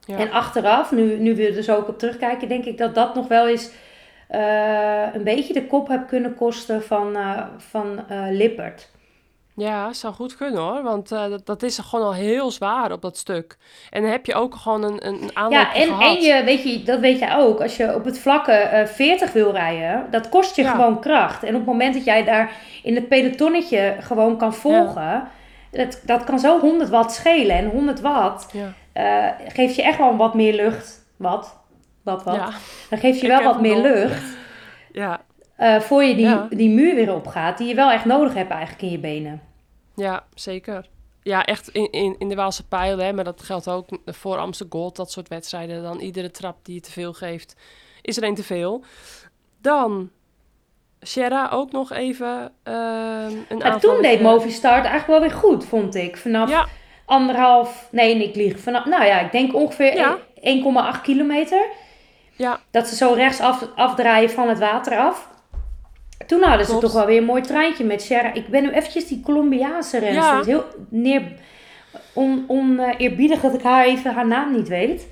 Ja. 0.00 0.18
En 0.18 0.30
achteraf, 0.30 0.90
nu, 0.92 1.18
nu 1.18 1.34
we 1.34 1.46
er 1.46 1.52
dus 1.52 1.70
ook 1.70 1.88
op 1.88 1.98
terugkijken, 1.98 2.48
denk 2.48 2.64
ik 2.64 2.78
dat 2.78 2.94
dat 2.94 3.14
nog 3.14 3.28
wel 3.28 3.48
eens 3.48 3.70
eh, 4.28 5.06
een 5.12 5.24
beetje 5.24 5.52
de 5.52 5.66
kop 5.66 5.88
heb 5.88 6.08
kunnen 6.08 6.34
kosten 6.34 6.82
van, 6.82 7.16
eh, 7.16 7.42
van 7.56 8.04
Lippert. 8.30 8.90
Ja, 9.60 9.92
zou 9.92 10.14
goed 10.14 10.36
kunnen 10.36 10.60
hoor. 10.60 10.82
Want 10.82 11.12
eh, 11.12 11.28
dat, 11.28 11.46
dat 11.46 11.62
is 11.62 11.78
gewoon 11.78 12.04
al 12.06 12.14
heel 12.14 12.50
zwaar 12.50 12.92
op 12.92 13.02
dat 13.02 13.16
stuk. 13.16 13.56
En 13.90 14.02
dan 14.02 14.10
heb 14.10 14.26
je 14.26 14.34
ook 14.34 14.54
gewoon 14.54 14.82
een, 14.82 15.06
een 15.06 15.30
aanloopje 15.32 15.58
Ja, 15.58 15.74
en, 15.74 15.86
gehad. 15.86 16.16
en 16.16 16.22
je, 16.22 16.44
weet 16.44 16.62
je, 16.62 16.82
dat 16.82 17.00
weet 17.00 17.18
jij 17.18 17.36
ook. 17.36 17.60
Als 17.62 17.76
je 17.76 17.94
op 17.94 18.04
het 18.04 18.18
vlakke 18.18 18.52
eh 18.52 18.86
40 18.86 19.32
wil 19.32 19.52
rijden, 19.52 20.06
dat 20.10 20.28
kost 20.28 20.56
je 20.56 20.62
Ja. 20.62 20.70
gewoon 20.70 21.00
kracht. 21.00 21.42
En 21.42 21.48
op 21.48 21.54
het 21.60 21.66
moment 21.66 21.94
dat 21.94 22.04
jij 22.04 22.24
daar 22.24 22.52
in 22.82 22.94
het 22.94 23.08
pelotonnetje 23.08 23.96
gewoon 24.00 24.36
kan 24.36 24.54
volgen, 24.54 25.28
dat, 25.70 26.00
dat 26.04 26.24
kan 26.24 26.38
zo 26.38 26.58
100 26.60 26.88
watt 26.90 27.12
schelen. 27.12 27.56
En 27.56 27.66
100 27.70 28.00
watt 28.00 28.54
eh, 28.92 29.26
geeft 29.48 29.74
je 29.74 29.82
echt 29.82 29.98
wel 29.98 30.16
wat 30.16 30.34
meer 30.34 30.54
lucht. 30.54 31.04
Wat? 31.16 31.58
Wat, 32.04 32.24
wat? 32.24 32.52
Dan 32.90 32.98
geeft 32.98 33.20
je 33.20 33.28
wel 33.28 33.42
wat 33.42 33.60
meer 33.60 33.76
lucht. 33.76 34.22
Ja. 34.92 35.20
eh, 35.56 35.80
voor 35.80 36.04
je 36.04 36.14
die, 36.14 36.26
Ja. 36.26 36.46
die 36.50 36.70
muur 36.70 36.94
weer 36.94 37.14
opgaat, 37.14 37.58
die 37.58 37.68
je 37.68 37.74
wel 37.74 37.90
echt 37.90 38.04
nodig 38.04 38.34
hebt 38.34 38.50
eigenlijk 38.50 38.82
in 38.82 38.90
je 38.90 38.98
benen. 38.98 39.40
Ja, 40.00 40.24
zeker. 40.34 40.88
Ja, 41.22 41.44
echt 41.44 41.68
in, 41.68 41.90
in, 41.90 42.16
in 42.18 42.28
de 42.28 42.34
Waalse 42.34 42.66
pijlen, 42.66 43.04
hè, 43.04 43.12
maar 43.12 43.24
dat 43.24 43.42
geldt 43.42 43.68
ook 43.68 43.88
voor 44.06 44.36
Amsterdam 44.38 44.80
Gold, 44.80 44.96
dat 44.96 45.10
soort 45.10 45.28
wedstrijden. 45.28 45.82
Dan 45.82 45.98
iedere 45.98 46.30
trap 46.30 46.56
die 46.62 46.74
je 46.74 46.80
te 46.80 46.90
veel 46.90 47.12
geeft, 47.12 47.56
is 48.02 48.16
er 48.16 48.22
één 48.22 48.34
te 48.34 48.42
veel. 48.42 48.84
Dan 49.60 50.10
Sierra 51.00 51.48
ook 51.52 51.72
nog 51.72 51.92
even 51.92 52.52
ehm 52.62 53.32
een 53.48 53.58
Maar 53.58 53.80
toen 53.80 54.02
deed 54.02 54.20
Movistar 54.20 54.74
het 54.76 54.84
eigenlijk 54.84 55.20
wel 55.20 55.28
weer 55.28 55.38
goed, 55.38 55.64
vond 55.64 55.94
ik. 55.94 56.16
Vanaf 56.16 56.48
Ja, 56.48 56.66
anderhalf, 57.04 57.88
nee, 57.90 58.28
ik 58.28 58.34
lieg. 58.34 58.58
Vanaf, 58.58 58.84
nou 58.84 59.04
ja, 59.04 59.20
ik 59.20 59.32
denk 59.32 59.54
ongeveer 59.54 59.94
Ja. 59.96 60.18
1,8 60.96 61.00
kilometer. 61.02 61.66
ja, 62.36 62.60
Dat 62.70 62.86
ze 62.88 62.94
zo 62.96 63.12
rechts 63.12 63.40
af, 63.40 63.66
afdraaien 63.74 64.30
van 64.30 64.48
het 64.48 64.58
water 64.58 64.98
af. 64.98 65.28
Toen 66.26 66.42
hadden 66.42 66.66
ze 66.66 66.78
toch 66.78 66.92
wel 66.92 67.06
weer 67.06 67.18
een 67.18 67.24
mooi 67.24 67.42
treintje 67.42 67.84
met 67.84 68.02
Sierra. 68.02 68.32
Ik 68.34 68.48
ben 68.48 68.62
nu 68.62 68.70
eventjes 68.70 69.06
die 69.08 69.20
Colombiaanse 69.24 69.98
renster. 69.98 70.22
Ja. 70.24 70.36
Het 70.36 70.46
is 70.46 70.52
heel 70.52 70.64
neer, 70.88 71.22
on, 72.12 72.44
oneerbiedig 72.48 73.40
dat 73.40 73.54
ik 73.54 73.62
haar 73.62 73.84
even 73.84 74.14
haar 74.14 74.26
naam 74.26 74.52
niet 74.56 74.68
weet. 74.68 75.08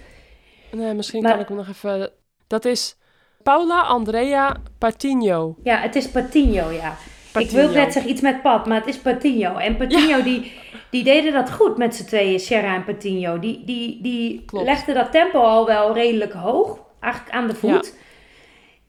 nee, 0.73 0.95
misschien 0.95 1.23
Maar- 1.23 1.33
kan 1.33 1.41
ik 1.41 1.49
hem 1.49 1.57
nog 1.57 1.69
even... 1.69 2.11
Dat 2.47 2.65
is 2.65 2.97
Paula 3.43 3.81
Andrea 3.81 4.57
Patino. 4.79 5.57
Ja, 5.63 5.77
het 5.77 5.97
is 5.97 6.09
Patinho, 6.11 6.71
ja. 6.71 6.89
Ik 6.91 7.33
Patino. 7.33 7.63
wil 7.63 7.71
net 7.83 7.93
zeggen 7.93 8.11
iets 8.13 8.21
met 8.21 8.43
Pat, 8.43 8.67
maar 8.67 8.79
het 8.79 8.87
is 8.89 8.97
Patinho. 8.99 9.57
En 9.57 9.77
Patinho, 9.77 10.23
die, 10.23 10.53
die 10.91 11.05
deden 11.05 11.33
dat 11.33 11.53
goed 11.53 11.77
met 11.77 11.95
z'n 11.95 12.05
tweeën, 12.05 12.41
Sierra 12.41 12.75
en 12.75 12.85
Patinho. 12.85 13.39
Die, 13.39 13.65
die, 13.65 14.03
die 14.03 14.43
Klopt. 14.45 14.65
legden 14.67 14.95
dat 14.95 15.13
tempo 15.13 15.41
al 15.41 15.67
wel 15.67 15.95
redelijk 15.95 16.33
hoog, 16.33 16.79
eigenlijk 17.01 17.35
aan 17.35 17.47
de 17.47 17.55
voet. 17.55 17.95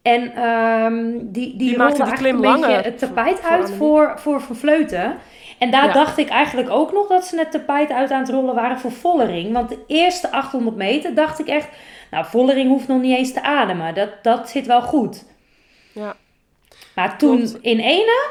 En 0.01 0.35
ehm, 0.35 1.17
die, 1.21 1.55
die, 1.57 1.77
maakte 1.77 1.95
die 1.95 2.03
eigenlijk 2.03 2.17
klim 2.17 2.35
een 2.35 2.41
beetje 2.41 2.59
langer 2.59 2.83
het 2.83 2.99
tapijt 2.99 3.43
uit 3.43 3.71
voor, 3.71 4.13
voor 4.19 4.41
Van 4.41 4.55
Vleuten. 4.55 5.17
En 5.59 5.71
daar 5.71 5.85
Ja. 5.85 5.93
dacht 5.93 6.17
ik 6.17 6.29
eigenlijk 6.29 6.69
ook 6.69 6.91
nog 6.91 7.07
dat 7.07 7.25
ze 7.25 7.37
het 7.37 7.51
tapijt 7.51 7.91
uit 7.91 8.11
aan 8.11 8.21
het 8.21 8.29
rollen 8.29 8.55
waren 8.55 8.79
voor 8.79 8.91
Vollering. 8.91 9.53
Want 9.53 9.69
de 9.69 9.83
eerste 9.87 10.31
800 10.31 10.75
meter 10.75 11.13
dacht 11.15 11.39
ik 11.39 11.47
echt, 11.47 11.67
nou 12.11 12.25
Vollering 12.25 12.69
hoeft 12.69 12.87
nog 12.87 13.01
niet 13.01 13.17
eens 13.17 13.33
te 13.33 13.41
ademen. 13.41 13.93
Dat, 13.95 14.09
dat 14.21 14.49
zit 14.49 14.65
wel 14.65 14.81
goed. 14.81 15.25
Ja. 15.91 16.15
Maar 16.95 17.17
toen 17.17 17.37
Klopt. 17.37 17.57
in 17.61 17.79
ene 17.79 18.29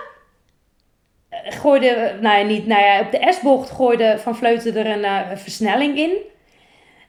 eh, 1.28 1.38
gooide, 1.60 2.16
nou 2.20 2.38
ja, 2.38 2.44
niet, 2.44 2.66
nou 2.66 2.82
ja, 2.82 3.00
op 3.00 3.10
de 3.10 3.32
S-bocht 3.32 3.70
gooide 3.70 4.18
Van 4.18 4.36
Vleuten 4.36 4.76
er 4.76 4.86
een 4.86 5.04
eh, 5.04 5.36
versnelling 5.36 5.98
in. 5.98 6.16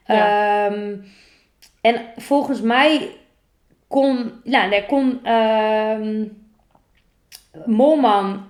Ehm, 0.05 0.95
en 1.81 2.01
volgens 2.17 2.61
mij 2.61 3.09
kon, 3.89 4.32
nou, 4.43 4.69
daar 4.69 4.86
kon 4.86 5.19
ehm, 5.23 6.23
Molman, 7.65 8.47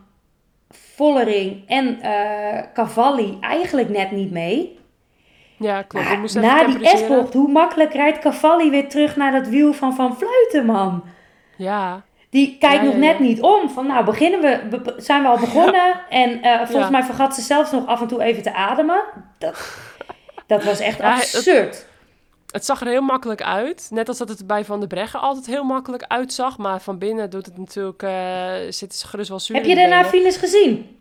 Vollering 0.70 1.64
en 1.68 2.02
eh 2.02 2.62
Cavalli 2.74 3.38
eigenlijk 3.42 3.90
net 3.90 4.12
niet 4.12 4.32
mee. 4.32 4.78
Ja, 5.58 5.82
klopt. 5.82 6.06
Even 6.10 6.42
na 6.42 6.64
die. 6.64 6.88
S-bocht, 6.98 7.34
hoe 7.34 7.52
makkelijk 7.52 7.94
rijdt 7.94 8.20
Cavalli 8.20 8.70
weer 8.70 8.90
terug 8.90 9.16
naar 9.16 9.32
dat 9.32 9.48
wiel 9.48 9.74
van 9.74 9.96
Van 9.96 10.18
Vleuten, 10.18 10.66
man? 10.66 11.04
Ja, 11.58 12.02
Die 12.30 12.58
kijkt 12.60 12.76
Ja, 12.76 12.84
nog 12.84 12.94
ja, 12.94 13.00
net 13.00 13.18
ja. 13.18 13.24
niet 13.24 13.42
om. 13.42 13.70
Van 13.70 13.88
nou, 13.88 14.06
beginnen 14.06 14.42
we, 14.42 14.78
be- 14.78 14.94
zijn 14.98 15.22
we 15.22 15.28
al 15.28 15.40
begonnen. 15.40 16.02
En 16.10 16.42
eh, 16.42 16.66
volgens 16.68 16.90
mij 16.92 17.04
vergat 17.04 17.36
ze 17.36 17.42
zelfs 17.42 17.72
nog 17.72 17.86
af 17.88 18.02
en 18.02 18.08
toe 18.08 18.22
even 18.24 18.44
te 18.44 18.54
ademen. 18.54 19.02
Dat, 19.38 19.78
dat 20.48 20.64
was 20.64 20.80
echt 20.80 20.98
het- 20.98 21.06
absurd. 21.06 21.88
Het 22.52 22.66
zag 22.66 22.82
er 22.82 22.88
heel 22.88 23.02
makkelijk 23.02 23.42
uit. 23.44 23.88
Net 23.94 24.08
als 24.08 24.18
dat 24.18 24.30
het 24.30 24.48
bij 24.48 24.66
Van 24.66 24.80
der 24.80 24.88
Breggen 24.88 25.20
altijd 25.20 25.46
heel 25.46 25.64
makkelijk 25.64 26.04
uitzag. 26.08 26.58
Maar 26.58 26.82
van 26.82 26.98
binnen 26.98 27.30
doet 27.30 27.46
het 27.46 27.58
natuurlijk, 27.58 28.04
eh 28.04 28.54
zit 28.70 28.96
ze 28.96 29.08
gerust 29.08 29.30
wel 29.30 29.40
zuur 29.40 29.58
Heb 29.58 29.66
je 29.66 29.76
daarna 29.76 30.06
finish 30.06 30.40
gezien? 30.40 30.98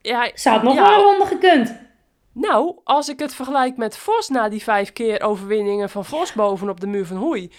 Ja, 0.00 0.30
Ze 0.34 0.48
had 0.50 0.62
nog 0.62 0.74
Ja. 0.74 0.82
wel 0.88 0.98
een 0.98 1.04
ronde 1.04 1.26
gekund. 1.26 1.74
nou, 2.32 2.74
als 2.84 3.08
ik 3.08 3.18
het 3.18 3.34
vergelijk 3.34 3.76
met 3.76 3.96
Vos 3.96 4.28
na 4.28 4.48
die 4.48 4.62
vijf 4.62 4.92
keer 4.92 5.22
overwinningen 5.22 5.90
van 5.90 6.04
Vos 6.04 6.32
bovenop 6.32 6.80
de 6.80 6.86
muur 6.86 7.06
van 7.06 7.16
Hoei. 7.16 7.50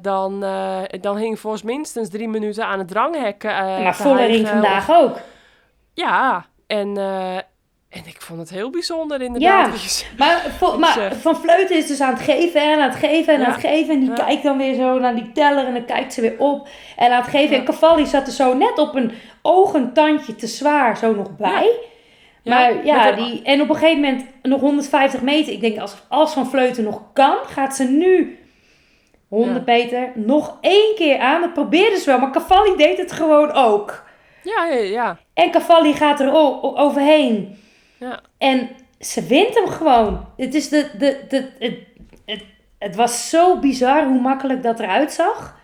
Dan, 0.00 0.44
eh, 0.44 0.80
dan 1.00 1.16
hing 1.16 1.38
Vos 1.40 1.62
minstens 1.62 2.08
drie 2.08 2.28
minuten 2.28 2.66
aan 2.66 2.78
het 2.78 2.88
dranghek. 2.88 3.44
eh, 3.44 3.52
maar 3.52 3.94
hijgen. 4.02 4.46
vandaag 4.46 4.90
ook. 4.90 5.16
Ja, 5.94 6.46
en, 6.66 6.96
en 7.92 8.02
ik 8.06 8.20
vond 8.20 8.38
het 8.40 8.50
heel 8.50 8.70
bijzonder 8.70 9.20
inderdaad. 9.22 10.06
Ja. 10.18 10.26
Maar. 10.78 11.14
Van 11.22 11.36
Vleuten 11.36 11.76
is 11.76 11.86
dus 11.86 12.00
aan 12.00 12.12
het 12.14 12.22
geven 12.22 12.60
en 12.62 12.80
aan 12.80 12.88
het 12.90 12.98
geven 12.98 13.34
en 13.34 13.40
Ja. 13.40 13.46
aan 13.46 13.52
het 13.52 13.60
geven. 13.60 13.94
En 13.94 14.00
die 14.00 14.08
Ja. 14.08 14.14
kijkt 14.14 14.42
dan 14.42 14.58
weer 14.58 14.74
zo 14.74 14.98
naar 14.98 15.14
die 15.14 15.32
teller 15.32 15.66
en 15.66 15.72
dan 15.74 15.84
kijkt 15.84 16.12
ze 16.12 16.20
weer 16.20 16.34
op. 16.38 16.68
En 16.96 17.10
aan 17.12 17.20
het 17.20 17.30
geven. 17.30 17.50
Ja. 17.50 17.56
En 17.58 17.64
Cavalli 17.64 18.06
zat 18.06 18.26
er 18.26 18.32
zo 18.32 18.54
net 18.54 18.78
op 18.78 18.94
een 18.94 19.12
oogentandje 19.42 20.34
te 20.34 20.46
zwaar 20.46 20.96
zo 20.96 21.14
nog 21.14 21.36
bij. 21.36 21.70
Maar 22.44 22.84
ja, 22.86 23.12
die, 23.12 23.42
en 23.42 23.60
op 23.60 23.68
een 23.68 23.74
gegeven 23.76 24.00
moment 24.00 24.24
nog 24.42 24.60
150 24.60 25.20
meter. 25.20 25.52
Ik 25.52 25.60
denk, 25.60 25.78
als, 25.78 25.94
als 26.08 26.32
Van 26.32 26.46
Vleuten 26.46 26.84
nog 26.84 27.02
kan, 27.12 27.36
gaat 27.46 27.76
ze 27.76 27.84
nu 27.84 28.38
100 29.28 29.66
meter 29.66 30.12
nog 30.14 30.56
één 30.60 30.94
keer 30.96 31.18
aan. 31.18 31.40
Dat 31.40 31.52
probeerde 31.52 31.96
ze 31.98 32.04
wel, 32.10 32.18
maar 32.18 32.30
Cavalli 32.32 32.76
deed 32.76 32.98
het 32.98 33.12
gewoon 33.12 33.52
ook. 33.52 34.04
Ja, 34.42 34.64
ja, 34.66 34.74
ja. 34.80 35.18
En 35.34 35.50
Cavalli 35.50 35.92
gaat 35.94 36.20
er 36.20 36.32
overheen. 36.76 37.56
Ja. 38.02 38.20
En 38.38 38.70
ze 39.00 39.22
wint 39.26 39.54
hem 39.54 39.68
gewoon. 39.68 40.26
Het, 40.36 40.54
is 40.54 40.68
de, 40.68 40.90
de, 40.98 41.20
de, 41.28 41.48
het, 41.58 41.78
het, 42.24 42.44
het 42.78 42.96
was 42.96 43.28
zo 43.30 43.58
bizar 43.58 44.06
hoe 44.06 44.20
makkelijk 44.20 44.62
dat 44.62 44.80
eruit 44.80 45.12
zag. 45.12 45.60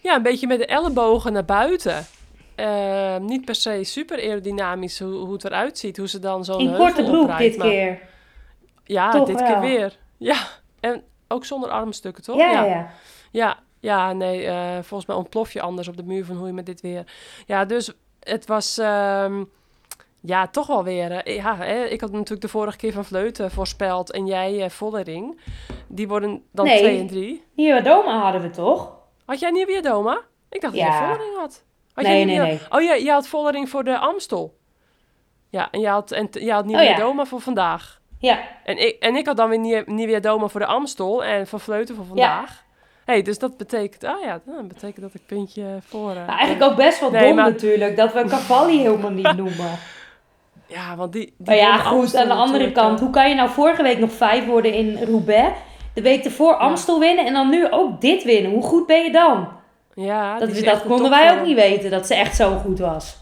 Ja, 0.00 0.14
een 0.14 0.22
beetje 0.22 0.46
met 0.46 0.58
de 0.58 0.66
ellebogen 0.66 1.32
naar 1.32 1.44
buiten. 1.44 2.06
Eh, 2.54 3.16
niet 3.16 3.44
per 3.44 3.54
se 3.54 3.84
super 3.84 4.18
aerodynamisch 4.18 4.98
hoe, 4.98 5.12
hoe 5.12 5.32
het 5.32 5.44
eruit 5.44 5.78
ziet. 5.78 5.96
Hoe 5.96 6.08
ze 6.08 6.18
dan 6.18 6.44
zo'n 6.44 6.60
In 6.60 6.76
korte 6.76 7.02
broek 7.02 7.22
oprijdt, 7.22 7.42
dit 7.52 7.56
maar- 7.58 7.68
keer. 7.68 7.98
Ja, 8.84 9.10
Toch 9.10 9.26
dit 9.26 9.40
wel. 9.40 9.46
keer 9.52 9.60
weer. 9.60 9.96
Ja, 10.16 10.36
en 10.80 11.02
ook 11.28 11.44
zonder 11.44 11.70
armstukken, 11.70 12.22
toch? 12.22 12.36
Ja, 12.36 12.50
ja, 12.50 12.64
ja. 12.64 12.90
Ja, 13.30 13.58
ja, 13.80 14.12
nee, 14.12 14.46
eh, 14.46 14.72
volgens 14.72 15.06
mij 15.06 15.16
ontplof 15.16 15.52
je 15.52 15.60
anders 15.60 15.88
op 15.88 15.96
de 15.96 16.02
muur 16.02 16.24
van 16.24 16.36
hoe 16.36 16.46
je 16.46 16.52
met 16.52 16.66
dit 16.66 16.80
weer. 16.80 17.04
Ja, 17.46 17.64
dus 17.64 17.92
het 18.20 18.46
was 18.46 18.78
ehm, 18.78 19.44
ja, 20.28 20.46
toch 20.46 20.66
wel 20.66 20.84
weer. 20.84 21.30
ja, 21.34 21.56
hè, 21.56 21.84
ik 21.84 22.00
had 22.00 22.12
natuurlijk 22.12 22.40
de 22.40 22.48
vorige 22.48 22.76
keer 22.76 22.92
van 22.92 23.04
Vleuten 23.04 23.50
voorspeld 23.50 24.12
en 24.12 24.26
jij 24.26 24.62
eh 24.62 24.70
Vollering. 24.70 25.40
Die 25.86 26.08
worden 26.08 26.42
dan 26.52 26.64
Nee. 26.66 26.78
2 26.78 26.98
en 26.98 27.06
3. 27.06 27.44
Hier, 27.54 27.82
Doma 27.82 28.20
hadden 28.20 28.40
we 28.42 28.50
toch? 28.50 28.92
Had 29.26 29.40
jij 29.40 29.50
niet 29.50 29.82
Doma? 29.84 30.20
Ik 30.50 30.60
dacht 30.60 30.74
dat 30.74 30.82
Ja. 30.82 30.88
jij 30.98 31.06
Vollering 31.08 31.36
had. 31.36 31.64
had 31.94 32.04
Nee, 32.04 32.16
jij 32.16 32.24
nee, 32.24 32.38
nee. 32.38 32.60
Oh 32.70 32.82
ja, 32.82 32.96
jij 32.96 33.12
had 33.12 33.28
Vollering 33.28 33.68
voor 33.68 33.84
de 33.84 33.98
Amstel. 33.98 34.56
Ja, 35.50 35.70
en 35.70 35.80
jij 35.80 35.90
had, 35.90 36.10
en, 36.10 36.28
jij 36.32 36.54
had 36.54 36.64
niet 36.64 36.76
Oh, 36.76 36.82
ja. 36.82 36.96
Doma 36.96 37.24
voor 37.24 37.40
vandaag. 37.40 38.00
Ja, 38.18 38.38
En 38.64 38.78
ik, 38.86 38.96
en 39.02 39.16
ik 39.16 39.26
had 39.26 39.36
dan 39.36 39.48
weer 39.48 39.58
Nie- 39.58 39.82
Nieuwe 39.86 40.20
Doma 40.20 40.48
voor 40.48 40.60
de 40.60 40.66
Amstel 40.66 41.24
en 41.24 41.46
Van 41.46 41.60
Vleuten 41.60 41.94
voor 41.94 42.04
vandaag. 42.04 42.64
hey, 43.04 43.22
dus 43.22 43.38
dat 43.38 43.56
betekent, 43.56 44.04
ah 44.04 44.22
ja, 44.22 44.40
dat 44.44 44.68
betekent 44.68 45.00
dat 45.00 45.14
ik 45.14 45.26
puntje 45.26 45.78
voor... 45.80 46.14
maar 46.14 46.28
eigenlijk 46.38 46.70
ook 46.70 46.76
best 46.76 47.00
wel 47.00 47.10
Nee, 47.10 47.26
dom 47.26 47.34
maar- 47.36 47.50
natuurlijk 47.50 47.96
dat 47.96 48.12
we 48.12 48.24
Cavalli 48.24 48.78
helemaal 48.78 49.10
niet 49.10 49.36
noemen. 49.42 49.78
Ja, 50.68 50.96
want 50.96 51.12
die... 51.12 51.24
die 51.24 51.34
Maar 51.46 51.56
ja, 51.56 51.76
goed, 51.76 52.16
aan 52.16 52.26
de 52.28 52.34
andere 52.34 52.72
kant, 52.72 52.98
eh, 52.98 53.04
hoe 53.04 53.10
kan 53.12 53.28
je 53.28 53.34
nou 53.34 53.50
vorige 53.50 53.82
week 53.82 53.98
nog 53.98 54.12
vijf 54.12 54.46
worden 54.46 54.72
in 54.72 54.98
Roubaix? 55.04 55.58
De 55.94 56.02
week 56.02 56.24
ervoor 56.24 56.54
Amstel 56.54 56.98
winnen 57.00 57.26
en 57.26 57.32
dan 57.32 57.48
nu 57.50 57.70
ook 57.70 58.00
dit 58.00 58.24
winnen. 58.24 58.50
Hoe 58.52 58.62
goed 58.62 58.86
ben 58.86 59.04
je 59.04 59.10
dan? 59.12 59.48
Ja, 59.94 60.38
Dat, 60.38 60.48
is 60.48 60.64
dat 60.64 60.82
konden 60.82 61.10
wij 61.10 61.38
ook 61.38 61.46
niet 61.46 61.56
weten, 61.56 61.90
dat 61.90 62.06
ze 62.06 62.14
echt 62.14 62.36
zo 62.36 62.56
goed 62.56 62.78
was. 62.78 63.16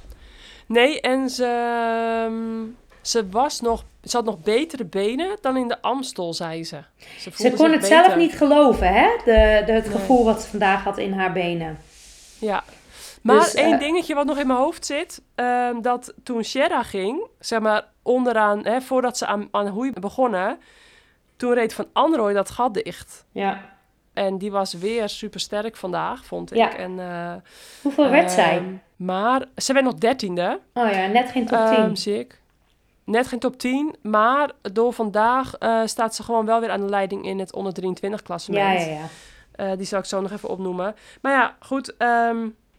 Nee, 0.67 1.01
en 1.01 1.31
ze, 1.31 1.45
ehm, 1.45 2.65
ze 3.01 3.29
was 3.31 3.61
nog... 3.61 3.85
Ze 4.03 4.17
had 4.17 4.25
nog 4.25 4.43
betere 4.43 4.85
benen 4.85 5.37
dan 5.41 5.57
in 5.57 5.69
de 5.69 5.83
Amstel, 5.83 6.35
zei 6.35 6.65
ze. 6.65 6.77
Ze, 7.19 7.31
Ze 7.35 7.53
kon 7.53 7.73
het 7.73 7.87
zelf 7.87 8.17
niet 8.17 8.33
geloven, 8.37 8.93
hè? 8.93 9.07
De, 9.25 9.63
de, 9.67 9.73
het 9.73 9.85
Nee. 9.85 9.93
gevoel 9.99 10.25
wat 10.25 10.43
ze 10.43 10.49
vandaag 10.49 10.85
had 10.85 10.99
in 10.99 11.13
haar 11.13 11.33
benen. 11.33 11.79
Ja. 12.39 12.65
Maar 13.23 13.37
Dus, 13.41 13.55
één 13.55 13.73
eh, 13.73 13.79
dingetje 13.81 14.15
wat 14.15 14.27
nog 14.27 14.39
in 14.39 14.47
mijn 14.47 14.59
hoofd 14.59 14.87
zit, 14.87 15.23
ehm, 15.35 15.81
dat 15.81 16.15
toen 16.23 16.45
Sierra 16.45 16.83
ging, 16.83 17.27
zeg 17.39 17.61
maar 17.61 17.85
onderaan, 18.03 18.65
hè, 18.67 18.81
voordat 18.81 19.19
ze 19.19 19.27
aan, 19.27 19.49
aan 19.51 19.67
Hoei 19.69 19.93
begonnen, 19.93 20.59
toen 21.37 21.55
reed 21.55 21.75
Van 21.75 21.87
Anrooy 21.93 22.33
dat 22.33 22.51
gat 22.51 22.75
dicht. 22.75 23.25
Ja. 23.33 23.75
En 24.13 24.39
die 24.39 24.51
was 24.51 24.73
weer 24.73 25.09
super 25.09 25.41
sterk 25.41 25.77
vandaag, 25.77 26.25
vond 26.25 26.51
ik. 26.51 26.57
Ja. 26.57 26.77
En, 26.77 26.99
eh, 27.01 27.33
Hoeveel 27.83 28.09
werd 28.11 28.31
zij? 28.31 28.57
ehm, 28.57 28.75
Maar 28.97 29.45
ze 29.57 29.73
werd 29.73 29.85
nog 29.85 29.95
dertiende. 29.95 30.61
Oh 30.75 30.91
ja, 30.91 31.07
net 31.07 31.31
geen 31.31 31.47
top 31.47 31.67
10. 31.67 31.77
Ehm, 31.77 31.95
zie 31.95 32.19
ik. 32.19 32.41
Net 33.05 33.27
geen 33.27 33.39
top 33.39 33.59
10, 33.59 33.97
maar 34.03 34.51
door 34.73 34.93
vandaag 34.93 35.55
eh, 35.55 35.81
staat 35.85 36.15
ze 36.15 36.23
gewoon 36.23 36.47
wel 36.47 36.61
weer 36.61 36.71
aan 36.71 36.81
de 36.81 36.89
leiding 36.89 37.25
in 37.25 37.39
het 37.39 37.53
onder 37.55 37.73
23 37.73 38.23
klassement. 38.23 38.81
ja, 38.81 38.87
ja, 38.87 38.93
ja. 39.57 39.77
Die 39.77 39.87
zal 39.87 39.99
ik 39.99 40.05
zo 40.05 40.21
nog 40.21 40.31
even 40.33 40.49
opnoemen. 40.49 40.95
Maar 41.23 41.33
ja, 41.33 41.57
goed. 41.61 41.95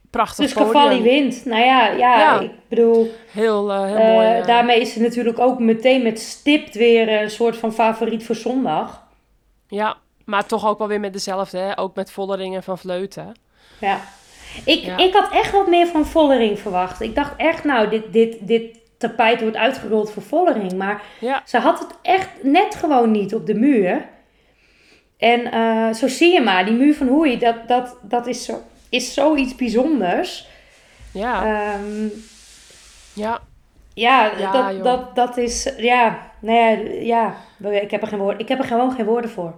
Prachtig 0.09 0.45
Dus 0.45 0.53
podium. 0.53 0.73
Cavalli 0.73 1.01
wint. 1.01 1.45
Nou 1.45 1.63
ja, 1.65 1.87
ja, 1.87 2.19
Ja. 2.19 2.39
ik 2.39 2.51
bedoel, 2.67 3.11
Heel, 3.31 3.71
eh, 3.71 3.85
heel 3.85 4.13
mooi. 4.13 4.27
eh. 4.27 4.45
daarmee 4.45 4.81
is 4.81 4.93
ze 4.93 5.01
natuurlijk 5.01 5.39
ook 5.39 5.59
meteen 5.59 6.03
met 6.03 6.19
stipt 6.19 6.75
weer 6.75 7.21
een 7.21 7.29
soort 7.29 7.57
van 7.57 7.73
favoriet 7.73 8.25
voor 8.25 8.35
zondag. 8.35 9.03
Ja, 9.67 9.95
maar 10.25 10.45
toch 10.45 10.67
ook 10.67 10.77
wel 10.77 10.87
weer 10.87 10.99
met 10.99 11.13
dezelfde. 11.13 11.57
Hè? 11.57 11.77
Ook 11.79 11.95
met 11.95 12.11
Vollering 12.11 12.55
en 12.55 12.63
Van 12.63 12.77
Vleuten. 12.77 13.31
Ja. 13.79 13.99
Ik, 14.65 14.79
Ja. 14.83 14.97
ik 14.97 15.13
had 15.13 15.31
echt 15.31 15.51
wat 15.51 15.67
meer 15.67 15.87
van 15.87 16.05
Vollering 16.05 16.59
verwacht. 16.59 17.01
Ik 17.01 17.15
dacht 17.15 17.33
echt, 17.37 17.63
nou, 17.63 17.89
dit, 17.89 18.13
dit, 18.13 18.37
dit 18.47 18.77
tapijt 18.97 19.41
wordt 19.41 19.55
uitgerold 19.57 20.11
voor 20.11 20.23
Vollering. 20.23 20.73
Maar 20.73 21.01
Ja, 21.19 21.41
ze 21.45 21.57
had 21.57 21.79
het 21.79 21.89
echt 22.01 22.29
net 22.41 22.75
gewoon 22.75 23.11
niet 23.11 23.35
op 23.35 23.45
de 23.45 23.53
muur. 23.55 24.05
En 25.17 25.51
eh, 25.51 25.93
zo 25.93 26.07
zie 26.07 26.33
je 26.33 26.41
maar, 26.41 26.65
die 26.65 26.73
muur 26.73 26.95
van 26.95 27.07
Hoei, 27.07 27.37
dat, 27.37 27.55
dat, 27.67 27.97
dat 28.01 28.27
is, 28.27 28.45
zo, 28.45 28.61
is 28.89 29.13
zoiets 29.13 29.55
bijzonders. 29.55 30.47
ja, 31.11 31.45
Ehm, 31.45 32.07
ja. 33.13 33.41
ja, 33.93 34.31
Ja, 34.37 34.51
dat, 34.51 34.73
joh. 34.75 34.83
dat, 34.83 35.15
dat 35.15 35.37
is, 35.37 35.73
ja, 35.77 36.31
nou 36.39 36.57
ja, 37.01 37.35
ja, 37.59 37.69
ik 37.81 37.91
heb 37.91 38.01
er, 38.01 38.07
geen 38.07 38.19
woord, 38.19 38.39
ik 38.41 38.47
heb 38.47 38.59
er 38.59 38.65
gewoon 38.65 38.91
geen 38.91 39.05
woorden 39.05 39.29
voor. 39.31 39.53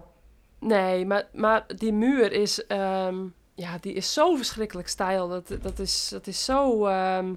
Nee, 0.59 1.05
maar, 1.05 1.27
maar 1.33 1.65
die 1.75 1.93
muur 1.93 2.31
is, 2.31 2.65
ehm, 2.67 3.15
ja, 3.55 3.77
die 3.79 3.93
is 3.93 4.13
zo 4.13 4.35
verschrikkelijk 4.35 4.87
stijl. 4.87 5.27
Dat, 5.27 5.47
dat, 5.61 5.79
is, 5.79 6.09
dat 6.11 6.27
is 6.27 6.45
zo... 6.45 6.85
ehm, 6.85 7.33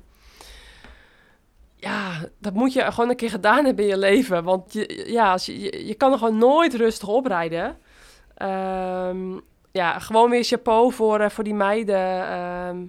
ja, 1.76 2.12
dat 2.38 2.53
moet 2.55 2.72
je 2.72 2.93
gewoon 2.93 3.11
een 3.11 3.16
keer 3.16 3.30
gedaan 3.30 3.64
hebben 3.64 3.84
in 3.84 3.90
je 3.90 3.99
leven. 3.99 4.45
Want 4.45 4.72
je, 4.72 5.05
ja, 5.12 5.32
als 5.32 5.47
je, 5.47 5.61
je, 5.61 5.86
je 5.86 5.95
kan 5.95 6.12
er 6.12 6.18
gewoon 6.18 6.38
nooit 6.38 6.74
rustig 6.74 7.09
oprijden. 7.09 7.78
Ehm, 8.34 9.38
ja, 9.72 9.98
gewoon 9.98 10.30
weer 10.30 10.44
chapeau 10.44 10.92
voor, 10.92 11.20
eh, 11.20 11.30
voor 11.30 11.44
die 11.44 11.54
meiden. 11.54 12.26
Ehm, 12.28 12.84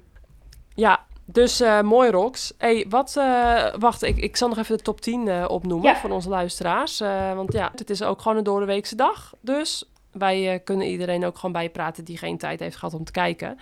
ja, 0.75 1.05
dus 1.25 1.59
eh, 1.59 1.81
mooi, 1.81 2.11
Rox. 2.11 2.53
hey, 2.57 2.85
wat... 2.89 3.15
eh, 3.17 3.73
wacht, 3.79 4.01
ik, 4.01 4.17
ik 4.17 4.35
zal 4.37 4.47
nog 4.49 4.57
even 4.57 4.77
de 4.77 4.83
top 4.83 5.01
10 5.01 5.27
eh, 5.27 5.45
opnoemen 5.47 5.89
Ja. 5.91 5.95
voor 5.99 6.09
onze 6.09 6.29
luisteraars. 6.29 6.99
Want 7.35 7.53
ja, 7.53 7.71
het 7.75 7.89
is 7.89 8.03
ook 8.03 8.21
gewoon 8.21 8.37
een 8.37 8.43
doordeweekse 8.43 8.95
dag. 8.95 9.33
Dus 9.41 9.89
wij 10.11 10.61
kunnen 10.63 10.87
iedereen 10.87 11.25
ook 11.25 11.35
gewoon 11.35 11.51
bijpraten 11.51 12.03
die 12.05 12.17
geen 12.17 12.37
tijd 12.37 12.59
heeft 12.59 12.75
gehad 12.75 12.93
om 12.93 13.03
te 13.03 13.11
kijken. 13.11 13.57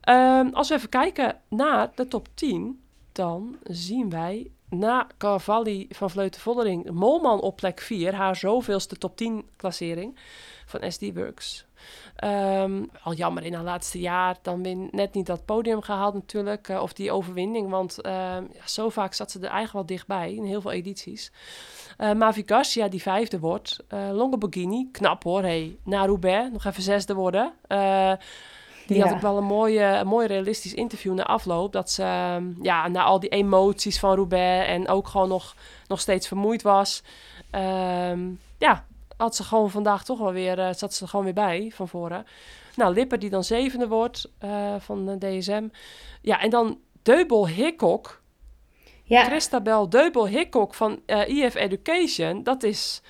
Ehm, 0.00 0.48
als 0.52 0.68
we 0.68 0.74
even 0.74 0.88
kijken 0.88 1.36
naar 1.48 1.90
de 1.94 2.08
top 2.08 2.28
10, 2.34 2.80
dan 3.12 3.56
zien 3.62 4.10
wij 4.10 4.50
na 4.68 5.06
Cavalli 5.18 5.86
van 5.90 6.10
Vleuten-Vollering 6.10 6.90
Molman 6.90 7.40
op 7.40 7.56
plek 7.56 7.80
4, 7.80 8.14
haar 8.14 8.36
zoveelste 8.36 8.96
top 8.96 9.16
10 9.16 9.44
klassering 9.56 10.18
van 10.66 10.92
SD 10.92 11.02
Works. 11.14 11.66
Ehm, 12.16 12.82
al 13.02 13.12
jammer 13.14 13.44
in 13.44 13.54
haar 13.54 13.62
laatste 13.64 14.00
jaar, 14.00 14.36
dan 14.42 14.62
weer 14.62 14.76
net 14.90 15.14
niet 15.14 15.26
dat 15.26 15.44
podium 15.44 15.82
gehaald 15.82 16.14
natuurlijk, 16.14 16.68
eh, 16.68 16.82
of 16.82 16.92
die 16.92 17.12
overwinning, 17.12 17.70
want 17.70 18.00
ehm, 18.00 18.42
ja, 18.52 18.66
zo 18.66 18.88
vaak 18.88 19.14
zat 19.14 19.30
ze 19.30 19.38
er 19.38 19.44
eigenlijk 19.44 19.72
wel 19.72 19.86
dichtbij 19.96 20.34
in 20.34 20.44
heel 20.44 20.60
veel 20.60 20.72
edities. 20.72 21.32
Eh 21.96 22.12
Mavi 22.12 22.42
Garcia 22.46 22.88
die 22.88 23.02
vijfde 23.02 23.38
wordt. 23.38 23.78
Eh 23.88 23.98
Longoborghini, 24.12 24.88
knap 24.92 25.22
hoor. 25.22 25.42
Hey, 25.42 25.76
na 25.84 26.06
Roubaix, 26.06 26.50
nog 26.52 26.64
even 26.64 26.82
zesde 26.82 27.14
worden. 27.14 27.52
Die 28.86 28.98
Ja. 28.98 29.04
had 29.06 29.14
ik 29.14 29.20
wel 29.22 29.36
een 29.36 29.44
mooi, 29.44 29.80
een 29.82 30.06
mooi 30.06 30.26
realistisch 30.26 30.74
interview 30.74 31.14
na 31.14 31.24
afloop. 31.26 31.72
Dat 31.72 31.90
ze 31.90 32.02
ehm, 32.02 32.44
ja, 32.62 32.88
na 32.88 33.02
al 33.02 33.20
die 33.20 33.28
emoties 33.30 33.98
van 33.98 34.14
Roubaix 34.14 34.68
en 34.68 34.88
ook 34.88 35.08
gewoon 35.08 35.28
nog, 35.28 35.54
nog 35.86 36.00
steeds 36.00 36.28
vermoeid 36.28 36.62
was. 36.62 37.02
ja, 38.58 38.84
had 39.20 39.36
ze 39.36 39.44
gewoon 39.44 39.70
vandaag 39.70 40.04
toch 40.04 40.18
wel 40.18 40.32
weer, 40.32 40.58
eh, 40.58 40.72
zat 40.74 40.94
ze 40.94 41.02
er 41.02 41.08
gewoon 41.08 41.24
weer 41.24 41.34
bij 41.34 41.72
van 41.74 41.88
voren. 41.88 42.26
Nou, 42.76 42.94
Lipper 42.94 43.18
die 43.18 43.30
dan 43.30 43.44
zevende 43.44 43.88
wordt 43.88 44.30
eh, 44.38 44.74
van 44.78 45.06
de 45.06 45.18
DSM. 45.18 45.68
Ja, 46.22 46.40
en 46.40 46.50
dan 46.50 46.78
Deubel 47.02 47.48
Hickok. 47.48 48.22
Ja, 49.04 49.24
Christabel 49.24 49.88
Deubel 49.88 50.28
Hickok 50.28 50.74
van 50.74 51.00
eh 51.06 51.44
EF 51.44 51.54
Education, 51.54 52.42
dat 52.42 52.62
is 52.62 53.02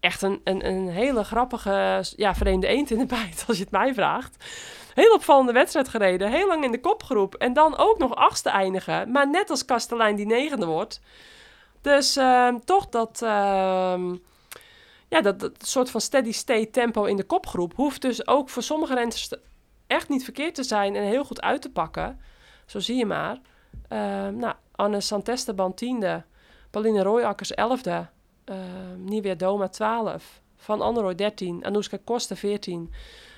echt 0.00 0.22
een, 0.22 0.40
een, 0.44 0.66
een 0.66 0.88
hele 0.88 1.24
grappige, 1.24 2.04
ja, 2.16 2.34
vreemde 2.34 2.66
eend 2.66 2.90
in 2.90 2.98
de 2.98 3.06
bijt, 3.06 3.44
als 3.48 3.56
je 3.56 3.62
het 3.62 3.72
mij 3.72 3.94
vraagt. 3.94 4.44
Heel 4.94 5.12
opvallende 5.12 5.52
wedstrijd 5.52 5.88
gereden, 5.88 6.30
heel 6.30 6.46
lang 6.46 6.64
in 6.64 6.72
de 6.72 6.80
kopgroep 6.80 7.34
en 7.34 7.52
dan 7.52 7.76
ook 7.76 7.98
nog 7.98 8.14
achtste 8.14 8.50
eindigen, 8.50 9.10
maar 9.10 9.30
net 9.30 9.50
als 9.50 9.64
Kastelein 9.64 10.16
die 10.16 10.26
negende 10.26 10.66
wordt. 10.66 11.00
Dus 11.80 12.16
ehm, 12.16 12.58
toch 12.64 12.88
dat, 12.88 13.22
ehm, 13.22 14.16
ja, 15.08 15.20
dat, 15.20 15.40
dat 15.40 15.66
soort 15.66 15.90
van 15.90 16.00
steady 16.00 16.32
state 16.32 16.70
tempo 16.70 17.04
in 17.04 17.16
de 17.16 17.24
kopgroep 17.24 17.74
hoeft 17.74 18.02
dus 18.02 18.26
ook 18.26 18.48
voor 18.48 18.62
sommige 18.62 18.94
renners 18.94 19.32
echt 19.86 20.08
niet 20.08 20.24
verkeerd 20.24 20.54
te 20.54 20.62
zijn 20.62 20.96
en 20.96 21.02
heel 21.02 21.24
goed 21.24 21.40
uit 21.40 21.62
te 21.62 21.70
pakken. 21.70 22.20
Zo 22.66 22.80
zie 22.80 22.96
je 22.96 23.06
maar. 23.06 23.40
Ehm, 23.88 24.36
nou, 24.36 24.54
Anne 24.72 25.00
Santesteban 25.00 25.74
tiende, 25.74 26.24
Pauline 26.70 27.02
Royakkers 27.02 27.54
elfde, 27.54 28.08
ehm 28.44 29.04
Nivea 29.04 29.34
Doma 29.34 29.68
12, 29.68 30.40
Van 30.56 30.80
Androoy 30.80 31.14
13, 31.14 31.64
Anouska 31.64 31.98
Koster 32.04 32.36
14, 32.36 32.92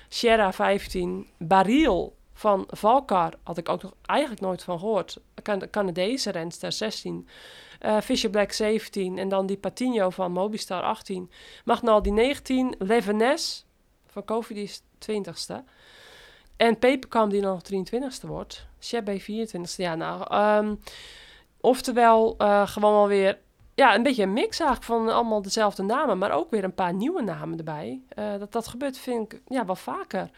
Sierra 0.09 0.53
15, 0.53 1.27
Baril 1.37 2.17
van 2.39 2.67
Valkar, 2.67 3.33
had 3.43 3.57
ik 3.57 3.69
ook 3.69 3.81
nog 3.81 3.93
eigenlijk 4.05 4.41
nooit 4.41 4.63
van 4.63 4.79
gehoord. 4.79 5.19
Can 5.43 5.69
Canadese 5.69 6.31
renster 6.31 6.71
16, 6.71 7.27
eh, 7.79 7.97
Fisher 8.01 8.29
Black 8.29 8.51
17 8.51 9.17
en 9.17 9.29
dan 9.29 9.45
die 9.45 9.57
Patinho 9.57 10.09
van 10.09 10.31
Mobistar 10.31 10.81
18, 10.81 11.31
Magnaldi 11.65 12.11
19, 12.11 12.75
Levenes 12.77 13.65
van 14.07 14.25
Cofidis 14.25 14.81
20ste. 14.99 15.63
En 16.55 16.79
Peperkamp 16.79 17.31
die 17.31 17.41
dan 17.41 17.51
nog 17.51 17.61
23ste 17.61 18.27
wordt. 18.27 18.67
Chebbe 18.79 19.21
24ste. 19.21 19.75
Ja, 19.75 19.95
nou, 19.95 20.25
ehm, 20.29 20.75
oftewel 21.61 22.35
eh, 22.37 22.67
gewoon 22.67 22.93
wel 22.93 23.07
weer... 23.07 23.37
Ja, 23.75 23.95
een 23.95 24.03
beetje 24.03 24.23
een 24.23 24.33
mix 24.33 24.59
eigenlijk 24.59 24.91
van 24.91 25.09
allemaal 25.09 25.41
dezelfde 25.41 25.83
namen. 25.83 26.17
Maar 26.17 26.31
ook 26.31 26.51
weer 26.51 26.63
een 26.63 26.73
paar 26.73 26.93
nieuwe 26.93 27.21
namen 27.21 27.57
erbij. 27.57 28.01
Eh, 28.09 28.37
dat, 28.39 28.51
dat 28.51 28.67
gebeurt 28.67 28.97
vind 28.97 29.33
ik 29.33 29.41
ja, 29.47 29.65
wel 29.65 29.75
vaker 29.75 30.29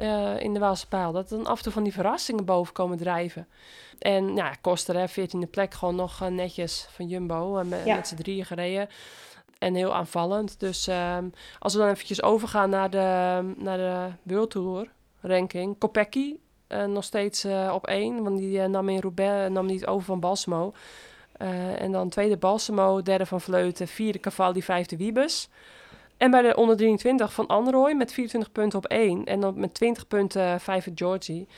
eh, 0.00 0.40
in 0.40 0.52
de 0.54 0.58
Waalse 0.60 0.88
Pijl. 0.88 1.12
Dat 1.12 1.30
er 1.30 1.36
dan 1.36 1.46
af 1.46 1.56
en 1.56 1.62
toe 1.62 1.72
van 1.72 1.82
die 1.82 1.92
verrassingen 1.92 2.44
boven 2.44 2.72
komen 2.72 2.98
drijven. 2.98 3.46
En 3.98 4.34
ja, 4.34 4.54
Koster, 4.60 4.96
hè, 4.96 5.08
14e 5.08 5.50
plek, 5.50 5.74
gewoon 5.74 5.94
nog 5.94 6.20
eh, 6.22 6.28
netjes 6.28 6.86
van 6.90 7.06
Jumbo. 7.08 7.58
en 7.58 7.68
met, 7.68 7.84
Ja. 7.84 7.96
met 7.96 8.08
z'n 8.08 8.14
drieën 8.16 8.44
gereden. 8.44 8.88
En 9.58 9.74
heel 9.74 9.94
aanvallend. 9.94 10.60
Dus 10.60 10.86
ehm, 10.86 11.24
als 11.58 11.72
we 11.72 11.78
dan 11.78 11.88
eventjes 11.88 12.22
overgaan 12.22 12.70
naar 12.70 12.90
de, 12.90 13.42
naar 13.56 13.78
de 13.78 14.08
World 14.34 14.50
Tour 14.50 14.88
ranking. 15.20 15.78
Kopecky 15.78 16.36
nog 16.86 17.04
steeds 17.04 17.46
op 17.72 17.86
één, 17.86 18.22
want 18.22 18.38
die 18.38 18.60
nam 18.68 18.88
in 18.88 19.00
Roubaix 19.00 19.50
nam 19.52 19.66
niet 19.66 19.86
over 19.86 20.04
van 20.04 20.20
Balsamo. 20.20 20.72
En 21.76 21.92
dan 21.92 22.08
tweede 22.08 22.36
Balsamo, 22.36 23.02
derde 23.02 23.26
van 23.26 23.40
Vleuten, 23.40 23.88
vierde 23.88 24.20
Cavalli, 24.20 24.62
vijfde 24.62 24.96
Wiebes. 24.96 25.48
En 26.20 26.30
bij 26.30 26.42
de 26.42 26.56
onder 26.56 26.76
23 26.76 27.32
van 27.32 27.46
Androoy 27.46 27.92
met 27.92 28.12
24 28.12 28.52
punten 28.52 28.78
op 28.78 28.86
één. 28.86 29.24
En 29.24 29.40
dan 29.40 29.60
met 29.60 29.74
20 29.74 30.06
punten 30.06 30.42
uh, 30.42 30.58
vijfde 30.58 30.90
Georgie. 30.94 31.48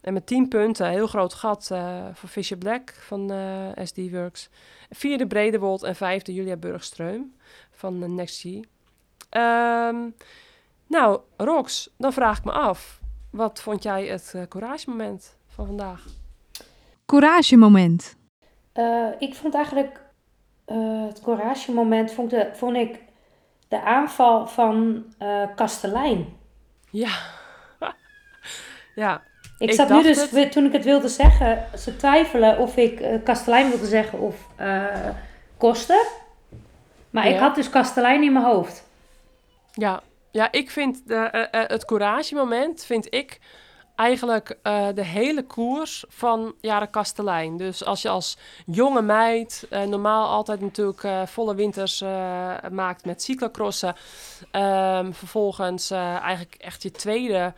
En 0.00 0.12
met 0.12 0.26
10 0.26 0.48
punten, 0.48 0.88
heel 0.88 1.06
groot 1.06 1.34
gat 1.34 1.68
uh, 1.72 2.04
voor 2.12 2.28
Fisher 2.28 2.56
Black 2.56 2.94
van 2.94 3.32
uh, 3.32 3.68
SD 3.84 4.10
Works. 4.10 4.48
Vierde 4.90 5.26
Bredewold 5.26 5.82
en 5.82 5.96
vijfde 5.96 6.34
Julia 6.34 6.56
Burgstreum 6.56 7.34
van 7.70 8.02
uh, 8.02 8.08
NextG. 8.08 8.44
Um, 8.44 10.14
nou, 10.86 11.20
Rox, 11.36 11.90
dan 11.98 12.12
vraag 12.12 12.38
ik 12.38 12.44
me 12.44 12.52
af. 12.52 13.00
Wat 13.30 13.62
vond 13.62 13.82
jij 13.82 14.06
het 14.06 14.32
uh, 14.36 14.42
couragemoment 14.48 15.36
van 15.46 15.66
vandaag? 15.66 16.06
Couragemoment. 17.06 18.16
Uh, 18.74 19.08
ik 19.18 19.34
vond 19.34 19.54
eigenlijk 19.54 20.00
uh, 20.66 21.06
het 21.06 21.20
couragemoment, 21.20 22.12
vond, 22.12 22.30
de, 22.30 22.50
vond 22.52 22.76
ik 22.76 23.04
de 23.68 23.80
aanval 23.80 24.46
van 24.46 25.04
uh, 25.22 25.42
Kastelein. 25.54 26.36
Ja. 26.90 27.10
ja. 28.94 29.22
Ik, 29.58 29.68
ik 29.68 29.74
zat 29.74 29.88
nu 29.88 30.02
dus, 30.02 30.30
het... 30.30 30.52
toen 30.52 30.64
ik 30.64 30.72
het 30.72 30.84
wilde 30.84 31.08
zeggen, 31.08 31.78
ze 31.78 31.96
twijfelen 31.96 32.58
of 32.58 32.76
ik 32.76 33.00
uh, 33.00 33.08
Kastelein 33.24 33.68
wilde 33.68 33.86
zeggen 33.86 34.18
of 34.18 34.36
uh, 34.60 34.84
Koster. 35.56 36.06
Maar 37.10 37.28
ja. 37.28 37.34
ik 37.34 37.40
had 37.40 37.54
dus 37.54 37.70
Kastelein 37.70 38.22
in 38.22 38.32
mijn 38.32 38.44
hoofd. 38.44 38.84
Ja, 39.72 40.00
ja 40.30 40.52
ik 40.52 40.70
vind 40.70 41.08
de, 41.08 41.48
het 41.50 41.84
couragemoment, 41.84 42.84
vind 42.84 43.14
ik 43.14 43.38
eigenlijk 43.96 44.58
uh, 44.62 44.86
de 44.94 45.04
hele 45.04 45.42
koers 45.42 46.04
van 46.08 46.54
Jaren 46.60 46.90
Kastelein. 46.90 47.56
Dus 47.56 47.84
als 47.84 48.02
je 48.02 48.08
als 48.08 48.36
jonge 48.66 49.02
meid 49.02 49.66
uh, 49.70 49.82
normaal 49.82 50.28
altijd 50.28 50.60
natuurlijk 50.60 51.02
uh, 51.02 51.26
volle 51.26 51.54
winters 51.54 52.00
maakt 52.70 53.04
met 53.04 53.22
cyclocrossen. 53.22 53.94
Um, 54.52 55.14
vervolgens 55.14 55.90
eigenlijk 55.90 56.54
echt 56.58 56.82
je 56.82 56.90
tweede 56.90 57.52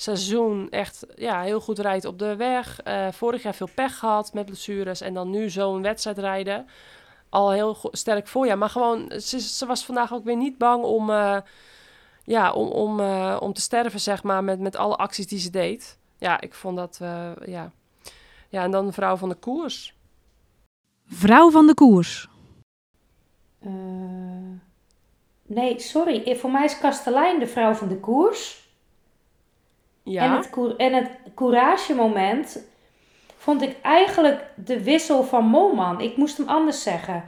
seizoen 0.00 0.70
echt 0.70 1.06
ja, 1.16 1.40
heel 1.40 1.60
goed 1.60 1.78
rijdt 1.78 2.04
op 2.04 2.18
de 2.18 2.36
weg. 2.36 2.80
Eh, 2.82 3.06
vorig 3.12 3.42
jaar 3.42 3.54
veel 3.54 3.68
pech 3.74 3.98
gehad 3.98 4.32
met 4.32 4.46
blessures 4.46 5.00
en 5.00 5.14
dan 5.14 5.30
nu 5.30 5.50
zo'n 5.50 5.82
wedstrijd 5.82 6.18
rijden. 6.18 6.66
Al 7.28 7.50
heel 7.50 7.76
sterk 7.90 8.26
voorjaar. 8.26 8.58
Maar 8.58 8.70
gewoon, 8.70 9.12
ze, 9.20 9.40
ze 9.40 9.66
was 9.66 9.84
vandaag 9.84 10.12
ook 10.12 10.24
weer 10.24 10.36
niet 10.36 10.58
bang 10.58 10.84
om, 10.84 11.10
eh, 11.10 11.36
ja, 12.30 12.52
om, 12.52 12.68
om, 12.68 13.00
eh, 13.00 13.36
om 13.40 13.52
te 13.52 13.60
sterven, 13.60 14.00
zeg 14.00 14.22
maar, 14.22 14.44
met, 14.44 14.60
met 14.60 14.76
alle 14.76 14.96
acties 14.96 15.26
die 15.26 15.38
ze 15.38 15.50
deed. 15.50 15.98
Ja, 16.18 16.40
ik 16.40 16.54
vond 16.54 16.76
dat, 16.76 16.98
eh, 17.02 17.30
ja. 17.44 17.70
Ja, 18.48 18.62
en 18.62 18.70
dan 18.70 18.86
de 18.86 18.92
vrouw 18.92 19.16
van 19.16 19.28
de 19.28 19.34
koers. 19.34 19.94
Vrouw 21.06 21.50
van 21.50 21.66
de 21.66 21.74
koers. 21.74 22.28
Eh, 23.58 23.70
nee, 25.42 25.80
sorry. 25.80 26.22
Eh, 26.22 26.36
Voor 26.36 26.50
mij 26.50 26.64
is 26.64 26.78
Kastelein 26.78 27.38
de 27.38 27.46
vrouw 27.46 27.74
van 27.74 27.88
de 27.88 27.98
koers. 28.00 28.68
Ja, 30.02 30.22
En 30.22 30.32
het, 30.36 30.76
en 30.76 30.92
het 30.92 31.10
couragemoment 31.34 32.58
vond 33.36 33.62
ik 33.62 33.76
eigenlijk 33.82 34.50
de 34.56 34.82
wissel 34.82 35.24
van 35.24 35.44
Moman. 35.44 36.00
Ik 36.00 36.16
moest 36.16 36.36
hem 36.36 36.48
anders 36.48 36.82
zeggen. 36.82 37.24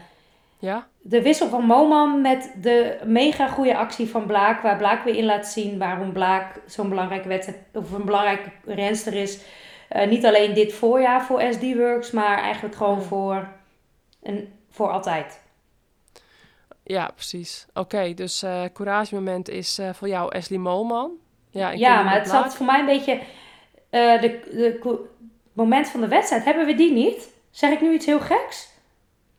ja, 0.59 0.88
De 1.05 1.22
wissel 1.22 1.48
van 1.48 1.64
Moman 1.64 2.20
met 2.20 2.53
de 2.61 2.98
mega 3.05 3.48
goede 3.48 3.76
actie 3.76 4.09
van 4.09 4.26
Blaak. 4.26 4.61
Waar 4.62 4.76
Blaak 4.76 5.05
weer 5.05 5.16
in 5.16 5.24
laat 5.24 5.46
zien 5.46 5.78
waarom 5.78 6.12
Blaak 6.12 6.61
zo'n 6.66 6.88
belangrijke 6.88 7.28
wedstrijd 7.28 7.59
of 7.72 7.92
een 7.92 8.05
belangrijke 8.05 8.50
renster 8.64 9.14
is. 9.14 9.38
Eh, 9.88 10.09
niet 10.09 10.26
alleen 10.26 10.55
dit 10.55 10.72
voorjaar 10.72 11.24
voor 11.24 11.42
SD 11.53 11.62
Works, 11.76 12.11
maar 12.11 12.38
eigenlijk 12.38 12.74
gewoon 12.74 13.03
voor, 13.03 13.48
een, 14.22 14.53
voor 14.70 14.90
altijd. 14.90 15.40
ja, 16.84 17.11
precies. 17.14 17.66
Oké, 17.74 18.14
dus 18.14 18.42
eh 18.42 18.62
couragemoment 18.72 19.48
is 19.48 19.78
eh, 19.78 19.92
voor 19.92 20.09
jou 20.09 20.34
Ashley 20.36 20.59
Moman. 20.59 21.11
Ja, 21.50 21.70
ik 21.70 21.78
Ja, 21.78 22.03
maar 22.03 22.14
het 22.14 22.28
zat 22.28 22.55
voor 22.55 22.66
mij 22.66 22.80
een 22.80 22.86
beetje. 22.86 23.20
eh, 23.90 24.20
de, 24.20 24.40
de 24.53 24.98
moment 25.53 25.88
van 25.88 26.00
de 26.00 26.09
wedstrijd, 26.09 26.44
hebben 26.44 26.66
we 26.66 26.74
die 26.74 26.92
niet? 26.92 27.28
Zeg 27.50 27.70
ik 27.72 27.80
nu 27.80 27.92
iets 27.92 28.07
heel 28.07 28.20
geks? 28.20 28.70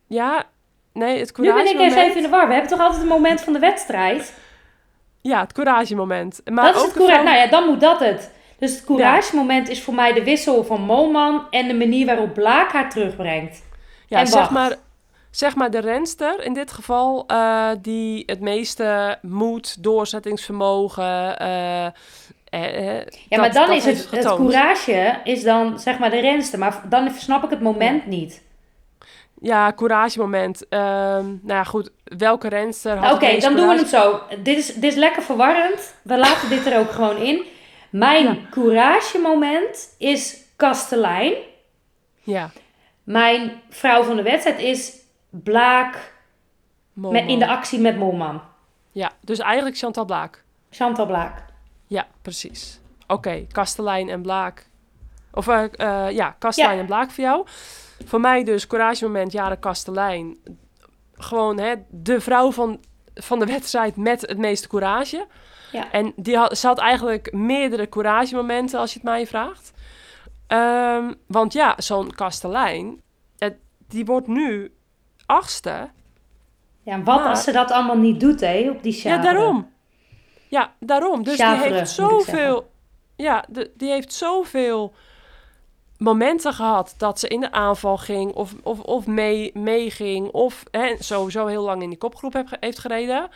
Ja, 0.07 0.45
nee, 0.93 1.19
het 1.19 1.37
Nu 1.37 1.53
ben 1.53 1.67
ik 1.67 1.79
eens 1.79 1.95
even 1.95 2.15
in 2.15 2.21
de 2.23 2.29
war. 2.29 2.47
We 2.47 2.53
hebben 2.53 2.71
toch 2.71 2.79
altijd 2.79 3.01
een 3.01 3.07
moment 3.07 3.41
van 3.41 3.53
de 3.53 3.59
wedstrijd? 3.59 4.33
Ja, 5.21 5.39
het 5.39 5.53
couragemoment. 5.53 6.41
Maar 6.45 6.65
dat 6.65 6.75
is 6.75 6.81
ook 6.81 6.87
het 6.87 6.97
courage. 6.97 7.23
Nou 7.23 7.37
ja, 7.37 7.47
dan 7.47 7.65
moet 7.65 7.79
dat 7.81 7.99
het. 7.99 8.31
Dus 8.59 8.71
het 8.71 8.83
couragemoment 8.83 9.69
is 9.69 9.81
voor 9.83 9.93
mij 9.93 10.13
de 10.13 10.23
wissel 10.23 10.63
van 10.63 10.81
Moman 10.81 11.47
en 11.49 11.67
de 11.67 11.73
manier 11.73 12.05
waarop 12.05 12.33
Blaak 12.33 12.71
haar 12.71 12.89
terugbrengt. 12.89 13.63
ja, 14.07 14.19
en 14.19 14.27
zeg 14.27 14.49
maar, 14.49 14.75
zeg 15.31 15.55
maar 15.55 15.71
de 15.71 15.79
renster 15.79 16.43
in 16.45 16.53
dit 16.53 16.71
geval 16.71 17.23
eh, 17.27 17.69
die 17.81 18.23
het 18.25 18.39
meeste 18.39 19.17
moed, 19.21 19.83
doorzettingsvermogen. 19.83 21.37
eh, 21.39 21.85
eh, 21.85 21.91
eh, 22.99 23.05
Ja, 23.29 23.39
maar 23.39 23.53
dan 23.53 23.71
is 23.71 23.85
het, 23.85 24.07
het 24.11 24.25
courage 24.35 25.19
is 25.23 25.43
dan 25.43 25.79
zeg 25.79 25.99
maar 25.99 26.09
de 26.09 26.19
renster. 26.19 26.59
Maar 26.59 26.81
dan 26.89 27.09
snap 27.17 27.43
ik 27.43 27.49
het 27.49 27.61
moment 27.61 28.05
niet. 28.05 28.41
Ja, 29.43 29.73
couragemoment. 29.73 30.67
Ehm 30.67 31.25
nou 31.25 31.37
ja, 31.45 31.63
goed. 31.63 31.89
Welke 32.03 32.47
renster 32.49 32.91
had 32.97 33.01
Nou, 33.01 33.15
Oké, 33.15 33.39
dan 33.39 33.55
doen 33.55 33.67
we 33.67 33.77
het 33.77 33.87
zo. 33.87 34.21
Dit 34.43 34.57
is, 34.57 34.73
dit 34.73 34.83
is 34.83 34.95
lekker 34.95 35.21
verwarrend. 35.23 35.93
We 36.01 36.17
laten 36.17 36.49
dit 36.49 36.65
er 36.65 36.79
ook 36.79 36.91
gewoon 36.91 37.17
in. 37.17 37.45
Mijn 37.89 38.47
couragemoment 38.49 39.95
is 39.97 40.37
Kastelein. 40.55 41.33
Ja, 42.21 42.51
Mijn 43.03 43.61
vrouw 43.69 44.03
van 44.03 44.15
de 44.15 44.21
wedstrijd 44.21 44.59
is 44.59 44.95
Blaak 45.29 46.13
met, 46.93 47.27
in 47.27 47.39
de 47.39 47.47
actie 47.47 47.79
met 47.79 47.97
Molman. 47.97 48.41
Ja, 48.91 49.11
dus 49.21 49.39
eigenlijk 49.39 49.77
Chantal 49.77 50.05
Blaak. 50.05 50.43
Chantal 50.69 51.05
Blaak. 51.05 51.43
Ja, 51.87 52.07
precies. 52.21 52.79
Oké, 53.07 53.45
Kastelein 53.51 54.09
en 54.09 54.21
Blaak. 54.21 54.65
Of 55.33 55.47
eh, 55.47 55.63
eh, 55.71 56.11
ja, 56.15 56.35
Kastelein 56.39 56.73
Ja. 56.75 56.79
en 56.81 56.85
Blaak 56.85 57.11
voor 57.11 57.23
jou. 57.23 57.45
Voor 58.05 58.19
mij 58.19 58.43
dus 58.43 58.67
couragemoment, 58.67 59.31
Jaren 59.31 59.59
Kastelein. 59.59 60.37
Gewoon 61.13 61.59
hè, 61.59 61.73
de 61.89 62.21
vrouw 62.21 62.51
van, 62.51 62.79
van 63.15 63.39
de 63.39 63.45
wedstrijd 63.45 63.95
met 63.95 64.21
het 64.21 64.37
meeste 64.37 64.67
courage. 64.67 65.27
Ja. 65.71 65.91
En 65.91 66.13
die 66.15 66.37
had, 66.37 66.57
ze 66.57 66.67
had 66.67 66.79
eigenlijk 66.79 67.31
meerdere 67.31 67.89
couragemomenten, 67.89 68.79
als 68.79 68.89
je 68.93 68.99
het 68.99 69.07
mij 69.07 69.27
vraagt. 69.27 69.71
Ehm, 70.47 71.13
want 71.27 71.53
ja, 71.53 71.73
zo'n 71.77 72.11
Kastelein, 72.11 73.01
het, 73.37 73.55
die 73.87 74.05
wordt 74.05 74.27
nu 74.27 74.73
achtste. 75.25 75.89
Ja, 76.81 77.01
wat 77.03 77.19
Maar- 77.19 77.29
als 77.29 77.43
ze 77.43 77.51
dat 77.51 77.71
allemaal 77.71 77.97
niet 77.97 78.19
doet, 78.19 78.39
hè, 78.39 78.69
op 78.69 78.83
die 78.83 78.93
Ja, 78.93 78.99
Chavre? 78.99 79.21
daarom. 79.33 79.71
Ja, 80.47 80.73
daarom. 80.79 81.23
Dus 81.23 81.35
Chavre, 81.35 81.67
die 81.67 81.77
heeft 81.77 81.91
zoveel. 81.91 82.71
Ja, 83.15 83.45
de, 83.49 83.71
die 83.77 83.89
heeft 83.89 84.13
zoveel 84.13 84.93
momenten 86.03 86.53
gehad 86.53 86.93
dat 86.97 87.19
ze 87.19 87.27
in 87.27 87.39
de 87.39 87.51
aanval 87.51 87.97
ging 87.97 88.33
of, 88.33 88.55
of, 88.63 88.79
of 88.79 89.07
mee, 89.07 89.51
meeging 89.53 90.31
of 90.31 90.63
hè, 90.71 90.95
sowieso 90.99 91.45
heel 91.45 91.63
lang 91.63 91.81
in 91.81 91.89
die 91.89 91.97
kopgroep 91.97 92.33
heb, 92.33 92.47
heeft 92.59 92.79
gereden. 92.79 93.29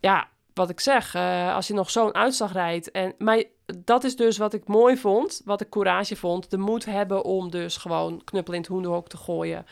Ja, 0.00 0.28
wat 0.54 0.70
ik 0.70 0.80
zeg, 0.80 1.14
eh, 1.14 1.54
als 1.54 1.66
je 1.66 1.74
nog 1.74 1.90
zo'n 1.90 2.14
uitslag 2.14 2.52
rijdt. 2.52 2.90
En, 2.90 3.14
maar 3.18 3.42
dat 3.76 4.04
is 4.04 4.16
dus 4.16 4.38
wat 4.38 4.52
ik 4.52 4.68
mooi 4.68 4.96
vond, 4.96 5.42
wat 5.44 5.60
ik 5.60 5.68
courage 5.68 6.16
vond. 6.16 6.50
De 6.50 6.58
moed 6.58 6.84
hebben 6.84 7.24
om 7.24 7.50
dus 7.50 7.76
gewoon 7.76 8.24
knuppel 8.24 8.54
in 8.54 8.60
het 8.60 8.68
hoenderhok 8.68 9.08
te 9.08 9.16
gooien. 9.16 9.66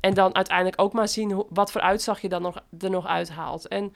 En 0.00 0.14
dan 0.14 0.34
uiteindelijk 0.34 0.80
ook 0.80 0.92
maar 0.92 1.08
zien 1.08 1.32
hoe, 1.32 1.46
wat 1.48 1.72
voor 1.72 1.80
uitslag 1.80 2.20
je 2.20 2.28
dan 2.28 2.42
nog, 2.42 2.62
er 2.78 2.90
nog 2.90 3.06
uithaalt. 3.06 3.68
En 3.68 3.94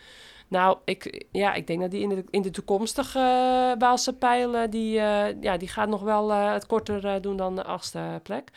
nou, 0.48 0.78
ik, 0.84 1.24
ja, 1.32 1.54
ik 1.54 1.66
denk 1.66 1.80
dat 1.80 1.90
die 1.90 2.02
in 2.02 2.08
de, 2.08 2.24
in 2.30 2.42
de 2.42 2.50
toekomstige 2.50 3.18
uh, 3.18 3.72
Waalse 3.78 4.12
pijlen, 4.12 4.70
die, 4.70 4.98
uh, 4.98 5.24
ja, 5.40 5.56
die 5.56 5.68
gaat 5.68 5.88
nog 5.88 6.02
wel 6.02 6.30
uh, 6.30 6.52
het 6.52 6.66
korter 6.66 7.20
doen 7.20 7.36
dan 7.36 7.56
de 7.56 7.64
achtste 7.64 8.20
plek. 8.22 8.50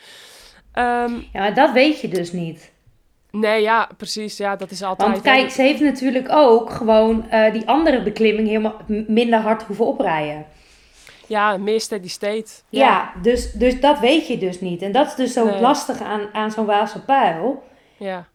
Um, 0.74 1.26
ja, 1.32 1.40
maar 1.40 1.54
dat 1.54 1.72
weet 1.72 2.00
je 2.00 2.08
dus 2.08 2.32
niet. 2.32 2.72
Nee, 3.30 3.62
ja, 3.62 3.88
precies. 3.96 4.36
Ja, 4.36 4.56
dat 4.56 4.70
is 4.70 4.82
altijd... 4.82 5.10
Want 5.10 5.22
kijk, 5.22 5.50
ze 5.50 5.62
heeft 5.62 5.80
natuurlijk 5.80 6.28
ook 6.32 6.70
gewoon 6.70 7.26
uh, 7.32 7.52
die 7.52 7.68
andere 7.68 8.02
beklimming 8.02 8.48
helemaal 8.48 8.76
minder 8.86 9.38
hard 9.38 9.62
hoeven 9.62 9.86
oprijden. 9.86 10.46
Ja, 11.26 11.56
meer 11.56 11.80
steady 11.80 12.08
state. 12.08 12.50
Ja, 12.68 12.80
ja 12.80 13.12
dus, 13.22 13.52
dus 13.52 13.80
dat 13.80 13.98
weet 13.98 14.26
je 14.26 14.38
dus 14.38 14.60
niet. 14.60 14.82
En 14.82 14.92
dat 14.92 15.06
is 15.06 15.14
dus 15.14 15.32
zo 15.32 15.44
nee. 15.44 15.60
lastig 15.60 16.00
aan, 16.00 16.28
aan 16.32 16.50
zo'n 16.50 16.66
Waalse 16.66 17.04
pijl. 17.04 17.62
Ja. 17.96 18.28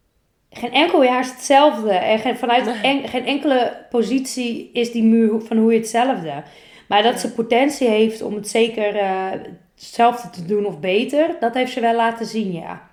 Geen 0.58 0.72
enkel 0.72 1.04
jaar 1.04 1.20
is 1.20 1.32
hetzelfde. 1.32 1.92
En 1.92 2.20
geen, 2.20 2.38
vanuit 2.38 2.66
nee. 2.66 2.82
en, 2.82 3.08
geen 3.08 3.26
enkele 3.26 3.86
positie 3.90 4.70
is 4.74 4.92
die 4.92 5.04
muur 5.04 5.42
van 5.42 5.58
hoe 5.58 5.72
je 5.72 5.80
hetzelfde. 5.80 6.44
Maar 6.88 7.04
dat 7.04 7.14
ja. 7.14 7.20
ze 7.20 7.34
potentie 7.34 7.88
heeft 7.88 8.22
om 8.22 8.34
het 8.36 8.50
zeker 8.50 8.96
uh, 8.96 9.32
hetzelfde 9.76 10.30
te 10.30 10.46
doen 10.46 10.66
of 10.66 10.80
beter, 10.80 11.36
dat 11.40 11.54
heeft 11.54 11.72
ze 11.72 11.80
wel 11.80 11.96
laten 11.96 12.26
zien, 12.26 12.52
ja. 12.52 12.90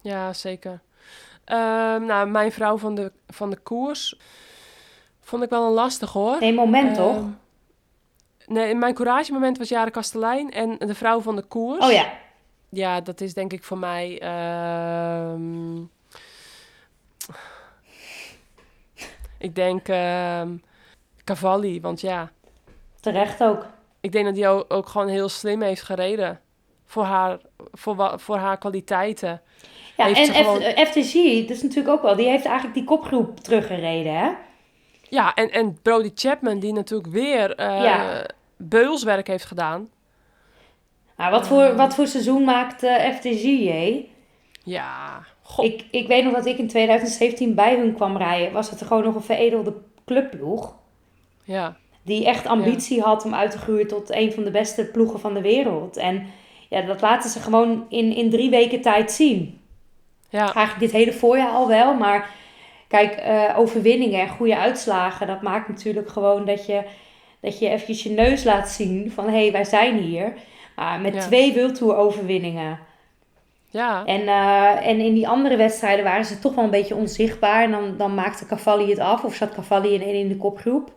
Ja, 0.00 0.32
zeker. 0.32 0.80
Um, 1.46 2.04
nou, 2.06 2.28
mijn 2.28 2.52
vrouw 2.52 2.78
van 2.78 2.94
de, 2.94 3.12
van 3.28 3.50
de 3.50 3.56
koers 3.56 4.18
vond 5.20 5.42
ik 5.42 5.50
wel 5.50 5.66
een 5.66 5.72
lastig 5.72 6.12
hoor. 6.12 6.36
Nee, 6.40 6.52
moment 6.52 6.98
um, 6.98 7.04
toch? 7.04 7.24
Nee, 8.46 8.74
mijn 8.74 8.94
courage 8.94 9.32
moment 9.32 9.58
was 9.58 9.68
Jaren 9.68 9.92
Kastelein 9.92 10.50
en 10.50 10.76
de 10.78 10.94
vrouw 10.94 11.20
van 11.20 11.36
de 11.36 11.42
koers. 11.42 11.84
Oh 11.84 11.92
ja. 11.92 12.12
Ja, 12.68 13.00
dat 13.00 13.20
is 13.20 13.34
denk 13.34 13.52
ik 13.52 13.64
voor 13.64 13.78
mij... 13.78 14.22
Um, 15.32 15.90
ik 19.38 19.54
denk 19.54 19.86
Cavalli, 21.24 21.80
want 21.80 22.00
ja... 22.00 22.30
Terecht 23.00 23.42
ook. 23.42 23.66
Ik 24.00 24.12
denk 24.12 24.24
dat 24.24 24.36
hij 24.36 24.48
ook, 24.48 24.64
ook 24.68 24.88
gewoon 24.88 25.08
heel 25.08 25.28
slim 25.28 25.62
heeft 25.62 25.82
gereden. 25.82 26.40
Voor 26.84 27.04
haar, 27.04 27.38
voor, 27.72 28.14
voor 28.16 28.36
haar 28.36 28.58
kwaliteiten. 28.58 29.40
Ja, 29.96 30.06
en 30.06 30.34
gewoon... 30.34 30.60
FTG, 30.60 31.12
dat 31.40 31.56
is 31.56 31.62
natuurlijk 31.62 31.88
ook 31.88 32.02
wel, 32.02 32.16
die 32.16 32.28
heeft 32.28 32.44
eigenlijk 32.44 32.74
die 32.74 32.84
kopgroep 32.84 33.40
teruggereden, 33.40 34.14
hè? 34.18 34.30
Ja, 35.12 35.34
en, 35.34 35.50
en 35.50 35.78
Brody 35.82 36.10
Chapman, 36.14 36.58
die 36.58 36.72
natuurlijk 36.72 37.12
weer 37.12 37.60
uh, 37.60 37.66
ja. 37.82 38.26
beulswerk 38.56 39.26
heeft 39.26 39.44
gedaan. 39.44 39.88
Nou, 41.16 41.30
wat, 41.30 41.46
voor, 41.46 41.62
uh, 41.62 41.76
wat 41.76 41.94
voor 41.94 42.06
seizoen 42.06 42.44
maakt 42.44 42.82
uh, 42.82 43.14
FTG, 43.14 43.42
hé? 43.68 44.08
Ja, 44.64 45.22
God. 45.52 45.64
Ik, 45.64 45.84
ik 45.90 46.06
weet 46.06 46.24
nog 46.24 46.32
dat 46.34 46.46
ik 46.46 46.58
in 46.58 46.68
2017 46.68 47.54
bij 47.54 47.76
hun 47.76 47.94
kwam 47.94 48.16
rijden. 48.16 48.52
Was 48.52 48.70
het 48.70 48.82
gewoon 48.82 49.04
nog 49.04 49.14
een 49.14 49.22
veredelde 49.22 49.74
clubploeg. 50.04 50.74
Ja. 51.44 51.76
Die 52.02 52.26
echt 52.26 52.46
ambitie 52.46 52.96
ja. 52.96 53.04
had 53.04 53.24
om 53.24 53.34
uit 53.34 53.50
te 53.50 53.58
groeien 53.58 53.86
tot 53.86 54.14
een 54.14 54.32
van 54.32 54.44
de 54.44 54.50
beste 54.50 54.84
ploegen 54.84 55.20
van 55.20 55.34
de 55.34 55.40
wereld. 55.40 55.96
En 55.96 56.26
ja, 56.68 56.80
dat 56.80 57.00
laten 57.00 57.30
ze 57.30 57.40
gewoon 57.40 57.86
in, 57.88 58.14
in 58.14 58.30
drie 58.30 58.50
weken 58.50 58.80
tijd 58.80 59.12
zien. 59.12 59.60
Ja. 60.28 60.54
Eigenlijk 60.54 60.78
dit 60.78 60.92
hele 60.92 61.12
voorjaar 61.12 61.50
al 61.50 61.68
wel, 61.68 61.94
maar 61.94 62.30
kijk, 62.88 63.22
uh, 63.26 63.58
overwinningen 63.58 64.20
en 64.20 64.28
goede 64.28 64.56
uitslagen, 64.56 65.26
dat 65.26 65.42
maakt 65.42 65.68
natuurlijk 65.68 66.08
gewoon 66.08 66.44
dat 66.44 66.66
je, 66.66 66.82
dat 67.40 67.58
je 67.58 67.68
eventjes 67.68 68.02
je 68.02 68.10
neus 68.10 68.44
laat 68.44 68.68
zien 68.68 69.10
van 69.10 69.24
hé, 69.24 69.40
hey, 69.42 69.52
wij 69.52 69.64
zijn 69.64 69.98
hier. 69.98 70.32
Maar 70.76 71.00
met 71.00 71.14
ja. 71.14 71.20
twee 71.20 71.54
World 71.54 71.82
overwinningen. 71.82 72.78
Ja. 73.72 74.04
En, 74.04 74.20
uh, 74.20 74.86
en 74.86 75.00
in 75.00 75.14
die 75.14 75.28
andere 75.28 75.56
wedstrijden 75.56 76.04
waren 76.04 76.24
ze 76.24 76.38
toch 76.38 76.54
wel 76.54 76.64
een 76.64 76.70
beetje 76.70 76.94
onzichtbaar. 76.94 77.62
En 77.62 77.70
dan, 77.70 77.96
dan 77.96 78.14
maakte 78.14 78.46
Cavalli 78.46 78.90
het 78.90 78.98
af 78.98 79.24
of 79.24 79.34
zat 79.34 79.54
Cavalli 79.54 79.94
in, 79.94 80.00
in 80.02 80.28
de 80.28 80.36
kopgroep. 80.36 80.92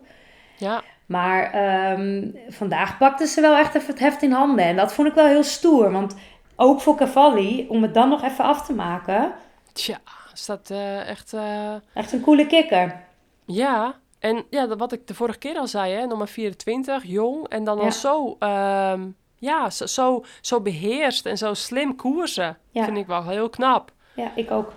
Ja. 0.56 0.82
Maar 1.06 1.52
ehm, 1.52 2.28
vandaag 2.48 2.98
pakte 2.98 3.26
ze 3.26 3.40
wel 3.40 3.56
echt 3.56 3.74
even 3.74 3.88
het 3.90 3.98
heft 3.98 4.22
in 4.22 4.32
handen. 4.32 4.64
En 4.64 4.76
dat 4.76 4.92
vond 4.92 5.08
ik 5.08 5.14
wel 5.14 5.26
heel 5.26 5.42
stoer. 5.42 5.92
Want 5.92 6.16
ook 6.56 6.80
voor 6.80 6.96
Cavalli, 6.96 7.66
om 7.68 7.82
het 7.82 7.94
dan 7.94 8.08
nog 8.08 8.22
even 8.22 8.44
af 8.44 8.66
te 8.66 8.72
maken. 8.72 9.32
Tja, 9.72 9.98
is 10.34 10.46
dat 10.46 10.70
eh, 10.70 11.08
echt... 11.08 11.32
eh, 11.32 11.74
Echt 11.94 12.12
een 12.12 12.20
coole 12.20 12.46
kikker. 12.46 13.04
Ja, 13.44 13.94
en 14.18 14.44
ja, 14.50 14.76
wat 14.76 14.92
ik 14.92 15.06
de 15.06 15.14
vorige 15.14 15.38
keer 15.38 15.56
al 15.58 15.66
zei, 15.66 15.92
hè, 15.94 16.06
nummer 16.06 16.28
24, 16.28 17.04
jong. 17.04 17.48
En 17.48 17.64
dan 17.64 17.78
al 17.80 17.92
zo, 17.92 18.36
ehm, 18.38 19.06
ja, 19.38 19.70
zo, 19.70 19.86
zo, 19.86 20.24
zo 20.40 20.60
beheerst 20.60 21.26
en 21.26 21.38
zo 21.38 21.54
slim 21.54 21.96
koersen. 21.96 22.58
Ja. 22.70 22.84
Vind 22.84 22.96
ik 22.96 23.06
wel 23.06 23.24
heel 23.28 23.48
knap. 23.50 23.92
Ja, 24.14 24.30
ik 24.34 24.50
ook. 24.50 24.72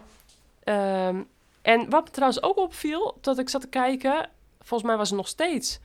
Ehm, 0.63 1.21
en 1.61 1.89
wat 1.89 2.03
me 2.03 2.11
trouwens 2.11 2.43
ook 2.43 2.57
opviel, 2.57 3.17
dat 3.21 3.39
ik 3.39 3.49
zat 3.49 3.61
te 3.61 3.67
kijken, 3.69 4.29
volgens 4.61 4.89
mij 4.89 4.97
was 4.97 5.09
het 5.09 5.17
nog 5.17 5.27
steeds 5.27 5.79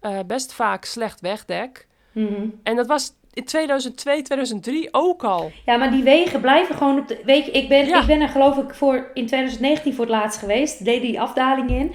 eh, 0.00 0.18
best 0.26 0.52
vaak 0.52 0.84
slecht 0.84 1.20
wegdek. 1.20 1.86
Mhm. 2.12 2.46
En 2.62 2.76
dat 2.76 2.86
was 2.86 3.12
in 3.32 3.44
2002, 3.44 4.22
2003 4.22 4.88
ook 4.90 5.24
al. 5.24 5.50
Ja, 5.66 5.76
maar 5.76 5.90
die 5.90 6.02
wegen 6.02 6.40
blijven 6.40 6.74
gewoon 6.76 6.98
op 6.98 7.08
de... 7.08 7.20
Weet 7.24 7.44
je, 7.46 7.50
ik 7.50 7.68
ben, 7.68 7.86
Ja. 7.86 8.00
ik 8.00 8.06
ben 8.06 8.20
er 8.20 8.28
geloof 8.28 8.56
ik 8.56 8.74
voor 8.74 8.96
in 9.14 9.26
2019 9.26 9.94
voor 9.94 10.04
het 10.04 10.14
laatst 10.14 10.38
geweest. 10.38 10.84
Deed 10.84 11.02
die 11.02 11.20
afdaling 11.20 11.70
in. 11.70 11.86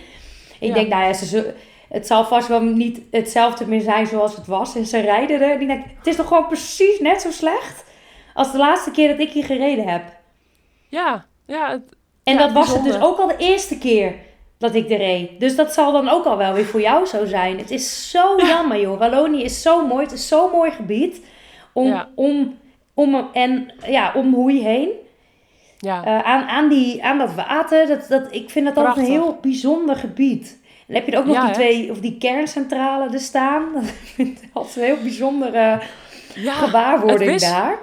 Ik 0.59 0.67
Ja. 0.67 0.73
denk, 0.73 0.87
nou 0.89 1.03
ja, 1.03 1.13
ze, 1.13 1.25
zullen- 1.25 1.55
het 1.89 2.07
zal 2.07 2.25
vast 2.25 2.47
wel 2.47 2.61
niet 2.61 3.01
hetzelfde 3.11 3.67
meer 3.67 3.81
zijn 3.81 4.07
zoals 4.07 4.35
het 4.35 4.47
was. 4.47 4.75
En 4.75 4.85
ze 4.85 4.99
rijden 4.99 5.41
er. 5.41 5.59
Denk, 5.59 5.83
het 5.97 6.07
is 6.07 6.15
toch 6.15 6.27
gewoon 6.27 6.47
precies 6.47 6.99
net 6.99 7.21
zo 7.21 7.31
slecht 7.31 7.83
als 8.33 8.51
de 8.51 8.57
laatste 8.57 8.91
keer 8.91 9.07
dat 9.09 9.19
ik 9.19 9.29
hier 9.31 9.43
gereden 9.45 9.87
heb. 9.87 10.01
Ja, 10.89 11.25
ja, 11.45 11.69
het- 11.71 11.95
En 12.23 12.33
Ja, 12.33 12.39
dat 12.39 12.51
was 12.51 12.73
het 12.73 12.83
dus 12.83 12.99
ook 13.01 13.17
al 13.19 13.27
de 13.27 13.37
eerste 13.37 13.77
keer 13.77 14.15
dat 14.57 14.75
ik 14.75 14.89
er 14.91 14.97
reed. 14.97 15.39
Dus 15.39 15.55
dat 15.55 15.73
zal 15.73 15.91
dan 15.91 16.09
ook 16.09 16.25
al 16.25 16.37
wel 16.37 16.53
weer 16.53 16.65
voor 16.65 16.81
jou 16.81 17.05
zo 17.05 17.25
zijn. 17.25 17.57
Het 17.57 17.71
is 17.71 18.09
zo 18.11 18.35
jammer, 18.37 18.79
joh. 18.79 18.99
Wallonië 18.99 19.43
is 19.43 19.61
zo 19.61 19.87
mooi. 19.87 20.03
Het 20.03 20.13
is 20.13 20.27
zo'n 20.27 20.51
mooi 20.51 20.71
gebied. 20.71 21.21
Om, 21.73 21.87
Ja. 21.87 22.09
om, 22.15 22.57
om, 22.93 23.29
en, 23.33 23.71
ja, 23.87 24.11
om 24.15 24.33
Hoei 24.33 24.63
heen. 24.63 24.89
ja. 25.79 26.03
Eh, 26.05 26.19
aan, 26.19 26.43
aan, 26.47 26.69
die, 26.69 27.03
aan 27.03 27.17
dat 27.17 27.33
water. 27.33 27.87
Dat, 27.87 28.07
dat, 28.09 28.27
ik 28.31 28.49
vind 28.49 28.65
dat 28.65 28.77
altijd 28.77 29.05
een 29.05 29.11
heel 29.11 29.37
bijzonder 29.41 29.95
gebied. 29.95 30.59
En 30.87 30.95
heb 30.95 31.05
je 31.05 31.11
er 31.11 31.17
ook 31.19 31.25
nog 31.25 31.35
Ja, 31.35 31.41
die 31.41 31.49
hè? 31.49 31.55
twee, 31.55 31.91
of 31.91 31.99
die 31.99 32.17
kerncentrale 32.17 33.09
er 33.13 33.19
staan. 33.19 33.73
Dat 33.73 33.83
vind 34.03 34.41
ik 34.41 34.49
altijd 34.53 34.75
een 34.75 34.83
heel 34.83 35.01
bijzondere 35.01 35.81
ja, 36.35 36.53
gewaarwording 36.53 37.31
het 37.31 37.39
daar. 37.39 37.77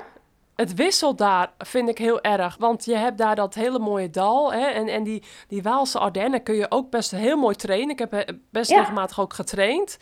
Het 0.56 0.74
wisselt 0.74 1.18
daar 1.18 1.52
vind 1.58 1.88
ik 1.88 1.98
heel 1.98 2.20
erg. 2.20 2.56
Want 2.58 2.84
je 2.84 2.94
hebt 2.96 3.18
daar 3.18 3.34
dat 3.34 3.54
hele 3.54 3.78
mooie 3.78 4.10
dal. 4.10 4.52
Hè, 4.52 4.66
en 4.66 4.88
en 4.88 5.02
die, 5.02 5.22
die 5.48 5.62
Waalse 5.62 5.98
Ardennen 5.98 6.42
kun 6.42 6.54
je 6.54 6.66
ook 6.70 6.90
best 6.90 7.10
heel 7.10 7.36
mooi 7.36 7.54
trainen. 7.56 7.90
Ik 7.90 7.98
heb 7.98 8.12
eh, 8.12 8.34
best 8.50 8.70
Ja. 8.70 8.78
regelmatig 8.78 9.20
ook 9.20 9.32
getraind. 9.34 9.98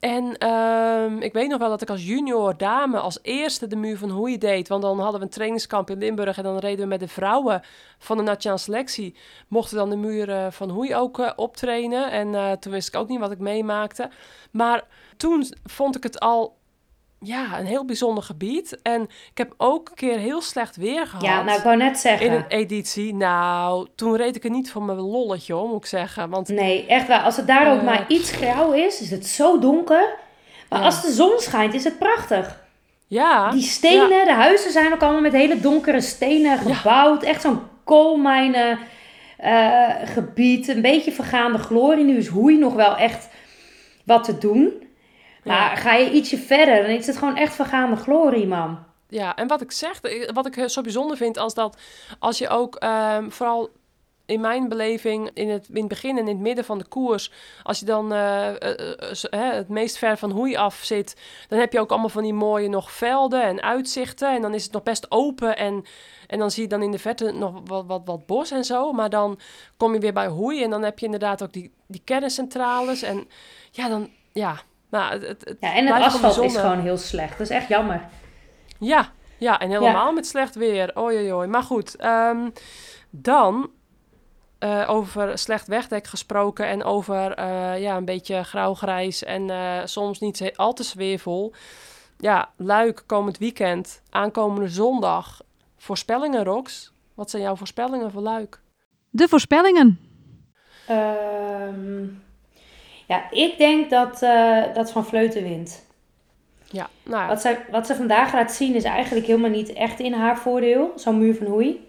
En 0.00 0.38
ehm, 0.38 1.18
ik 1.18 1.32
weet 1.32 1.48
nog 1.48 1.58
wel 1.58 1.68
dat 1.68 1.82
ik 1.82 1.90
als 1.90 2.06
junior 2.06 2.56
dame 2.56 2.98
als 2.98 3.18
eerste 3.22 3.66
de 3.66 3.76
muur 3.76 3.98
van 3.98 4.10
Hoei 4.10 4.38
deed. 4.38 4.68
Want 4.68 4.82
dan 4.82 4.98
hadden 4.98 5.20
we 5.20 5.26
een 5.26 5.32
trainingskamp 5.32 5.90
in 5.90 5.98
Limburg. 5.98 6.36
En 6.36 6.42
dan 6.42 6.58
reden 6.58 6.80
we 6.80 6.86
met 6.86 7.00
de 7.00 7.08
vrouwen 7.08 7.62
van 7.98 8.16
de 8.16 8.22
nationale 8.22 8.60
selectie. 8.60 9.16
Mochten 9.48 9.76
dan 9.76 9.90
de 9.90 9.96
muur 9.96 10.30
eh, 10.30 10.50
van 10.50 10.70
Hoei 10.70 10.94
ook 10.94 11.18
eh, 11.18 11.32
optrainen. 11.36 12.10
En 12.10 12.34
eh, 12.34 12.52
toen 12.52 12.72
wist 12.72 12.88
ik 12.88 12.96
ook 12.96 13.08
niet 13.08 13.20
wat 13.20 13.30
ik 13.30 13.38
meemaakte. 13.38 14.10
Maar 14.50 14.84
toen 15.16 15.46
vond 15.64 15.96
ik 15.96 16.02
het 16.02 16.20
al 16.20 16.56
ja, 17.20 17.58
een 17.58 17.66
heel 17.66 17.84
bijzonder 17.84 18.24
gebied. 18.24 18.78
En 18.82 19.02
ik 19.02 19.38
heb 19.38 19.54
ook 19.56 19.88
een 19.88 19.94
keer 19.94 20.18
heel 20.18 20.40
slecht 20.42 20.76
weer 20.76 21.06
gehad. 21.06 21.24
Ja, 21.24 21.42
nou 21.42 21.58
ik 21.58 21.64
wou 21.64 21.76
net 21.76 21.98
zeggen. 21.98 22.26
in 22.26 22.32
een 22.32 22.44
editie. 22.48 23.14
Nou, 23.14 23.86
toen 23.94 24.16
reed 24.16 24.36
ik 24.36 24.44
er 24.44 24.50
niet 24.50 24.70
voor 24.70 24.82
mijn 24.82 24.98
lolletje 25.00 25.56
om, 25.56 25.68
moet 25.70 25.78
ik 25.82 25.86
zeggen. 25.86 26.30
Want 26.30 26.48
Nee, 26.48 26.86
echt 26.86 27.06
waar. 27.08 27.22
Als 27.22 27.36
het 27.36 27.46
daar 27.46 27.72
ook 27.72 27.78
Eh. 27.78 27.84
maar 27.84 28.04
iets 28.08 28.30
grauw 28.30 28.72
is, 28.72 29.00
is 29.00 29.10
het 29.10 29.26
zo 29.26 29.58
donker. 29.58 30.14
Maar 30.68 30.78
Ja. 30.78 30.84
als 30.84 31.02
de 31.02 31.12
zon 31.12 31.32
schijnt, 31.38 31.74
is 31.74 31.84
het 31.84 31.98
prachtig. 31.98 32.64
ja, 33.06 33.50
Die 33.50 33.62
stenen, 33.62 34.24
de 34.26 34.32
huizen 34.32 34.70
zijn 34.72 34.92
ook 34.92 35.02
allemaal 35.02 35.20
met 35.20 35.32
hele 35.32 35.60
donkere 35.60 36.00
stenen 36.00 36.58
gebouwd. 36.58 37.22
Echt 37.22 37.40
zo'n 37.42 37.60
koolmijnen 37.84 38.78
eh, 39.36 39.88
gebied. 40.04 40.68
Een 40.68 40.82
beetje 40.82 41.12
vergaande 41.12 41.58
glorie. 41.58 42.04
Nu 42.04 42.16
is 42.16 42.26
Hoei 42.26 42.58
nog 42.58 42.74
wel 42.74 42.96
echt 42.96 43.28
wat 44.04 44.24
te 44.24 44.38
doen. 44.38 44.85
Maar 45.46 45.70
Ja. 45.70 45.76
ga 45.76 45.94
je 45.94 46.10
ietsje 46.10 46.38
verder, 46.38 46.82
dan 46.82 46.90
is 46.90 47.06
het 47.06 47.16
gewoon 47.16 47.36
echt 47.36 47.54
vergaande 47.54 47.96
glorie, 47.96 48.46
man. 48.46 48.78
ja, 49.08 49.36
en 49.36 49.46
wat 49.48 49.60
ik 49.60 49.72
zeg, 49.72 50.00
eh, 50.00 50.30
wat 50.32 50.46
ik 50.46 50.68
zo 50.68 50.80
bijzonder 50.82 51.16
vind, 51.16 51.38
als 51.38 51.54
dat 51.54 51.76
als 52.18 52.38
je 52.38 52.48
ook 52.48 52.76
ehm, 52.76 53.30
vooral 53.30 53.70
in 54.26 54.40
mijn 54.40 54.68
beleving 54.68 55.30
in 55.34 55.48
het, 55.48 55.68
in 55.68 55.76
het 55.76 55.88
begin 55.88 56.10
en 56.18 56.28
in 56.28 56.34
het 56.34 56.38
midden 56.38 56.64
van 56.64 56.78
de 56.78 56.84
koers, 56.84 57.32
als 57.62 57.78
je 57.78 57.84
dan 57.84 58.12
eh, 58.12 58.48
eh, 58.62 59.24
eh, 59.30 59.52
het 59.52 59.68
meest 59.68 59.98
ver 59.98 60.16
van 60.16 60.30
hoei 60.30 60.56
af 60.56 60.80
zit, 60.82 61.16
dan 61.48 61.58
heb 61.58 61.72
je 61.72 61.80
ook 61.80 61.90
allemaal 61.90 62.08
van 62.08 62.22
die 62.22 62.34
mooie 62.34 62.68
nog 62.68 62.92
velden 62.92 63.42
en 63.42 63.62
uitzichten. 63.62 64.34
En 64.34 64.42
dan 64.42 64.54
is 64.54 64.64
het 64.64 64.72
nog 64.72 64.82
best 64.82 65.10
open 65.10 65.56
en, 65.56 65.84
en 66.26 66.38
dan 66.38 66.50
zie 66.50 66.62
je 66.62 66.68
dan 66.68 66.82
in 66.82 66.90
de 66.90 66.98
verte 66.98 67.30
nog 67.30 67.60
wat, 67.64 67.86
wat, 67.86 68.02
wat 68.04 68.26
bos 68.26 68.50
en 68.50 68.64
zo. 68.64 68.92
Maar 68.92 69.10
dan 69.10 69.38
kom 69.76 69.92
je 69.92 70.00
weer 70.00 70.12
bij 70.12 70.28
hoei 70.28 70.62
en 70.62 70.70
dan 70.70 70.82
heb 70.82 70.98
je 70.98 71.04
inderdaad 71.04 71.42
ook 71.42 71.52
die, 71.52 71.72
die 71.86 72.02
kerncentrales. 72.04 73.02
En 73.02 73.28
ja, 73.70 73.88
dan, 73.88 74.10
ja, 74.32 74.60
nou, 74.90 75.12
het, 75.12 75.28
het, 75.28 75.44
het 75.44 75.56
Ja, 75.60 75.74
en 75.74 75.86
het 75.86 76.02
asfalt 76.02 76.42
is 76.42 76.56
gewoon 76.56 76.80
heel 76.80 76.98
slecht. 76.98 77.38
Dat 77.38 77.50
is 77.50 77.56
echt 77.56 77.68
jammer. 77.68 78.00
Ja, 78.78 79.10
ja, 79.38 79.58
en 79.58 79.70
helemaal 79.70 80.12
met 80.12 80.26
slecht 80.26 80.54
weer. 80.54 80.98
Oei, 80.98 81.16
oei, 81.16 81.32
oei. 81.32 81.46
Maar 81.46 81.62
goed, 81.62 81.96
ehm, 81.96 82.48
dan 83.10 83.70
eh, 84.58 84.84
over 84.88 85.38
slecht 85.38 85.66
wegdek 85.66 86.06
gesproken 86.06 86.66
en 86.66 86.84
over 86.84 87.34
eh, 87.34 87.80
ja, 87.80 87.96
een 87.96 88.04
beetje 88.04 88.42
grauw-grijs 88.42 89.24
en 89.24 89.50
eh, 89.50 89.80
soms 89.84 90.20
niet 90.20 90.52
al 90.56 90.72
te 90.72 90.84
sfeervol. 90.84 91.52
Ja, 92.18 92.50
Luik 92.56 93.02
komend 93.06 93.38
weekend, 93.38 94.02
aankomende 94.10 94.68
zondag. 94.68 95.40
Voorspellingen, 95.76 96.44
Rox. 96.44 96.92
Wat 97.14 97.30
zijn 97.30 97.42
jouw 97.42 97.56
voorspellingen 97.56 98.10
voor 98.10 98.22
Luik? 98.22 98.60
De 99.10 99.28
voorspellingen. 99.28 100.00
Ehm, 100.86 102.04
ja, 103.06 103.30
ik 103.30 103.58
denk 103.58 103.90
dat, 103.90 104.22
eh, 104.22 104.62
dat 104.74 104.90
Van 104.92 105.06
Vleuten 105.06 105.42
wint. 105.42 105.84
Ja, 106.70 106.88
nou 107.02 107.22
ja, 107.22 107.28
Wat 107.28 107.40
ze, 107.40 107.56
wat 107.70 107.86
ze 107.86 107.94
vandaag 107.94 108.32
laat 108.32 108.52
zien 108.52 108.74
is 108.74 108.84
eigenlijk 108.84 109.26
helemaal 109.26 109.50
niet 109.50 109.72
echt 109.72 110.00
in 110.00 110.12
haar 110.12 110.38
voordeel. 110.38 110.92
Zo'n 110.96 111.18
muur 111.18 111.34
van 111.34 111.46
hoei. 111.46 111.86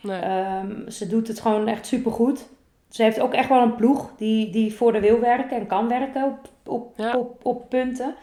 nee. 0.00 0.20
Ehm, 0.20 0.90
ze 0.90 1.06
doet 1.06 1.28
het 1.28 1.40
gewoon 1.40 1.68
echt 1.68 1.86
supergoed. 1.86 2.48
Ze 2.90 3.02
heeft 3.02 3.20
ook 3.20 3.34
echt 3.34 3.48
wel 3.48 3.62
een 3.62 3.74
ploeg 3.74 4.10
die, 4.16 4.50
die 4.50 4.74
voor 4.74 4.92
de 4.92 5.00
wil 5.00 5.20
werken 5.20 5.56
en 5.56 5.66
kan 5.66 5.88
werken 5.88 6.24
op, 6.24 6.38
op, 6.72 6.92
Ja. 6.96 7.16
op, 7.16 7.40
op 7.46 7.68
punten. 7.68 8.14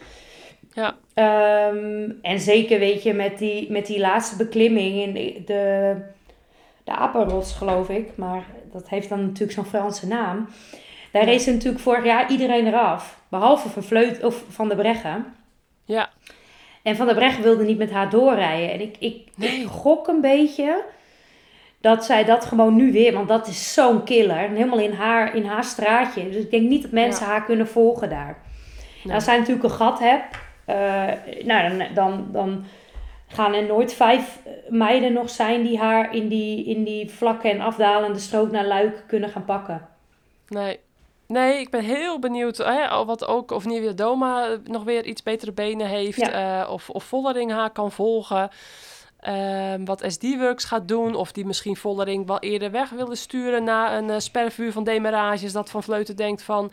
Ja. 0.73 0.95
Ehm, 1.13 2.11
en 2.21 2.39
zeker 2.39 2.79
weet 2.79 3.03
je 3.03 3.13
met 3.13 3.37
die, 3.37 3.71
met 3.71 3.85
die 3.85 3.99
laatste 3.99 4.35
beklimming 4.35 4.95
in 5.01 5.13
de, 5.13 5.41
de, 5.45 5.95
de 6.83 6.91
Apenrots 6.91 7.53
geloof 7.53 7.89
ik. 7.89 8.09
Maar 8.15 8.45
dat 8.71 8.89
heeft 8.89 9.09
dan 9.09 9.21
natuurlijk 9.21 9.51
zo'n 9.51 9.65
Franse 9.65 10.07
naam. 10.07 10.49
Daar 11.11 11.29
Ja. 11.29 11.37
ze 11.39 11.51
natuurlijk 11.51 11.83
vorig 11.83 12.05
jaar 12.05 12.31
iedereen 12.31 12.67
eraf. 12.67 13.19
Behalve 13.29 13.69
van, 13.69 13.83
Vleut, 13.83 14.23
of 14.23 14.43
van 14.49 14.69
de 14.69 14.75
Breggen. 14.75 15.25
ja, 15.85 16.09
En 16.83 16.95
Van 16.95 17.05
der 17.05 17.15
Breggen 17.15 17.43
wilde 17.43 17.63
niet 17.63 17.77
met 17.77 17.91
haar 17.91 18.09
doorrijden. 18.09 18.71
En 18.71 18.81
ik, 18.81 18.95
ik, 18.99 19.27
Nee. 19.35 19.49
ik 19.59 19.67
gok 19.67 20.07
een 20.07 20.21
beetje 20.21 20.83
dat 21.81 22.05
zij 22.05 22.23
dat 22.25 22.45
gewoon 22.45 22.75
nu 22.75 22.91
weer... 22.91 23.13
Want 23.13 23.27
dat 23.27 23.47
is 23.47 23.73
zo'n 23.73 24.03
killer. 24.03 24.37
En 24.37 24.55
helemaal 24.55 24.79
in 24.79 24.93
haar, 24.93 25.35
in 25.35 25.45
haar 25.45 25.63
straatje. 25.63 26.29
Dus 26.29 26.43
ik 26.43 26.51
denk 26.51 26.69
niet 26.69 26.81
dat 26.81 26.91
mensen 26.91 27.25
haar 27.25 27.43
kunnen 27.45 27.67
volgen 27.67 28.09
daar. 28.09 28.37
Nee. 29.03 29.13
Als 29.15 29.23
zij 29.23 29.37
natuurlijk 29.37 29.63
een 29.63 29.71
gat 29.75 29.99
hebt... 29.99 30.35
eh, 30.65 31.07
nou, 31.45 31.77
dan, 31.77 31.87
dan, 31.93 32.27
dan 32.31 32.65
gaan 33.27 33.53
er 33.53 33.65
nooit 33.65 33.93
vijf 33.93 34.39
meiden 34.69 35.13
nog 35.13 35.29
zijn... 35.29 35.63
die 35.63 35.77
haar 35.77 36.15
in 36.15 36.27
die, 36.27 36.65
in 36.65 36.83
die 36.83 37.09
vlakke 37.11 37.49
en 37.49 37.61
afdalende 37.61 38.19
strook 38.19 38.51
naar 38.51 38.65
Luik 38.65 39.03
kunnen 39.07 39.29
gaan 39.29 39.45
pakken. 39.45 39.87
Nee. 40.47 40.79
Nee, 41.29 41.59
ik 41.59 41.69
ben 41.69 41.83
heel 41.83 42.19
benieuwd 42.19 42.57
hè, 42.57 43.05
wat 43.05 43.27
ook, 43.27 43.51
of 43.51 43.65
Nivea 43.65 43.91
Doma 43.91 44.57
nog 44.63 44.83
weer 44.83 45.05
iets 45.05 45.23
betere 45.23 45.51
benen 45.51 45.87
heeft. 45.87 46.29
eh, 46.29 46.69
of, 46.69 46.89
of 46.89 47.03
Vollering 47.03 47.51
haar 47.51 47.69
kan 47.69 47.91
volgen. 47.91 48.49
Ehm, 49.19 49.85
wat 49.85 50.03
SD-Works 50.07 50.63
gaat 50.63 50.87
doen. 50.87 51.15
Of 51.15 51.31
die 51.31 51.45
misschien 51.45 51.75
Vollering 51.75 52.27
wel 52.27 52.39
eerder 52.39 52.71
weg 52.71 52.89
willen 52.89 53.17
sturen 53.17 53.63
na 53.63 53.97
een 53.97 54.07
uh, 54.07 54.15
spervuur 54.17 54.71
van 54.71 54.83
demarages. 54.83 55.51
Dat 55.51 55.69
Van 55.69 55.83
Vleuten 55.83 56.15
denkt 56.15 56.41
van... 56.41 56.71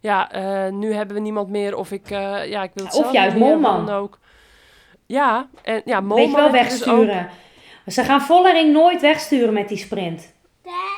Ja, 0.00 0.34
uh, 0.34 0.72
nu 0.72 0.92
hebben 0.92 1.16
we 1.16 1.22
niemand 1.22 1.48
meer. 1.48 1.76
Of 1.76 1.90
ik, 1.90 2.10
uh, 2.10 2.46
ja, 2.46 2.62
ik 2.62 2.70
wil 2.74 2.86
het 2.86 2.94
Of 2.94 3.12
juist 3.12 3.36
Molman. 3.36 3.90
ook. 3.90 4.18
Ja, 5.06 5.48
en 5.62 5.82
ja, 5.84 6.00
Molman... 6.00 6.16
Weet 6.16 6.30
je 6.30 6.36
wel 6.36 6.50
dus 6.50 6.60
wegsturen. 6.60 7.30
ook... 7.86 7.92
Ze 7.92 8.04
gaan 8.04 8.20
Vollering 8.20 8.72
nooit 8.72 9.00
wegsturen 9.00 9.52
met 9.52 9.68
die 9.68 9.78
sprint. 9.78 10.32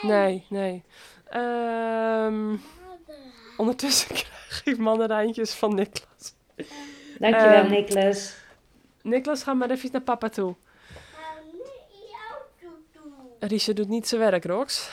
Nee, 0.03 0.45
nee. 0.49 0.83
Um, 1.35 2.61
ondertussen 3.57 4.15
krijg 4.15 4.63
ik 4.65 4.79
mandarijntjes 4.79 5.53
van 5.53 5.75
Niklas. 5.75 6.35
Dankjewel, 7.19 7.65
um, 7.65 7.71
Niklas. 7.71 8.35
Niklas, 9.03 9.43
ga 9.43 9.55
maar 9.55 9.71
even 9.71 9.89
naar 9.93 10.01
papa 10.01 10.29
toe. 10.29 10.55
Riesje 13.39 13.73
doet 13.73 13.89
niet 13.89 14.09
zijn 14.09 14.21
werk, 14.21 14.45
Rox. 14.45 14.91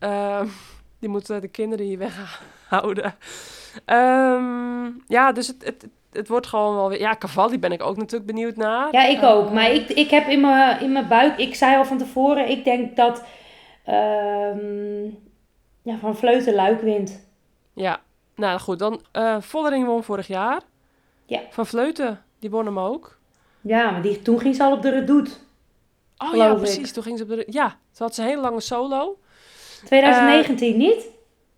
Uh, 0.00 0.42
die 0.98 1.08
moet 1.08 1.26
de 1.26 1.48
kinderen 1.48 1.86
hier 1.86 1.98
weghouden. 1.98 3.14
Ehm, 3.84 4.90
ja, 5.08 5.32
dus 5.32 5.46
het, 5.46 5.64
het, 5.64 5.86
het 6.12 6.28
wordt 6.28 6.46
gewoon 6.46 6.74
wel 6.74 6.88
weer... 6.88 7.00
Ja, 7.00 7.16
Cavalli 7.16 7.58
ben 7.58 7.72
ik 7.72 7.82
ook 7.82 7.96
natuurlijk 7.96 8.30
benieuwd 8.30 8.56
naar. 8.56 8.88
Ja, 8.92 9.06
ik 9.06 9.22
ook. 9.22 9.52
Maar 9.52 9.70
ik, 9.70 9.88
ik 9.88 10.10
heb 10.10 10.26
in 10.26 10.40
mijn, 10.40 10.80
in 10.80 10.92
mijn 10.92 11.08
buik, 11.08 11.38
ik 11.38 11.54
zei 11.54 11.76
al 11.76 11.84
van 11.84 11.98
tevoren, 11.98 12.50
ik 12.50 12.64
denk 12.64 12.96
dat 12.96 13.24
ehm, 13.84 15.04
ja, 15.82 15.98
Van 16.00 16.16
Vleuten 16.16 16.54
Luik 16.54 16.80
wint. 16.80 17.23
Ja, 17.74 18.00
nou 18.34 18.60
goed. 18.60 18.78
Dan 18.78 19.00
eh 19.12 19.36
Vollering 19.40 19.86
won 19.86 20.02
vorig 20.04 20.26
jaar. 20.26 20.60
Ja. 21.26 21.40
Van 21.50 21.66
Vleuten, 21.66 22.24
die 22.38 22.50
won 22.50 22.64
hem 22.66 22.78
ook. 22.78 23.18
Ja, 23.60 23.90
maar 23.90 24.02
die, 24.02 24.22
toen 24.22 24.40
ging 24.40 24.54
ze 24.54 24.62
al 24.62 24.72
op 24.72 24.82
de 24.82 24.90
redoute. 24.90 25.30
Oh 26.18 26.34
ja, 26.36 26.50
ik. 26.50 26.56
precies. 26.56 26.92
Toen 26.92 27.02
ging 27.02 27.18
ze 27.18 27.22
op 27.24 27.28
de... 27.30 27.44
Ja, 27.50 27.68
toen 27.68 28.06
had 28.06 28.14
ze 28.14 28.22
een 28.22 28.28
hele 28.28 28.40
lange 28.40 28.60
solo. 28.60 29.18
2019 29.84 30.76
niet? 30.76 31.06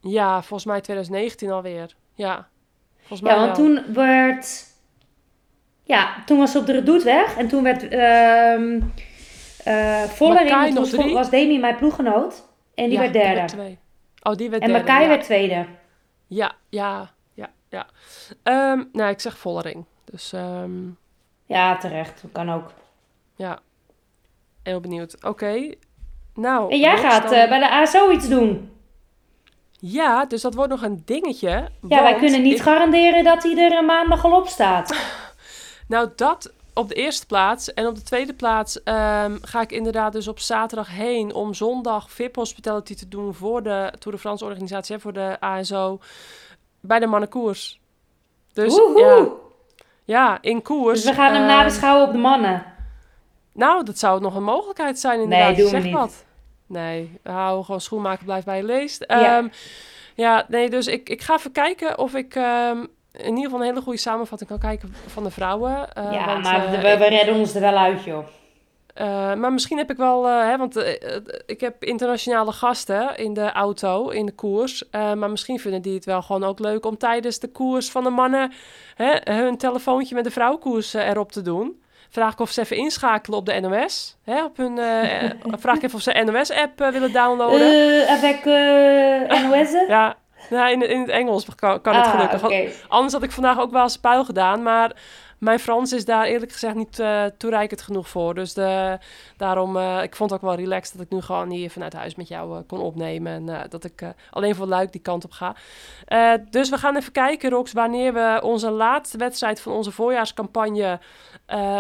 Ja, 0.00 0.42
volgens 0.42 0.64
mij 0.64 0.80
2019 0.80 1.50
alweer. 1.50 1.96
Ja, 2.14 2.48
volgens 2.98 3.20
mij 3.20 3.32
Ja, 3.34 3.38
want 3.44 3.56
wel. 3.56 3.66
toen 3.66 3.94
werd... 3.94 4.64
Ja, 5.82 6.22
toen 6.26 6.38
was 6.38 6.50
ze 6.50 6.58
op 6.58 6.66
de 6.66 6.72
redoute 6.72 7.04
weg. 7.04 7.36
En 7.36 7.48
toen 7.48 7.62
werd 7.62 7.88
ehm 7.88 8.80
eh 9.64 10.02
Vollering, 10.02 10.50
Makai 10.50 10.74
was, 10.74 10.92
was 11.12 11.30
Demi 11.30 11.58
mijn 11.58 11.76
ploeggenoot. 11.76 12.48
En 12.74 12.84
die 12.84 12.92
Ja, 12.92 13.00
werd 13.00 13.12
derde. 13.12 13.44
twee. 13.44 13.78
Oh, 14.22 14.34
die 14.34 14.50
werd 14.50 14.62
en 14.62 14.68
derde. 14.68 14.84
Makai 14.84 15.02
ja. 15.02 15.08
werd 15.08 15.22
tweede. 15.24 15.66
Ja, 16.26 16.52
ja, 16.68 17.10
ja, 17.34 17.50
ja. 17.68 17.86
Ehm, 18.42 18.82
nou, 18.92 19.10
ik 19.10 19.20
zeg 19.20 19.38
Vollering. 19.38 19.84
Dus 20.04 20.32
ehm, 20.32 20.88
Ja, 21.46 21.76
terecht. 21.76 22.22
Kan 22.32 22.50
ook. 22.52 22.72
ja, 23.36 23.58
heel 24.62 24.80
benieuwd. 24.80 25.24
Oké, 25.24 25.74
nou. 26.34 26.70
En 26.72 26.78
jij 26.78 26.96
gaat 26.96 27.22
dan- 27.22 27.32
eh, 27.32 27.48
bij 27.48 27.58
de 27.58 27.70
ASO 27.70 28.10
iets 28.10 28.28
doen. 28.28 28.70
Ja, 29.78 30.24
dus 30.24 30.42
dat 30.42 30.54
wordt 30.54 30.70
nog 30.70 30.82
een 30.82 31.02
dingetje. 31.04 31.68
Ja, 31.88 32.02
wij 32.02 32.16
kunnen 32.16 32.42
niet 32.42 32.56
ik- 32.56 32.62
garanderen 32.62 33.24
dat 33.24 33.42
hij 33.42 33.56
er 33.58 33.78
een 33.78 33.84
maandag 33.84 34.24
al 34.24 34.36
op 34.36 34.46
staat. 34.46 34.94
Nou, 35.88 36.08
dat 36.16 36.52
op 36.76 36.88
de 36.88 36.94
eerste 36.94 37.26
plaats. 37.26 37.74
En 37.74 37.86
op 37.86 37.94
de 37.94 38.02
tweede 38.02 38.34
plaats 38.34 38.82
ehm, 38.82 39.36
ga 39.40 39.60
ik 39.60 39.72
inderdaad 39.72 40.12
dus 40.12 40.28
op 40.28 40.38
zaterdag 40.38 40.88
heen 40.88 41.34
om 41.34 41.54
zondag 41.54 42.10
VIP 42.10 42.36
Hospitality 42.36 42.94
te 42.94 43.08
doen 43.08 43.34
voor 43.34 43.62
de 43.62 43.92
Tour 43.98 44.16
de 44.16 44.22
France 44.22 44.44
organisatie, 44.44 44.94
hè, 44.94 45.00
voor 45.00 45.12
de 45.12 45.36
ASO, 45.40 46.00
bij 46.80 46.98
de 46.98 47.06
mannenkoers. 47.06 47.80
Dus 48.52 48.76
Woehoe! 48.76 49.00
ja, 49.00 49.28
ja, 50.04 50.38
in 50.40 50.62
koers. 50.62 51.02
Dus 51.02 51.10
we 51.10 51.16
gaan 51.16 51.32
hem 51.32 51.42
ehm, 51.42 51.56
nabeschouwen 51.56 52.06
op 52.06 52.12
de 52.12 52.18
mannen. 52.18 52.64
Nou, 53.52 53.84
dat 53.84 53.98
zou 53.98 54.20
nog 54.20 54.34
een 54.34 54.44
mogelijkheid 54.44 54.98
zijn 54.98 55.20
inderdaad. 55.20 55.46
Nee, 55.46 55.56
doen 55.56 55.64
we 55.64 55.70
zeg 55.70 55.84
niet. 55.84 55.92
wat. 55.92 56.24
Nee, 56.66 57.20
hou 57.22 57.64
gewoon 57.64 57.80
schoenmaker 57.80 58.24
blijft 58.24 58.46
bij 58.46 58.56
je 58.56 58.64
leest. 58.64 59.04
Ja. 59.08 59.36
Ehm, 59.36 59.48
ja, 60.14 60.46
nee, 60.48 60.70
dus 60.70 60.86
ik, 60.86 61.08
ik 61.08 61.22
ga 61.22 61.34
even 61.34 61.52
kijken 61.52 61.98
of 61.98 62.14
ik 62.14 62.34
in 63.16 63.28
ieder 63.28 63.42
geval 63.44 63.60
een 63.60 63.66
hele 63.66 63.80
goede 63.80 63.98
samenvatting 63.98 64.50
kan 64.50 64.58
kijken 64.58 64.94
van 65.06 65.22
de 65.24 65.30
vrouwen. 65.30 65.92
Eh, 65.92 66.12
ja, 66.12 66.26
want, 66.26 66.42
maar 66.42 66.64
eh, 66.74 66.80
we, 66.82 66.96
we 66.98 67.04
redden 67.08 67.34
ons 67.34 67.54
er 67.54 67.60
wel 67.60 67.76
uit, 67.76 68.04
joh. 68.04 68.26
eh, 68.94 69.34
maar 69.34 69.52
misschien 69.52 69.78
heb 69.78 69.90
ik 69.90 69.96
wel, 69.96 70.24
hè, 70.24 70.56
want 70.56 70.76
ik 71.46 71.60
heb 71.60 71.84
internationale 71.84 72.52
gasten 72.52 73.16
in 73.16 73.34
de 73.34 73.52
auto, 73.52 74.08
in 74.08 74.26
de 74.26 74.32
koers. 74.32 74.84
Maar 74.90 75.30
misschien 75.30 75.58
vinden 75.60 75.82
die 75.82 75.94
het 75.94 76.04
wel 76.04 76.22
gewoon 76.22 76.44
ook 76.44 76.58
leuk 76.58 76.86
om 76.86 76.98
tijdens 76.98 77.38
de 77.38 77.48
koers 77.48 77.90
van 77.90 78.04
de 78.04 78.10
mannen 78.10 78.52
hè, 78.94 79.32
hun 79.32 79.56
telefoontje 79.56 80.14
met 80.14 80.24
de 80.24 80.30
vrouwenkoers 80.30 80.94
eh, 80.94 81.08
erop 81.08 81.32
te 81.32 81.42
doen. 81.42 81.80
Vraag 82.08 82.32
ik 82.32 82.40
of 82.40 82.50
ze 82.50 82.60
even 82.60 82.76
inschakelen 82.76 83.38
op 83.38 83.46
de 83.46 83.60
NOS. 83.60 84.16
Hè, 84.24 84.44
op 84.44 84.56
hun, 84.56 84.76
vraag 85.58 85.76
ik 85.76 85.82
even 85.82 85.96
of 85.96 86.02
ze 86.02 86.22
NOS-app 86.24 86.78
willen 86.78 87.12
downloaden. 87.12 88.08
Avec 88.08 88.44
eh 88.44 89.42
NOS? 89.50 89.70
ja, 89.88 90.16
nou, 90.50 90.70
in, 90.70 90.88
in 90.90 91.00
het 91.00 91.08
Engels 91.08 91.44
kan, 91.54 91.80
kan 91.80 91.94
het 91.94 92.06
Ah, 92.06 92.30
gelukkig. 92.30 92.84
Anders 92.88 93.12
had 93.12 93.22
ik 93.22 93.30
vandaag 93.30 93.58
ook 93.58 93.70
wel 93.70 93.82
eens 93.82 93.98
puil 93.98 94.24
gedaan, 94.24 94.62
maar 94.62 94.94
mijn 95.38 95.58
Frans 95.58 95.92
is 95.92 96.04
daar 96.04 96.24
eerlijk 96.24 96.52
gezegd 96.52 96.74
niet 96.74 96.98
eh, 96.98 97.24
toereikend 97.38 97.82
genoeg 97.82 98.08
voor. 98.08 98.34
Dus 98.34 98.54
de, 98.54 98.98
daarom, 99.36 99.76
eh, 99.76 100.02
ik 100.02 100.16
vond 100.16 100.30
het 100.30 100.40
ook 100.40 100.46
wel 100.46 100.56
relaxed 100.56 100.96
dat 100.96 101.06
ik 101.06 101.12
nu 101.12 101.20
gewoon 101.20 101.50
hier 101.50 101.70
vanuit 101.70 101.92
huis 101.92 102.14
met 102.14 102.28
jou 102.28 102.56
eh, 102.56 102.62
kon 102.66 102.80
opnemen. 102.80 103.32
En 103.48 103.68
dat 103.68 103.84
ik 103.84 104.02
alleen 104.30 104.54
voor 104.54 104.66
Luik 104.66 104.92
die 104.92 105.00
kant 105.00 105.24
op 105.24 105.30
ga. 105.30 105.56
Dus 106.50 106.70
we 106.70 106.78
gaan 106.78 106.96
even 106.96 107.12
kijken, 107.12 107.50
Rox, 107.50 107.72
wanneer 107.72 108.12
we 108.12 108.40
onze 108.42 108.70
laatste 108.70 109.18
wedstrijd 109.18 109.60
van 109.60 109.72
onze 109.72 109.90
voorjaarscampagne, 109.90 110.98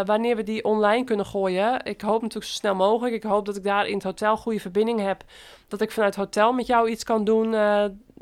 wanneer 0.04 0.36
we 0.36 0.42
die 0.42 0.64
online 0.64 1.04
kunnen 1.04 1.26
gooien. 1.26 1.84
Ik 1.84 2.00
hoop 2.00 2.22
natuurlijk 2.22 2.50
zo 2.50 2.56
snel 2.56 2.74
mogelijk. 2.74 3.14
Ik 3.14 3.22
hoop 3.22 3.46
dat 3.46 3.56
ik 3.56 3.64
daar 3.64 3.86
in 3.86 3.94
het 3.94 4.02
hotel 4.02 4.36
goede 4.36 4.60
verbinding 4.60 5.00
heb. 5.00 5.24
Dat 5.68 5.80
ik 5.80 5.90
vanuit 5.90 6.14
het 6.14 6.24
hotel 6.24 6.52
met 6.52 6.66
jou 6.66 6.88
iets 6.88 7.04
kan 7.04 7.24
doen 7.24 7.54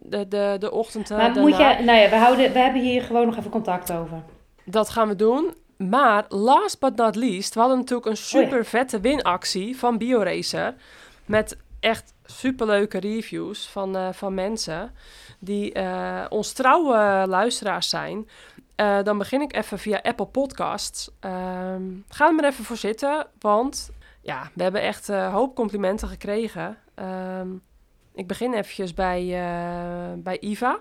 de, 0.04 0.28
de, 0.28 0.56
de 0.58 0.70
ochtend 0.70 1.10
eh, 1.10 1.16
Maar 1.16 1.30
moet 1.30 1.56
je... 1.56 1.76
Nou 1.84 1.98
ja, 1.98 2.08
we, 2.08 2.16
houden, 2.16 2.52
we 2.52 2.58
hebben 2.58 2.82
hier 2.82 3.02
gewoon 3.02 3.26
nog 3.26 3.36
even 3.36 3.50
contact 3.50 3.92
over. 3.92 4.22
Dat 4.64 4.88
gaan 4.88 5.08
we 5.08 5.16
doen. 5.16 5.54
Maar 5.76 6.24
last 6.28 6.80
but 6.80 6.96
not 6.96 7.16
least, 7.16 7.54
we 7.54 7.60
hadden 7.60 7.78
natuurlijk 7.78 8.08
een 8.08 8.16
super 8.16 8.64
vette 8.64 9.00
winactie 9.00 9.78
van 9.78 9.98
BioRacer. 9.98 10.74
Met 11.24 11.56
echt 11.80 12.14
superleuke 12.24 12.98
reviews 12.98 13.68
van, 13.68 13.96
eh, 13.96 14.08
van 14.12 14.34
mensen 14.34 14.92
die 15.38 15.72
eh, 15.72 16.24
ons 16.28 16.52
trouwe 16.52 17.24
luisteraars 17.28 17.88
zijn. 17.88 18.28
Dan 19.02 19.18
begin 19.18 19.40
ik 19.40 19.56
even 19.56 19.78
via 19.78 20.00
Apple 20.02 20.26
Podcasts. 20.26 21.10
Ehm 21.20 21.82
ga 22.08 22.26
er 22.26 22.34
maar 22.34 22.44
even 22.44 22.64
voor 22.64 22.76
zitten, 22.76 23.26
want 23.38 23.90
ja, 24.20 24.50
we 24.54 24.62
hebben 24.62 24.80
echt 24.80 25.08
een 25.08 25.30
hoop 25.30 25.54
complimenten 25.54 26.08
gekregen. 26.08 26.78
Ik 28.14 28.26
begin 28.26 28.52
eventjes 28.52 28.94
bij, 28.94 29.20
eh, 29.20 30.12
bij 30.22 30.38
Iva. 30.40 30.80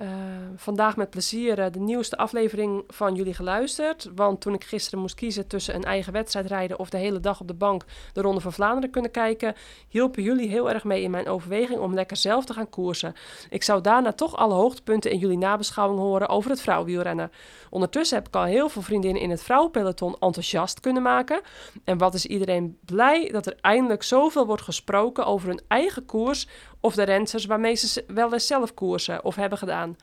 Eh, 0.00 0.08
vandaag 0.56 0.96
met 0.96 1.10
plezier 1.10 1.58
eh, 1.58 1.72
de 1.72 1.78
nieuwste 1.78 2.16
aflevering 2.16 2.84
van 2.86 3.14
jullie 3.14 3.34
geluisterd. 3.34 4.10
Want 4.14 4.40
toen 4.40 4.54
ik 4.54 4.64
gisteren 4.64 5.00
moest 5.00 5.14
kiezen 5.14 5.46
tussen 5.46 5.74
een 5.74 5.84
eigen 5.84 6.12
wedstrijd 6.12 6.46
rijden 6.46 6.78
of 6.78 6.90
de 6.90 6.98
hele 6.98 7.20
dag 7.20 7.40
op 7.40 7.48
de 7.48 7.54
bank 7.54 7.84
de 8.12 8.20
Ronde 8.20 8.40
van 8.40 8.52
Vlaanderen 8.52 8.90
kunnen 8.90 9.10
kijken, 9.10 9.54
hielpen 9.88 10.22
jullie 10.22 10.48
heel 10.48 10.70
erg 10.70 10.84
mee 10.84 11.02
in 11.02 11.10
mijn 11.10 11.28
overweging 11.28 11.80
om 11.80 11.94
lekker 11.94 12.16
zelf 12.16 12.44
te 12.44 12.52
gaan 12.52 12.70
koersen. 12.70 13.14
Ik 13.50 13.62
zou 13.62 13.80
daarna 13.80 14.12
toch 14.12 14.36
alle 14.36 14.54
hoogtepunten 14.54 15.10
in 15.10 15.18
jullie 15.18 15.38
nabeschouwing 15.38 16.00
horen 16.00 16.28
over 16.28 16.50
het 16.50 16.60
vrouwenwielrennen. 16.60 17.30
Ondertussen 17.70 18.16
heb 18.16 18.26
ik 18.28 18.34
al 18.34 18.44
heel 18.44 18.68
veel 18.68 18.82
vriendinnen 18.82 19.22
in 19.22 19.30
het 19.30 19.42
vrouwenpeloton 19.42 20.16
enthousiast 20.20 20.80
kunnen 20.80 21.02
maken. 21.02 21.40
En 21.84 21.98
wat 21.98 22.14
is 22.14 22.26
iedereen 22.26 22.78
blij 22.84 23.28
dat 23.32 23.46
er 23.46 23.56
eindelijk 23.60 24.02
zoveel 24.02 24.46
wordt 24.46 24.62
gesproken 24.62 25.26
over 25.26 25.48
hun 25.48 25.60
eigen 25.68 26.04
koers 26.04 26.48
of 26.80 26.94
de 26.94 27.02
rensters 27.02 27.44
waarmee 27.44 27.74
ze 27.74 28.04
wel 28.06 28.32
eens 28.32 28.46
zelf 28.46 28.74
koersen 28.74 29.24
of 29.24 29.34
hebben 29.34 29.58
gedaan. 29.58 29.96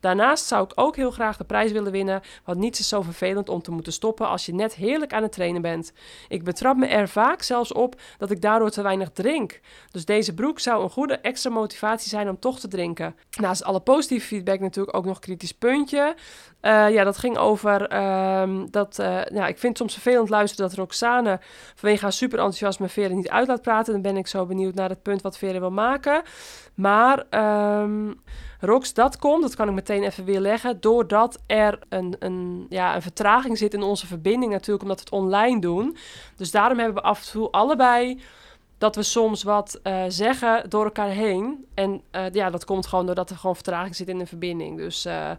Daarnaast 0.00 0.46
zou 0.46 0.64
ik 0.64 0.72
ook 0.74 0.96
heel 0.96 1.10
graag 1.10 1.36
de 1.36 1.44
prijs 1.44 1.72
willen 1.72 1.92
winnen, 1.92 2.22
want 2.44 2.58
niets 2.58 2.80
is 2.80 2.88
zo 2.88 3.02
vervelend 3.02 3.48
om 3.48 3.62
te 3.62 3.70
moeten 3.70 3.92
stoppen 3.92 4.28
als 4.28 4.46
je 4.46 4.54
net 4.54 4.74
heerlijk 4.74 5.12
aan 5.12 5.22
het 5.22 5.32
trainen 5.32 5.62
bent. 5.62 5.92
Ik 6.28 6.44
betrap 6.44 6.76
me 6.76 6.86
er 6.86 7.08
vaak 7.08 7.42
zelfs 7.42 7.72
op 7.72 8.00
dat 8.18 8.30
ik 8.30 8.40
daardoor 8.40 8.70
te 8.70 8.82
weinig 8.82 9.10
drink. 9.10 9.60
Dus 9.90 10.04
deze 10.04 10.34
broek 10.34 10.60
zou 10.60 10.82
een 10.82 10.90
goede 10.90 11.18
extra 11.18 11.50
motivatie 11.50 12.08
zijn 12.08 12.28
om 12.28 12.38
toch 12.38 12.60
te 12.60 12.68
drinken. 12.68 13.16
Naast 13.40 13.64
alle 13.64 13.80
positieve 13.80 14.26
feedback 14.26 14.60
natuurlijk 14.60 14.96
ook 14.96 15.04
nog 15.04 15.18
kritisch 15.18 15.52
puntje. 15.52 16.14
Eh, 16.62 16.90
ja, 16.90 17.04
dat 17.04 17.18
ging 17.18 17.36
over 17.38 17.86
ehm, 17.88 18.66
dat. 18.70 18.98
eh, 18.98 19.24
ja, 19.24 19.46
ik 19.46 19.58
vind 19.58 19.62
het 19.62 19.76
soms 19.76 19.92
vervelend 19.92 20.28
luisteren 20.28 20.68
dat 20.68 20.78
Roxane 20.78 21.40
vanwege 21.74 22.02
haar 22.02 22.12
super 22.12 22.38
enthousiasme 22.38 22.88
Veren 22.88 23.16
niet 23.16 23.28
uit 23.28 23.48
laat 23.48 23.62
praten. 23.62 23.92
Dan 23.92 24.02
ben 24.02 24.16
ik 24.16 24.26
zo 24.26 24.46
benieuwd 24.46 24.74
naar 24.74 24.88
het 24.88 25.02
punt 25.02 25.22
wat 25.22 25.38
Veren 25.38 25.60
wil 25.60 25.70
maken. 25.70 26.22
Maar 26.74 27.24
ehm, 27.30 28.12
Rox, 28.60 28.94
dat 28.94 29.18
komt, 29.18 29.42
dat 29.42 29.54
kan 29.56 29.68
ik 29.68 29.74
meteen 29.74 30.02
even 30.02 30.24
weer 30.24 30.40
leggen, 30.40 30.80
doordat 30.80 31.38
er 31.46 31.78
een, 31.88 32.16
een, 32.18 32.66
ja, 32.68 32.94
een 32.94 33.02
vertraging 33.02 33.58
zit 33.58 33.74
in 33.74 33.82
onze 33.82 34.06
verbinding 34.06 34.52
natuurlijk, 34.52 34.82
omdat 34.82 34.98
we 34.98 35.04
het 35.04 35.22
online 35.22 35.60
doen. 35.60 35.96
Dus 36.36 36.50
daarom 36.50 36.78
hebben 36.78 37.02
we 37.02 37.08
af 37.08 37.18
en 37.26 37.30
toe 37.32 37.50
allebei 37.50 38.22
dat 38.82 38.96
we 38.96 39.02
soms 39.02 39.42
wat 39.42 39.80
eh, 39.82 40.04
zeggen 40.08 40.70
door 40.70 40.84
elkaar 40.84 41.08
heen. 41.08 41.66
En 41.74 42.02
eh, 42.10 42.24
ja, 42.32 42.50
dat 42.50 42.64
komt 42.64 42.86
gewoon 42.86 43.06
doordat 43.06 43.30
er 43.30 43.36
gewoon 43.36 43.54
vertraging 43.54 43.96
zit 43.96 44.08
in 44.08 44.18
de 44.18 44.26
verbinding. 44.26 44.76
Dus 44.76 45.04
eh, 45.04 45.30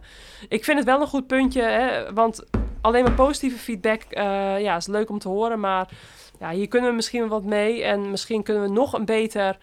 ik 0.48 0.64
vind 0.64 0.78
het 0.78 0.86
wel 0.86 1.00
een 1.00 1.06
goed 1.06 1.26
puntje, 1.26 1.62
hè, 1.62 2.12
want 2.12 2.44
alleen 2.80 3.02
maar 3.02 3.12
positieve 3.12 3.58
feedback 3.58 4.02
ja, 4.60 4.76
is 4.76 4.86
leuk 4.86 5.10
om 5.10 5.18
te 5.18 5.28
horen. 5.28 5.60
Maar 5.60 5.88
ja, 6.38 6.50
hier 6.50 6.68
kunnen 6.68 6.90
we 6.90 6.96
misschien 6.96 7.28
wat 7.28 7.42
mee 7.42 7.82
en 7.82 8.10
misschien 8.10 8.42
kunnen 8.42 8.62
we 8.62 8.68
nog 8.68 8.92
een 8.92 9.04
beter 9.04 9.58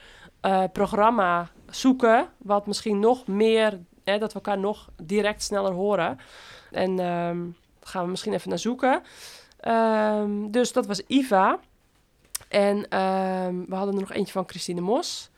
programma 0.74 1.50
zoeken, 1.70 2.28
wat 2.38 2.68
misschien 2.68 3.00
nog 3.00 3.28
meer, 3.28 3.80
hè, 4.04 4.18
dat 4.18 4.34
we 4.34 4.40
elkaar 4.40 4.60
nog 4.60 4.90
direct 5.04 5.44
sneller 5.44 5.74
horen. 5.74 6.20
En 6.72 6.90
ehm, 6.90 7.40
daar 7.80 7.90
gaan 7.90 8.04
we 8.04 8.10
misschien 8.10 8.34
even 8.34 8.50
naar 8.50 8.60
zoeken. 8.60 9.02
Ehm, 9.60 10.50
dus 10.50 10.74
dat 10.74 10.86
was 10.86 11.02
Iva. 11.08 11.60
En 12.48 12.88
ehm, 12.90 13.56
we 13.68 13.76
hadden 13.76 13.94
er 13.94 14.00
nog 14.00 14.12
eentje 14.12 14.34
van 14.34 14.50
Christine 14.50 14.82
Mos. 14.82 15.30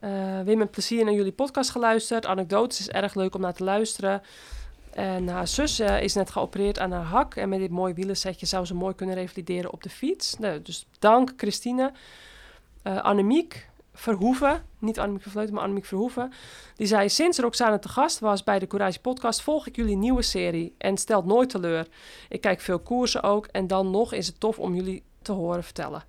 Eh 0.00 0.40
weer 0.40 0.56
met 0.56 0.70
plezier 0.70 1.04
naar 1.04 1.14
jullie 1.14 1.32
podcast 1.32 1.70
geluisterd. 1.70 2.26
Anekdotes 2.26 2.80
is 2.80 2.88
erg 2.88 3.14
leuk 3.14 3.34
om 3.34 3.40
naar 3.40 3.54
te 3.54 3.64
luisteren. 3.64 4.22
En 4.90 5.28
haar 5.28 5.48
zus 5.48 5.78
eh, 5.78 6.02
is 6.02 6.14
net 6.14 6.30
geopereerd 6.30 6.78
aan 6.78 6.92
haar 6.92 7.04
hak. 7.04 7.34
En 7.34 7.48
met 7.48 7.58
dit 7.58 7.70
mooie 7.70 7.94
wielersetje 7.94 8.46
zou 8.46 8.64
ze 8.64 8.74
mooi 8.74 8.94
kunnen 8.94 9.14
revalideren 9.14 9.72
op 9.72 9.82
de 9.82 9.90
fiets. 9.90 10.38
Nou, 10.38 10.62
dus 10.62 10.86
dank 10.98 11.32
Christine. 11.36 11.92
Eh 12.82 13.02
Annemiek 13.02 13.70
Verhoeven, 13.94 14.62
niet 14.78 14.98
Annemiek 14.98 15.22
Vervleuten, 15.22 15.54
maar 15.54 15.62
Annemiek 15.62 15.84
Verhoeven. 15.84 16.32
Die 16.76 16.86
zei, 16.86 17.08
sinds 17.08 17.38
Roxane 17.38 17.78
te 17.78 17.88
gast 17.88 18.18
was 18.18 18.44
bij 18.44 18.58
de 18.58 18.66
Courage 18.66 19.00
podcast 19.00 19.42
volg 19.42 19.66
ik 19.66 19.76
jullie 19.76 19.96
nieuwe 19.96 20.22
serie 20.22 20.74
en 20.78 20.96
stelt 20.96 21.24
nooit 21.24 21.50
teleur. 21.50 21.86
Ik 22.28 22.40
kijk 22.40 22.60
veel 22.60 22.78
koersen 22.78 23.22
ook 23.22 23.46
en 23.46 23.66
dan 23.66 23.90
nog 23.90 24.12
is 24.12 24.26
het 24.26 24.40
tof 24.40 24.58
om 24.58 24.74
jullie 24.74 25.02
te 25.22 25.32
horen 25.32 25.64
vertellen. 25.64 26.04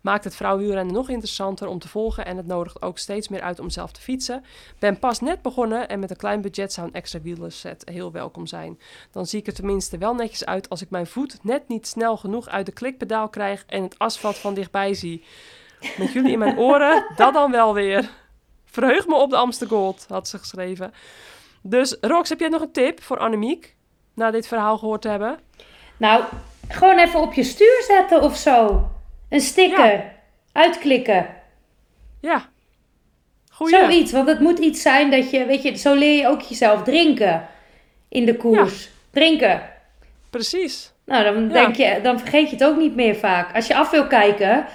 Maakt 0.00 0.24
het 0.24 0.36
vrouwenwielrennen 0.36 0.94
nog 0.94 1.08
interessanter 1.08 1.68
om 1.68 1.78
te 1.78 1.88
volgen 1.88 2.26
en 2.26 2.36
het 2.36 2.46
nodigt 2.46 2.82
ook 2.82 2.98
steeds 2.98 3.28
meer 3.28 3.40
uit 3.40 3.58
om 3.58 3.70
zelf 3.70 3.92
te 3.92 4.00
fietsen. 4.00 4.44
Ben 4.78 4.98
pas 4.98 5.20
net 5.20 5.42
begonnen 5.42 5.88
en 5.88 6.00
met 6.00 6.10
een 6.10 6.16
klein 6.16 6.40
budget 6.40 6.72
zou 6.72 6.86
een 6.86 6.94
extra 6.94 7.20
wielerset 7.20 7.82
heel 7.90 8.12
welkom 8.12 8.46
zijn. 8.46 8.78
Dan 9.10 9.26
zie 9.26 9.40
ik 9.40 9.46
er 9.46 9.54
tenminste 9.54 9.98
wel 9.98 10.14
netjes 10.14 10.44
uit 10.44 10.68
als 10.68 10.82
ik 10.82 10.90
mijn 10.90 11.06
voet 11.06 11.38
net 11.42 11.68
niet 11.68 11.86
snel 11.86 12.16
genoeg 12.16 12.48
uit 12.48 12.66
de 12.66 12.72
klikpedaal 12.72 13.28
krijg 13.28 13.64
en 13.66 13.82
het 13.82 13.98
asfalt 13.98 14.36
van 14.36 14.54
dichtbij 14.54 14.94
zie. 14.94 15.24
Met 15.98 16.12
jullie 16.12 16.32
in 16.32 16.38
mijn 16.38 16.58
oren, 16.58 17.06
dat 17.16 17.32
dan 17.32 17.50
wel 17.50 17.74
weer. 17.74 18.10
Verheug 18.64 19.06
me 19.06 19.14
op 19.14 19.30
de 19.30 19.36
Amster 19.36 19.68
Gold, 19.68 20.06
had 20.08 20.28
ze 20.28 20.38
geschreven. 20.38 20.92
Dus 21.62 21.96
Rox, 22.00 22.28
heb 22.28 22.40
jij 22.40 22.48
nog 22.48 22.62
een 22.62 22.72
tip 22.72 23.02
voor 23.02 23.18
Annemiek? 23.18 23.76
Na 24.14 24.30
dit 24.30 24.46
verhaal 24.46 24.78
gehoord 24.78 25.02
te 25.02 25.08
hebben? 25.08 25.38
Nou, 25.96 26.24
gewoon 26.68 26.98
even 26.98 27.20
op 27.20 27.32
je 27.32 27.42
stuur 27.42 27.82
zetten 27.86 28.22
of 28.22 28.36
zo. 28.36 28.88
Een 29.28 29.40
sticker. 29.40 30.12
Uitklikken. 30.52 31.26
Ja. 32.20 32.48
Goeie. 33.52 33.76
Zoiets, 33.76 34.12
want 34.12 34.28
het 34.28 34.40
moet 34.40 34.58
iets 34.58 34.82
zijn 34.82 35.10
dat 35.10 35.30
je, 35.30 35.44
weet 35.44 35.62
je, 35.62 35.76
zo 35.76 35.94
leer 35.94 36.16
je 36.16 36.28
ook 36.28 36.40
jezelf 36.40 36.82
drinken 36.82 37.48
in 38.08 38.24
de 38.24 38.36
koers. 38.36 38.88
Drinken. 39.10 39.62
Precies. 40.30 40.92
Nou, 41.04 41.24
dan, 41.24 41.48
denk 41.48 41.76
je, 41.76 42.00
dan 42.02 42.18
vergeet 42.18 42.50
je 42.50 42.56
het 42.56 42.64
ook 42.64 42.76
niet 42.76 42.94
meer 42.94 43.14
vaak. 43.16 43.54
Als 43.54 43.66
je 43.66 43.74
af 43.76 43.90
wil 43.90 44.06
kijken, 44.06 44.66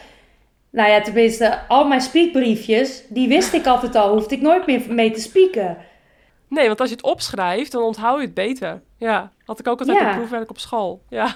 nou 0.69 0.89
ja, 0.89 1.01
tenminste, 1.01 1.59
al 1.67 1.87
mijn 1.87 2.01
speakbriefjes, 2.01 3.03
die 3.09 3.27
wist 3.27 3.53
ik 3.53 3.65
altijd 3.65 3.95
al, 3.95 4.13
hoefde 4.13 4.35
ik 4.35 4.41
nooit 4.41 4.65
meer 4.65 4.81
mee 4.89 5.11
te 5.11 5.19
spieken. 5.19 5.77
Nee, 6.47 6.67
want 6.67 6.79
als 6.79 6.89
je 6.89 6.95
het 6.95 7.03
opschrijft, 7.05 7.71
dan 7.71 7.81
onthoud 7.83 8.19
je 8.19 8.25
het 8.25 8.33
beter. 8.33 8.81
Ja, 8.97 9.31
had 9.45 9.59
ik 9.59 9.67
ook 9.67 9.79
altijd 9.79 9.99
Ja. 9.99 10.09
een 10.09 10.17
proefwerk 10.17 10.49
op 10.49 10.59
school. 10.59 11.01
Ja. 11.09 11.35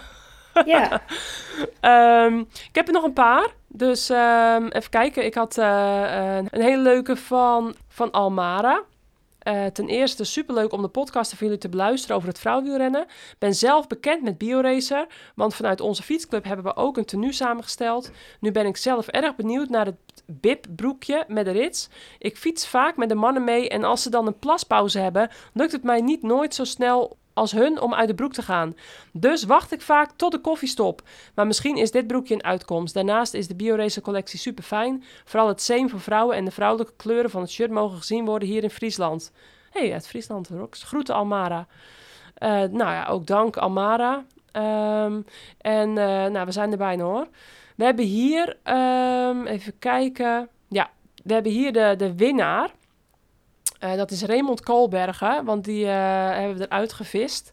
Ja, 0.66 1.02
Ehm, 1.80 2.40
ik 2.40 2.76
heb 2.76 2.88
er 2.88 2.94
nog 2.94 3.04
een 3.04 3.14
paar. 3.14 3.54
Dus 3.68 4.10
ehm, 4.10 4.68
even 4.68 4.90
kijken. 4.90 5.26
Ik 5.26 5.34
had 5.34 5.58
eh, 5.58 6.36
een, 6.38 6.48
een 6.52 6.62
hele 6.62 6.82
leuke 6.82 7.16
van, 7.16 7.76
van 7.88 8.12
Almara. 8.12 8.84
Eh, 9.40 9.66
ten 9.66 9.88
eerste 9.88 10.24
superleuk 10.24 10.72
om 10.72 10.82
de 10.82 10.88
podcast 10.88 11.30
van 11.34 11.48
jullie 11.48 11.62
te 11.62 11.70
beluisteren 11.70 12.16
over 12.16 12.30
het 12.30 12.40
vrouwenwielrennen. 12.40 13.06
Ben 13.40 13.56
zelf 13.56 13.88
bekend 13.88 14.24
met 14.24 14.38
BioRacer, 14.38 15.08
want 15.36 15.56
vanuit 15.56 15.82
onze 15.82 16.04
fietsclub 16.04 16.44
hebben 16.44 16.66
we 16.66 16.76
ook 16.76 16.98
een 16.98 17.06
tenue 17.06 17.32
samengesteld. 17.32 18.12
Nu 18.40 18.52
ben 18.52 18.66
ik 18.66 18.78
zelf 18.78 19.08
erg 19.08 19.36
benieuwd 19.36 19.70
naar 19.70 19.86
het 19.86 20.24
bib-broekje 20.26 21.24
met 21.28 21.46
de 21.46 21.52
rits. 21.52 21.90
Ik 22.20 22.38
fiets 22.38 22.68
vaak 22.68 22.98
met 22.98 23.10
de 23.10 23.16
mannen 23.16 23.44
mee 23.44 23.70
en 23.70 23.84
als 23.84 24.02
ze 24.02 24.10
dan 24.10 24.28
een 24.28 24.40
plaspauze 24.40 25.00
hebben, 25.00 25.30
lukt 25.54 25.72
het 25.72 25.84
mij 25.84 26.02
niet 26.02 26.22
nooit 26.22 26.56
zo 26.56 26.64
snel 26.64 27.18
als 27.36 27.52
hun 27.52 27.82
om 27.82 27.94
uit 27.94 28.08
de 28.08 28.16
broek 28.16 28.34
te 28.34 28.42
gaan. 28.42 28.76
Dus 29.12 29.44
wacht 29.44 29.72
ik 29.72 29.82
vaak 29.82 30.12
tot 30.16 30.32
de 30.32 30.40
koffiestop. 30.40 31.02
Maar 31.36 31.48
misschien 31.48 31.78
is 31.78 31.92
dit 31.92 32.08
broekje 32.08 32.34
een 32.34 32.44
uitkomst. 32.44 32.94
Daarnaast 32.94 33.34
is 33.34 33.48
de 33.48 33.56
BioRacer 33.56 34.02
collectie 34.02 34.40
super 34.40 34.64
fijn. 34.64 35.04
Vooral 35.26 35.48
het 35.48 35.62
seam 35.62 35.90
voor 35.90 36.00
vrouwen 36.00 36.36
en 36.36 36.46
de 36.46 36.52
vrouwelijke 36.52 36.94
kleuren 36.98 37.30
van 37.30 37.42
het 37.42 37.52
shirt 37.52 37.72
mogen 37.72 37.98
gezien 37.98 38.26
worden 38.26 38.48
hier 38.48 38.64
in 38.64 38.70
Friesland. 38.70 39.32
hey, 39.72 39.94
uit 39.94 40.08
Friesland, 40.08 40.50
Rox. 40.50 40.84
Groeten 40.84 41.16
Almara. 41.16 41.68
Eh, 42.34 42.50
nou 42.50 42.92
ja, 42.92 43.06
ook 43.06 43.28
dank 43.28 43.58
Almara. 43.58 44.26
Ehm, 44.52 45.22
en 45.58 45.90
eh, 45.98 46.26
nou, 46.26 46.46
we 46.46 46.52
zijn 46.52 46.72
er 46.72 46.78
bijna 46.78 47.04
hoor. 47.04 47.28
We 47.76 47.84
hebben 47.84 48.06
hier, 48.06 48.58
ehm, 48.64 49.46
even 49.46 49.80
kijken. 49.80 50.50
Ja, 50.68 50.90
we 51.24 51.34
hebben 51.34 51.52
hier 51.52 51.74
de, 51.74 51.94
de 51.98 52.16
winnaar. 52.16 52.72
Eh, 53.80 53.96
dat 53.96 54.12
is 54.12 54.24
Raymond 54.24 54.62
Koolbergen, 54.62 55.46
want 55.46 55.64
die 55.64 55.86
eh, 55.86 56.30
hebben 56.30 56.58
we 56.58 56.66
eruit 56.66 56.94
gevist. 56.94 57.52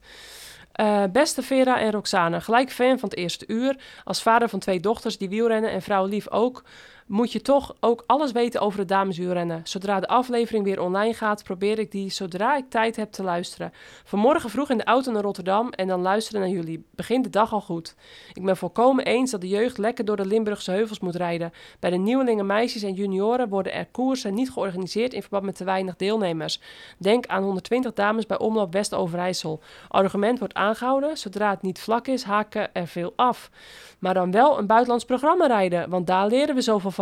Eh, 0.72 1.02
beste 1.12 1.42
Vera 1.42 1.80
en 1.80 1.90
Roxane, 1.90 2.40
gelijk 2.40 2.70
fan 2.70 2.98
van 2.98 3.08
het 3.08 3.18
eerste 3.18 3.44
uur. 3.46 3.76
Als 4.04 4.22
vader 4.22 4.48
van 4.48 4.58
twee 4.58 4.80
dochters 4.80 5.18
die 5.18 5.28
wielrennen 5.28 5.70
en 5.70 5.82
vrouwenlief 5.82 6.30
ook, 6.30 6.64
moet 7.12 7.32
je 7.32 7.42
toch 7.42 7.74
ook 7.80 8.04
alles 8.06 8.32
weten 8.32 8.60
over 8.60 8.78
het 8.78 8.88
dameswielrennen. 8.88 9.60
Zodra 9.64 10.00
de 10.00 10.08
aflevering 10.08 10.64
weer 10.64 10.80
online 10.80 11.14
gaat, 11.14 11.44
probeer 11.44 11.78
ik 11.78 11.90
die 11.90 12.10
zodra 12.10 12.56
ik 12.56 12.70
tijd 12.70 12.96
heb 12.96 13.12
te 13.12 13.22
luisteren. 13.22 13.72
Vanmorgen 14.04 14.50
vroeg 14.50 14.70
in 14.70 14.78
de 14.78 14.84
auto 14.84 15.12
naar 15.12 15.22
Rotterdam 15.22 15.70
en 15.70 15.88
dan 15.88 16.00
luisteren 16.00 16.40
naar 16.40 16.50
jullie. 16.50 16.86
Begint 16.94 17.24
de 17.24 17.30
dag 17.30 17.52
al 17.52 17.60
goed. 17.60 17.94
Ik 18.32 18.44
ben 18.44 18.56
volkomen 18.56 19.04
eens 19.04 19.30
dat 19.30 19.40
de 19.40 19.48
jeugd 19.48 19.78
lekker 19.78 20.04
door 20.04 20.16
de 20.16 20.26
Limburgse 20.26 20.70
heuvels 20.70 21.00
moet 21.00 21.14
rijden. 21.14 21.52
Bij 21.80 21.90
de 21.90 21.96
nieuwelingen, 21.96 22.46
meisjes 22.46 22.82
en 22.82 22.94
junioren 22.94 23.48
worden 23.48 23.72
er 23.72 23.86
koersen 23.86 24.34
niet 24.34 24.50
georganiseerd 24.50 25.12
in 25.12 25.20
verband 25.20 25.44
met 25.44 25.56
te 25.56 25.64
weinig 25.64 25.96
deelnemers. 25.96 26.60
Denk 26.98 27.26
aan 27.26 27.42
120 27.42 27.92
dames 27.92 28.26
bij 28.26 28.38
Omloop 28.38 28.72
West-Overijssel. 28.72 29.60
Argument 29.88 30.38
wordt 30.38 30.54
aangehouden, 30.54 31.18
zodra 31.18 31.50
het 31.50 31.62
niet 31.62 31.80
vlak 31.80 32.06
is, 32.06 32.22
haken 32.22 32.74
er 32.74 32.86
veel 32.86 33.12
af. 33.16 33.50
Maar 33.98 34.14
dan 34.14 34.30
wel 34.30 34.58
een 34.58 34.66
buitenlands 34.66 35.04
programma 35.04 35.46
rijden, 35.46 35.90
want 35.90 36.06
daar 36.06 36.26
leren 36.26 36.54
we 36.54 36.60
zoveel 36.60 36.90
van. 36.90 37.00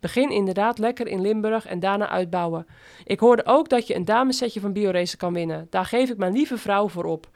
Begin 0.00 0.30
inderdaad 0.30 0.78
lekker 0.78 1.06
in 1.06 1.20
Limburg 1.20 1.66
en 1.66 1.80
daarna 1.80 2.08
uitbouwen. 2.08 2.66
Ik 3.04 3.20
hoorde 3.20 3.46
ook 3.46 3.68
dat 3.68 3.86
je 3.86 3.94
een 3.94 4.04
damessetje 4.04 4.60
van 4.60 4.72
BioRacer 4.72 5.18
kan 5.18 5.32
winnen. 5.32 5.66
Daar 5.70 5.84
geef 5.84 6.10
ik 6.10 6.16
mijn 6.16 6.32
lieve 6.32 6.58
vrouw 6.58 6.88
voor 6.88 7.04
op. 7.04 7.28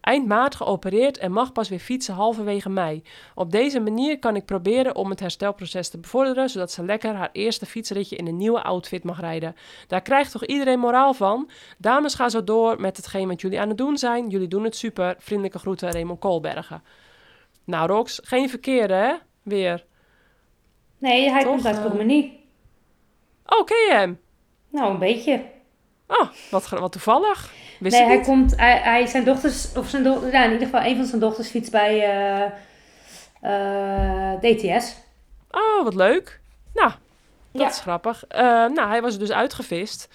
Eind 0.00 0.26
maart 0.26 0.54
geopereerd 0.54 1.18
en 1.18 1.32
mag 1.32 1.52
pas 1.52 1.68
weer 1.68 1.78
fietsen 1.78 2.14
halverwege 2.14 2.68
mei. 2.68 3.02
Op 3.34 3.50
deze 3.50 3.80
manier 3.80 4.18
kan 4.18 4.36
ik 4.36 4.44
proberen 4.44 4.96
om 4.96 5.10
het 5.10 5.20
herstelproces 5.20 5.88
te 5.88 5.98
bevorderen, 5.98 6.48
zodat 6.48 6.72
ze 6.72 6.84
lekker 6.84 7.14
haar 7.14 7.28
eerste 7.32 7.66
fietsritje 7.66 8.16
in 8.16 8.26
een 8.26 8.36
nieuwe 8.36 8.62
outfit 8.62 9.04
mag 9.04 9.20
rijden. 9.20 9.56
Daar 9.86 10.02
krijgt 10.02 10.32
toch 10.32 10.44
iedereen 10.44 10.78
moraal 10.78 11.14
van? 11.14 11.50
Dames, 11.78 12.14
ga 12.14 12.28
zo 12.28 12.44
door 12.44 12.80
met 12.80 12.96
hetgeen 12.96 13.28
wat 13.28 13.40
jullie 13.40 13.60
aan 13.60 13.68
het 13.68 13.78
doen 13.78 13.96
zijn. 13.96 14.28
Jullie 14.28 14.48
doen 14.48 14.64
het 14.64 14.76
super. 14.76 15.16
Vriendelijke 15.18 15.58
groeten, 15.58 15.92
Raymond 15.92 16.20
Koolbergen. 16.20 16.82
Nou, 17.64 17.88
Rox, 17.88 18.20
geen 18.24 18.48
verkeerde, 18.48 18.94
hè? 18.94 19.14
Weer. 19.42 19.84
Nee, 20.98 21.30
hij 21.30 21.42
Toch, 21.42 21.50
komt 21.50 21.66
uit 21.66 21.76
eh, 21.76 21.84
Krommenie. 21.84 22.44
Oh, 23.46 23.64
ken 23.64 23.76
je 23.76 23.92
hem? 23.92 24.20
Nou, 24.70 24.90
een 24.90 24.98
beetje. 24.98 25.42
Oh, 26.06 26.28
wat, 26.50 26.68
wat 26.68 26.92
toevallig. 26.92 27.52
Wist 27.78 27.96
nee, 27.96 28.06
hij 28.06 28.16
niet. 28.16 28.26
komt, 28.26 28.56
hij, 28.56 28.78
hij, 28.78 29.06
zijn 29.06 29.24
dochters, 29.24 29.72
of 29.76 29.88
zijn 29.88 30.02
dochter, 30.02 30.32
ja, 30.32 30.44
in 30.44 30.52
ieder 30.52 30.66
geval 30.66 30.84
een 30.84 30.96
van 30.96 31.04
zijn 31.04 31.20
dochters 31.20 31.48
fietst 31.48 31.70
bij 31.70 32.02
eh, 32.02 32.50
eh, 33.40 34.40
DTS. 34.40 34.94
Oh, 35.50 35.84
wat 35.84 35.94
leuk. 35.94 36.40
Nou, 36.74 36.92
dat 37.58 37.66
Ja. 37.66 37.72
is 37.72 37.80
grappig. 37.80 38.24
Eh, 38.28 38.40
nou, 38.44 38.88
hij 38.88 39.02
was 39.02 39.12
er 39.12 39.18
dus 39.18 39.32
uitgevist. 39.32 40.08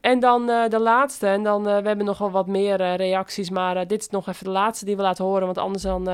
En 0.00 0.20
dan 0.20 0.50
eh, 0.50 0.68
de 0.68 0.78
laatste. 0.78 1.26
En 1.26 1.42
dan, 1.42 1.68
eh, 1.68 1.78
we 1.78 1.86
hebben 1.86 2.06
nog 2.06 2.18
wel 2.18 2.30
wat 2.30 2.46
meer 2.46 2.76
reacties. 2.96 3.50
Maar 3.50 3.86
dit 3.86 4.00
is 4.00 4.08
nog 4.08 4.28
even 4.28 4.44
de 4.44 4.50
laatste 4.50 4.84
die 4.84 4.96
we 4.96 5.02
laten 5.02 5.24
horen. 5.24 5.44
Want 5.46 5.58
anders 5.58 5.82
dan, 5.82 6.04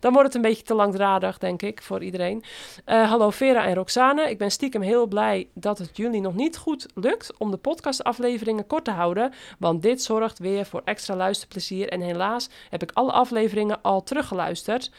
dan 0.00 0.12
wordt 0.12 0.26
het 0.26 0.34
een 0.34 0.42
beetje 0.42 0.62
te 0.62 0.74
langdradig, 0.74 1.38
denk 1.38 1.62
ik, 1.62 1.82
voor 1.82 2.02
iedereen. 2.02 2.44
Hallo 2.84 3.30
Vera 3.30 3.64
en 3.64 3.74
Roxane. 3.74 4.30
Ik 4.30 4.38
ben 4.38 4.50
stiekem 4.50 4.82
heel 4.82 5.06
blij 5.06 5.48
dat 5.54 5.78
het 5.78 5.96
jullie 5.96 6.20
nog 6.20 6.34
niet 6.34 6.56
goed 6.56 6.86
lukt 6.94 7.32
om 7.38 7.50
de 7.50 7.56
podcastafleveringen 7.56 8.66
kort 8.66 8.84
te 8.84 8.90
houden. 8.90 9.32
Want 9.58 9.82
dit 9.82 10.02
zorgt 10.02 10.38
weer 10.38 10.66
voor 10.66 10.82
extra 10.84 11.16
luisterplezier. 11.16 11.88
En 11.88 12.00
helaas 12.00 12.48
heb 12.70 12.82
ik 12.82 12.90
alle 12.92 13.12
afleveringen 13.12 13.82
al 13.82 14.02
teruggeluisterd. 14.02 14.90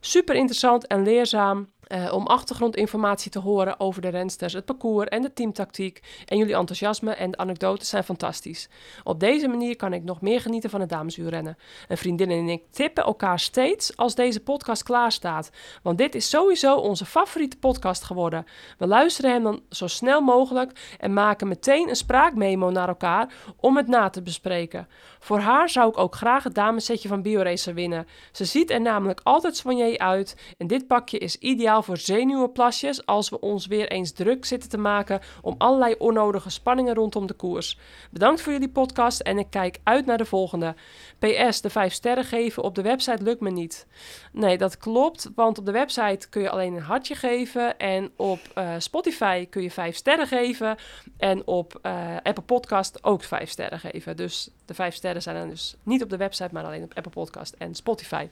Super 0.00 0.34
interessant 0.34 0.86
en 0.86 1.02
leerzaam 1.02 1.68
eh, 1.92 2.12
om 2.12 2.26
achtergrondinformatie 2.26 3.30
te 3.30 3.38
horen 3.38 3.80
over 3.80 4.02
de 4.02 4.08
rensters, 4.08 4.52
het 4.52 4.64
parcours 4.64 5.08
en 5.08 5.22
de 5.22 5.32
teamtactiek. 5.32 6.00
En 6.26 6.38
jullie 6.38 6.54
enthousiasme 6.54 7.14
en 7.14 7.30
de 7.30 7.36
anekdotes 7.36 7.88
zijn 7.88 8.04
fantastisch. 8.04 8.68
Op 9.04 9.20
deze 9.20 9.48
manier 9.48 9.76
kan 9.76 9.92
ik 9.92 10.04
nog 10.04 10.20
meer 10.20 10.40
genieten 10.40 10.70
van 10.70 10.80
het 10.80 10.88
damesuurrennen. 10.88 11.56
Een 11.88 11.96
vriendin 11.96 12.30
en 12.30 12.48
ik 12.48 12.62
tippen 12.70 13.04
elkaar 13.04 13.40
steeds 13.40 13.96
als 13.96 14.14
deze 14.14 14.40
podcast 14.40 14.82
klaar 14.82 15.12
staat. 15.12 15.50
Want 15.82 15.98
dit 15.98 16.14
is 16.14 16.28
sowieso 16.28 16.76
onze 16.76 17.04
favoriete 17.04 17.58
podcast 17.58 18.04
geworden. 18.04 18.44
We 18.78 18.86
luisteren 18.86 19.30
hem 19.30 19.42
dan 19.42 19.62
zo 19.68 19.86
snel 19.86 20.20
mogelijk 20.20 20.96
en 20.98 21.12
maken 21.12 21.48
meteen 21.48 21.88
een 21.88 21.96
spraakmemo 21.96 22.70
naar 22.70 22.88
elkaar 22.88 23.34
om 23.56 23.76
het 23.76 23.86
na 23.86 24.10
te 24.10 24.22
bespreken. 24.22 24.88
Voor 25.22 25.38
haar 25.38 25.68
zou 25.68 25.88
ik 25.88 25.98
ook 25.98 26.14
graag 26.14 26.44
het 26.44 26.54
damessetje 26.54 27.08
van 27.08 27.22
BioRacer 27.22 27.74
winnen. 27.74 28.06
Ze 28.32 28.44
ziet 28.44 28.70
er 28.70 28.80
namelijk 28.80 29.20
altijd 29.22 29.56
soigné 29.56 29.98
uit 29.98 30.36
en 30.58 30.66
dit 30.66 30.86
pakje 30.86 31.18
is 31.18 31.36
ideaal 31.36 31.82
voor 31.82 31.96
zenuwenplasjes 31.96 33.06
als 33.06 33.28
we 33.28 33.40
ons 33.40 33.66
weer 33.66 33.88
eens 33.88 34.12
druk 34.12 34.44
zitten 34.44 34.70
te 34.70 34.78
maken 34.78 35.20
om 35.42 35.54
allerlei 35.58 35.94
onnodige 35.98 36.50
spanningen 36.50 36.94
rondom 36.94 37.26
de 37.26 37.34
koers. 37.34 37.78
Bedankt 38.10 38.40
voor 38.40 38.52
jullie 38.52 38.68
podcast 38.68 39.20
en 39.20 39.38
ik 39.38 39.46
kijk 39.50 39.78
uit 39.82 40.06
naar 40.06 40.18
de 40.18 40.24
volgende. 40.24 40.74
PS, 41.18 41.60
de 41.60 41.70
5 41.70 41.92
sterren 41.92 42.24
geven 42.24 42.62
op 42.62 42.74
de 42.74 42.82
website 42.82 43.22
lukt 43.22 43.40
me 43.40 43.50
niet. 43.50 43.86
Nee, 44.32 44.58
dat 44.58 44.76
klopt, 44.76 45.30
want 45.34 45.58
op 45.58 45.66
de 45.66 45.72
website 45.72 46.28
kun 46.28 46.42
je 46.42 46.50
alleen 46.50 46.74
een 46.74 46.82
hartje 46.82 47.14
geven 47.14 47.78
en 47.78 48.10
op 48.16 48.40
eh, 48.54 48.74
Spotify 48.78 49.46
kun 49.46 49.62
je 49.62 49.70
5 49.70 49.96
sterren 49.96 50.26
geven 50.26 50.76
en 51.16 51.46
op 51.46 51.78
eh, 51.82 52.16
Apple 52.22 52.44
Podcast 52.44 53.04
ook 53.04 53.22
5 53.22 53.50
sterren 53.50 53.78
geven. 53.78 54.16
Dus 54.16 54.50
de 54.64 54.74
5 54.74 54.94
sterren 54.94 55.11
zijn 55.20 55.36
dan 55.36 55.48
dus 55.48 55.76
niet 55.82 56.02
op 56.02 56.10
de 56.10 56.16
website, 56.16 56.48
maar 56.52 56.64
alleen 56.64 56.82
op 56.82 56.92
Apple 56.94 57.10
Podcast 57.12 57.54
en 57.58 57.74
Spotify. 57.74 58.28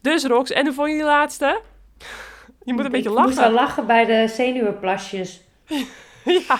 Dus 0.00 0.24
Rox, 0.24 0.50
en 0.50 0.64
hoe 0.64 0.74
vond 0.74 0.88
je 0.88 0.94
die 0.94 1.04
laatste? 1.04 1.60
Je 2.64 2.72
moet 2.72 2.84
een 2.84 2.90
beetje 2.90 3.10
Ik 3.10 3.16
moest 3.18 3.36
wel 3.38 3.50
lachen. 3.50 3.66
lachen 3.66 3.86
bij 3.86 4.04
de 4.04 4.28
zenuwenplasjes. 4.28 5.40
ja. 6.48 6.58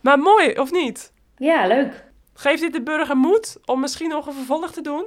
Maar 0.00 0.18
mooi, 0.18 0.50
of 0.58 0.70
niet? 0.70 1.12
Ja, 1.36 1.66
leuk. 1.66 2.04
Geeft 2.34 2.60
dit 2.60 2.72
de 2.72 2.82
burger 2.82 3.16
moed 3.16 3.56
om 3.64 3.80
misschien 3.80 4.08
nog 4.08 4.26
een 4.26 4.32
vervolg 4.32 4.72
te 4.72 4.80
doen? 4.80 5.04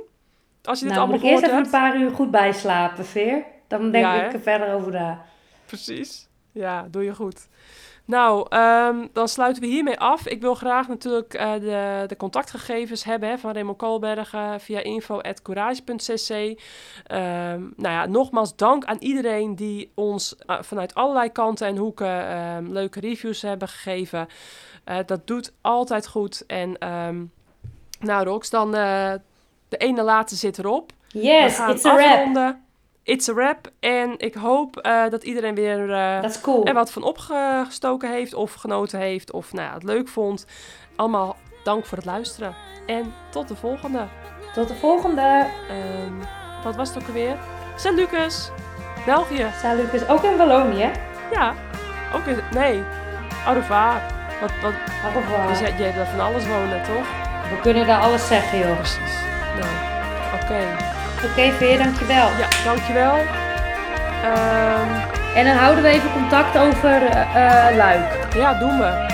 Als 0.64 0.80
je 0.80 0.86
dit 0.86 0.94
Nou, 0.96 1.08
moet 1.08 1.16
allemaal 1.16 1.18
ik 1.18 1.32
eerst 1.32 1.44
even 1.44 1.56
hebt. 1.56 1.66
een 1.74 1.80
paar 1.80 1.98
uur 2.02 2.12
goed 2.12 2.32
bijslapen, 2.32 3.06
Veer. 3.06 3.44
Dan 3.68 3.92
denk 3.92 4.06
Ja, 4.06 4.24
ik 4.24 4.34
er 4.34 4.40
verder 4.42 4.74
over 4.74 4.92
na. 4.92 5.26
Precies. 5.66 6.28
Ja, 6.52 6.88
doe 6.92 7.04
je 7.04 7.16
goed. 7.16 7.48
Nou, 8.08 8.46
ehm, 8.50 9.08
dan 9.14 9.28
sluiten 9.28 9.62
we 9.62 9.68
hiermee 9.68 10.00
af. 10.00 10.28
Ik 10.28 10.42
wil 10.42 10.54
graag 10.54 10.88
natuurlijk 10.88 11.34
eh, 11.34 11.54
de, 11.54 12.04
de 12.08 12.16
contactgegevens 12.16 13.04
hebben 13.04 13.30
hè, 13.30 13.38
van 13.38 13.54
Raymond 13.54 13.78
Koolbergen 13.78 14.60
via 14.60 14.80
info.courage.cc. 14.80 16.30
Ehm 17.06 17.62
nou 17.76 17.94
ja, 17.94 18.06
nogmaals 18.06 18.56
dank 18.56 18.86
aan 18.86 18.98
iedereen 19.00 19.56
die 19.56 19.92
ons 19.96 20.36
eh, 20.36 20.62
vanuit 20.62 20.94
allerlei 20.94 21.32
kanten 21.32 21.68
en 21.68 21.78
hoeken 21.78 22.28
ehm, 22.28 22.72
leuke 22.72 23.00
reviews 23.00 23.42
hebben 23.42 23.68
gegeven. 23.68 24.28
Eh, 24.84 24.98
dat 25.06 25.28
doet 25.28 25.54
altijd 25.62 26.08
goed. 26.08 26.46
En 26.46 26.78
nou 28.00 28.26
Rox, 28.26 28.50
dan 28.50 28.72
de 28.72 29.78
ene 29.78 30.04
laatste 30.04 30.38
zit 30.38 30.58
erop. 30.58 30.92
Yes, 31.08 31.60
it's 31.60 31.86
a 31.86 31.96
wrap. 31.96 32.58
It's 33.08 33.30
a 33.30 33.34
wrap. 33.34 33.72
En 33.80 34.14
ik 34.18 34.34
hoop 34.34 34.78
eh, 34.78 35.10
dat 35.10 35.24
iedereen 35.24 35.56
weer 35.56 35.90
is 36.24 36.42
cool. 36.42 36.66
er 36.66 36.74
wat 36.74 36.92
van 36.92 37.04
opgestoken 37.04 38.12
heeft 38.12 38.34
of 38.34 38.54
genoten 38.54 39.00
heeft 39.00 39.32
of 39.32 39.54
nou 39.54 39.74
het 39.74 39.84
leuk 39.84 40.08
vond. 40.08 40.46
Allemaal 40.96 41.36
dank 41.64 41.86
voor 41.86 41.98
het 41.98 42.06
luisteren. 42.06 42.56
En 42.86 43.14
tot 43.30 43.48
de 43.48 43.56
volgende. 43.56 44.08
Tot 44.54 44.68
de 44.68 44.76
volgende. 44.76 45.48
Ehm, 45.70 46.14
wat 46.64 46.76
was 46.76 46.90
het 46.90 46.98
ook 46.98 47.08
alweer? 47.08 47.38
Sint 47.76 47.96
Lucas, 47.96 48.52
België. 49.06 49.48
Salut, 49.62 49.94
is 49.94 50.08
ook 50.08 50.24
in 50.24 50.38
Wallonië. 50.38 50.92
Ja, 51.32 51.56
ook 52.16 52.26
in... 52.26 52.40
Nee, 52.52 52.84
au 53.46 53.56
revoir. 53.56 54.02
Wat, 54.42 54.52
wat, 54.62 54.74
Au 55.06 55.14
revoir. 55.14 55.48
dus 55.48 55.60
jij, 55.60 55.74
jij 55.78 55.86
hebt 55.86 55.96
daar 55.96 56.08
van 56.08 56.20
alles 56.20 56.48
wonen, 56.48 56.84
toch? 56.84 57.08
We 57.50 57.60
kunnen 57.62 57.88
daar 57.88 58.02
alles 58.02 58.28
zeggen, 58.28 58.60
joh. 58.60 58.76
Precies. 58.76 59.14
Nou, 59.60 59.72
oké. 60.44 60.96
Oké, 61.26 61.52
Veer, 61.58 61.78
dankjewel. 61.78 62.28
Ja, 62.38 62.48
dankjewel. 62.66 63.18
Ehm 64.24 65.16
En 65.38 65.46
dan 65.46 65.56
houden 65.56 65.84
we 65.84 65.90
even 65.90 66.12
contact 66.12 66.58
over 66.58 67.04
eh, 67.06 67.76
Luik. 67.76 68.28
ja, 68.34 68.54
doen 68.54 68.78
we. 68.78 69.06